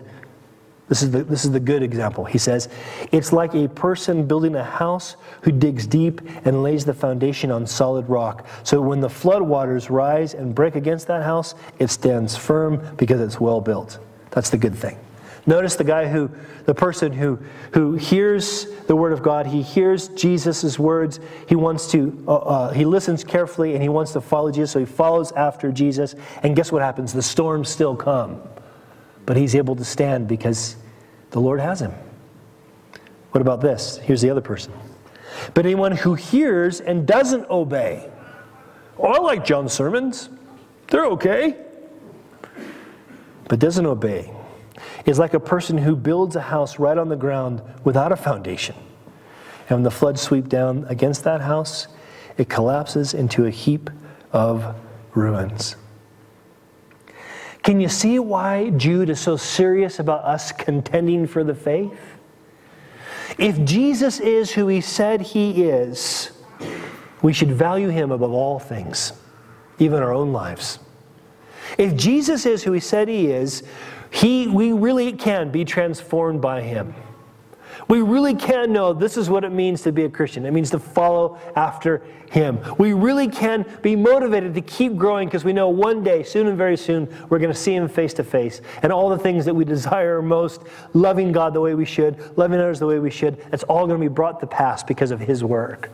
This 0.88 1.04
is, 1.04 1.12
the, 1.12 1.24
this 1.24 1.46
is 1.46 1.52
the 1.52 1.60
good 1.60 1.84
example. 1.84 2.26
He 2.26 2.38
says, 2.38 2.70
It's 3.12 3.34
like 3.34 3.56
a 3.56 3.68
person 3.70 4.28
building 4.28 4.56
a 4.56 4.64
house 4.64 5.16
who 5.42 5.52
digs 5.52 5.88
deep 5.88 6.22
and 6.46 6.62
lays 6.62 6.86
the 6.86 6.94
foundation 6.94 7.50
on 7.50 7.66
solid 7.66 8.08
rock. 8.08 8.46
So 8.64 8.82
when 8.82 9.00
the 9.00 9.08
floodwaters 9.08 9.90
rise 9.90 10.36
and 10.36 10.54
break 10.54 10.76
against 10.76 11.08
that 11.08 11.24
house, 11.24 11.56
it 11.80 11.90
stands 11.90 12.36
firm 12.36 12.96
because 12.98 13.20
it's 13.20 13.40
well 13.40 13.62
built. 13.62 14.00
That's 14.30 14.50
the 14.50 14.58
good 14.58 14.76
thing. 14.76 14.98
Notice 15.46 15.76
the 15.76 15.84
guy 15.84 16.08
who, 16.08 16.30
the 16.66 16.76
person 16.76 17.12
who, 17.12 17.40
who 17.74 17.94
hears 17.94 18.68
the 18.86 18.96
word 18.96 19.12
of 19.12 19.24
God, 19.24 19.48
he 19.48 19.62
hears 19.62 20.10
Jesus' 20.10 20.78
words, 20.78 21.20
he 21.48 21.56
wants 21.56 21.90
to, 21.92 22.24
uh, 22.28 22.36
uh, 22.36 22.72
he 22.72 22.86
listens 22.86 23.24
carefully 23.24 23.74
and 23.74 23.82
he 23.82 23.90
wants 23.90 24.14
to 24.14 24.22
follow 24.22 24.52
Jesus, 24.52 24.72
so 24.72 24.80
he 24.80 24.86
follows 24.86 25.32
after 25.32 25.72
Jesus. 25.72 26.16
And 26.44 26.56
guess 26.56 26.72
what 26.72 26.84
happens? 26.84 27.12
The 27.12 27.24
storms 27.24 27.70
still 27.70 27.96
come. 27.96 28.42
But 29.26 29.38
he's 29.38 29.56
able 29.56 29.76
to 29.78 29.86
stand 29.86 30.28
because 30.28 30.76
the 31.32 31.42
Lord 31.42 31.60
has 31.60 31.82
him. 31.82 31.94
What 33.32 33.42
about 33.42 33.62
this? 33.62 33.98
Here's 33.98 34.22
the 34.22 34.30
other 34.30 34.42
person. 34.42 34.74
But 35.54 35.66
anyone 35.66 35.94
who 35.94 36.14
hears 36.14 36.82
and 36.82 37.08
doesn't 37.08 37.50
obey. 37.50 38.10
Oh, 39.00 39.08
I 39.08 39.20
like 39.20 39.46
John's 39.46 39.74
sermons. 39.74 40.30
They're 40.90 41.06
okay. 41.08 41.58
But 43.48 43.60
doesn't 43.60 43.86
obey 43.86 44.32
is 45.06 45.20
like 45.20 45.34
a 45.34 45.40
person 45.40 45.78
who 45.78 45.96
builds 45.96 46.36
a 46.36 46.42
house 46.42 46.80
right 46.80 46.98
on 46.98 47.10
the 47.10 47.16
ground 47.16 47.62
without 47.84 48.12
a 48.12 48.16
foundation. 48.16 48.76
And 49.70 49.78
when 49.78 49.84
the 49.84 49.92
floods 49.92 50.22
sweep 50.22 50.50
down 50.50 50.86
against 50.90 51.24
that 51.24 51.42
house, 51.42 51.88
it 52.38 52.50
collapses 52.50 53.14
into 53.14 53.46
a 53.46 53.50
heap 53.50 53.90
of 54.32 54.76
ruins. 55.14 55.76
Can 57.64 57.80
you 57.80 57.90
see 57.90 58.18
why 58.18 58.72
Jude 58.72 59.10
is 59.10 59.20
so 59.20 59.38
serious 59.38 60.00
about 60.00 60.24
us 60.24 60.52
contending 60.52 61.28
for 61.28 61.44
the 61.44 61.54
faith? 61.54 62.00
If 63.38 63.64
Jesus 63.64 64.20
is 64.20 64.52
who 64.52 64.68
he 64.68 64.82
said 64.82 65.22
he 65.22 65.64
is, 65.64 66.32
we 67.22 67.34
should 67.34 67.52
value 67.52 67.90
him 67.90 68.12
above 68.12 68.34
all 68.34 68.60
things, 68.60 69.14
even 69.80 70.02
our 70.02 70.14
own 70.14 70.34
lives. 70.34 70.80
If 71.78 71.96
Jesus 71.96 72.46
is 72.46 72.64
who 72.64 72.72
he 72.72 72.80
said 72.80 73.08
he 73.08 73.28
is, 73.28 73.64
he, 74.12 74.48
we 74.48 74.74
really 74.74 75.14
can 75.14 75.50
be 75.50 75.66
transformed 75.66 76.42
by 76.42 76.62
him. 76.62 76.94
We 77.88 78.02
really 78.02 78.36
can 78.36 78.72
know 78.72 78.94
this 78.94 79.18
is 79.18 79.30
what 79.30 79.44
it 79.44 79.52
means 79.52 79.82
to 79.82 79.92
be 79.92 80.06
a 80.06 80.10
Christian. 80.10 80.46
It 80.46 80.52
means 80.52 80.70
to 80.72 80.80
follow 80.80 81.40
after 81.56 82.02
Him. 82.30 82.60
We 82.78 82.94
really 82.94 83.28
can 83.28 83.66
be 83.82 83.96
motivated 83.96 84.54
to 84.54 84.62
keep 84.62 84.96
growing 84.96 85.28
because 85.28 85.44
we 85.44 85.54
know 85.54 85.70
one 85.70 86.04
day, 86.04 86.24
soon 86.24 86.48
and 86.48 86.58
very 86.58 86.78
soon, 86.78 87.14
we're 87.30 87.40
going 87.40 87.52
to 87.52 87.58
see 87.58 87.74
Him 87.74 87.90
face 87.90 88.14
to 88.14 88.24
face. 88.24 88.62
And 88.82 88.94
all 88.94 89.10
the 89.10 89.18
things 89.18 89.46
that 89.46 89.54
we 89.54 89.66
desire 89.66 90.22
most, 90.22 90.62
loving 90.94 91.32
God 91.32 91.54
the 91.54 91.62
way 91.62 91.76
we 91.76 91.86
should, 91.86 92.38
loving 92.38 92.60
others 92.60 92.80
the 92.80 92.88
way 92.88 93.00
we 93.00 93.12
should, 93.12 93.38
that's 93.52 93.64
all 93.64 93.88
going 93.88 94.00
to 94.00 94.10
be 94.10 94.14
brought 94.14 94.40
to 94.40 94.48
pass 94.48 94.84
because 94.84 95.12
of 95.12 95.20
His 95.20 95.44
work. 95.44 95.90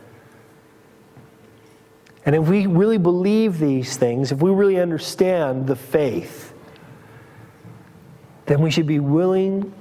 And 2.24 2.36
if 2.36 2.46
we 2.46 2.66
really 2.66 2.98
believe 2.98 3.58
these 3.58 3.96
things, 3.96 4.30
if 4.32 4.42
we 4.42 4.50
really 4.50 4.78
understand 4.78 5.66
the 5.66 5.76
faith, 5.76 6.47
then 8.48 8.62
we 8.62 8.70
should 8.70 8.86
be 8.86 8.98
willing 8.98 9.72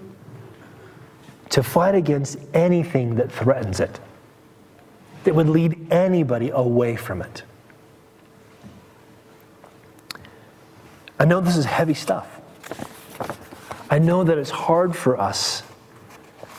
to 1.49 1.63
fight 1.63 1.95
against 1.95 2.38
anything 2.53 3.15
that 3.15 3.32
threatens 3.32 3.80
it, 3.80 3.99
that 5.24 5.34
would 5.34 5.47
lead 5.47 5.91
anybody 5.91 6.49
away 6.49 6.97
from 6.97 7.22
it. 7.22 7.43
I 11.18 11.24
know 11.24 11.39
this 11.39 11.55
is 11.55 11.65
heavy 11.65 11.93
stuff. 11.93 12.41
I 13.89 13.99
know 13.99 14.26
that 14.26 14.38
it's 14.38 14.49
hard 14.49 14.95
for 14.95 15.20
us 15.20 15.63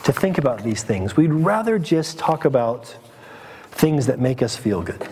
to 0.03 0.11
think 0.11 0.39
about 0.39 0.63
these 0.63 0.81
things. 0.81 1.15
We'd 1.15 1.31
rather 1.31 1.77
just 1.77 2.17
talk 2.17 2.43
about 2.43 2.97
things 3.69 4.07
that 4.07 4.19
make 4.19 4.41
us 4.41 4.55
feel 4.55 4.81
good. 4.81 5.07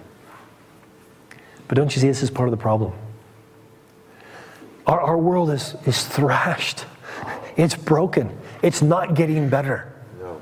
But 1.68 1.76
don't 1.76 1.96
you 1.96 2.02
see, 2.02 2.08
this 2.08 2.24
is 2.24 2.32
part 2.32 2.50
of 2.50 2.52
the 2.52 2.62
problem. 2.62 2.94
Our, 4.88 5.02
our 5.02 5.18
world 5.18 5.52
is, 5.52 5.76
is 5.86 6.06
thrashed, 6.06 6.86
it's 7.58 7.76
broken, 7.76 8.36
it's 8.64 8.82
not 8.82 9.16
getting 9.16 9.50
better. 9.50 9.94
No. 10.20 10.42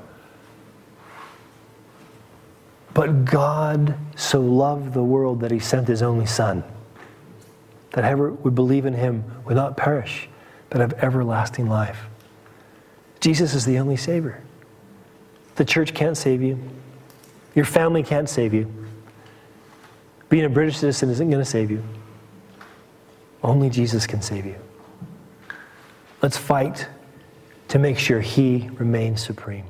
But 2.94 3.24
God 3.24 3.96
so 4.14 4.40
loved 4.40 4.94
the 4.94 5.02
world 5.02 5.40
that 5.40 5.50
he 5.50 5.58
sent 5.58 5.88
his 5.88 6.00
only 6.00 6.26
Son, 6.26 6.62
that 7.90 8.04
whoever 8.04 8.30
would 8.30 8.54
believe 8.54 8.86
in 8.86 8.94
him 8.94 9.24
would 9.46 9.56
not 9.56 9.76
perish, 9.76 10.28
but 10.70 10.80
have 10.80 10.92
everlasting 10.94 11.68
life. 11.68 12.06
Jesus 13.18 13.52
is 13.52 13.64
the 13.64 13.80
only 13.80 13.96
Savior. 13.96 14.42
The 15.56 15.64
church 15.64 15.92
can't 15.92 16.16
save 16.16 16.40
you, 16.40 16.56
your 17.56 17.64
family 17.64 18.04
can't 18.04 18.28
save 18.28 18.54
you. 18.54 18.72
Being 20.28 20.44
a 20.44 20.50
British 20.50 20.76
citizen 20.76 21.10
isn't 21.10 21.30
going 21.30 21.42
to 21.42 21.50
save 21.50 21.70
you. 21.70 21.82
Only 23.42 23.70
Jesus 23.70 24.06
can 24.06 24.22
save 24.22 24.46
you. 24.46 24.56
Let's 26.22 26.36
fight 26.36 26.88
to 27.68 27.78
make 27.78 27.98
sure 27.98 28.20
He 28.20 28.68
remains 28.74 29.22
supreme. 29.24 29.64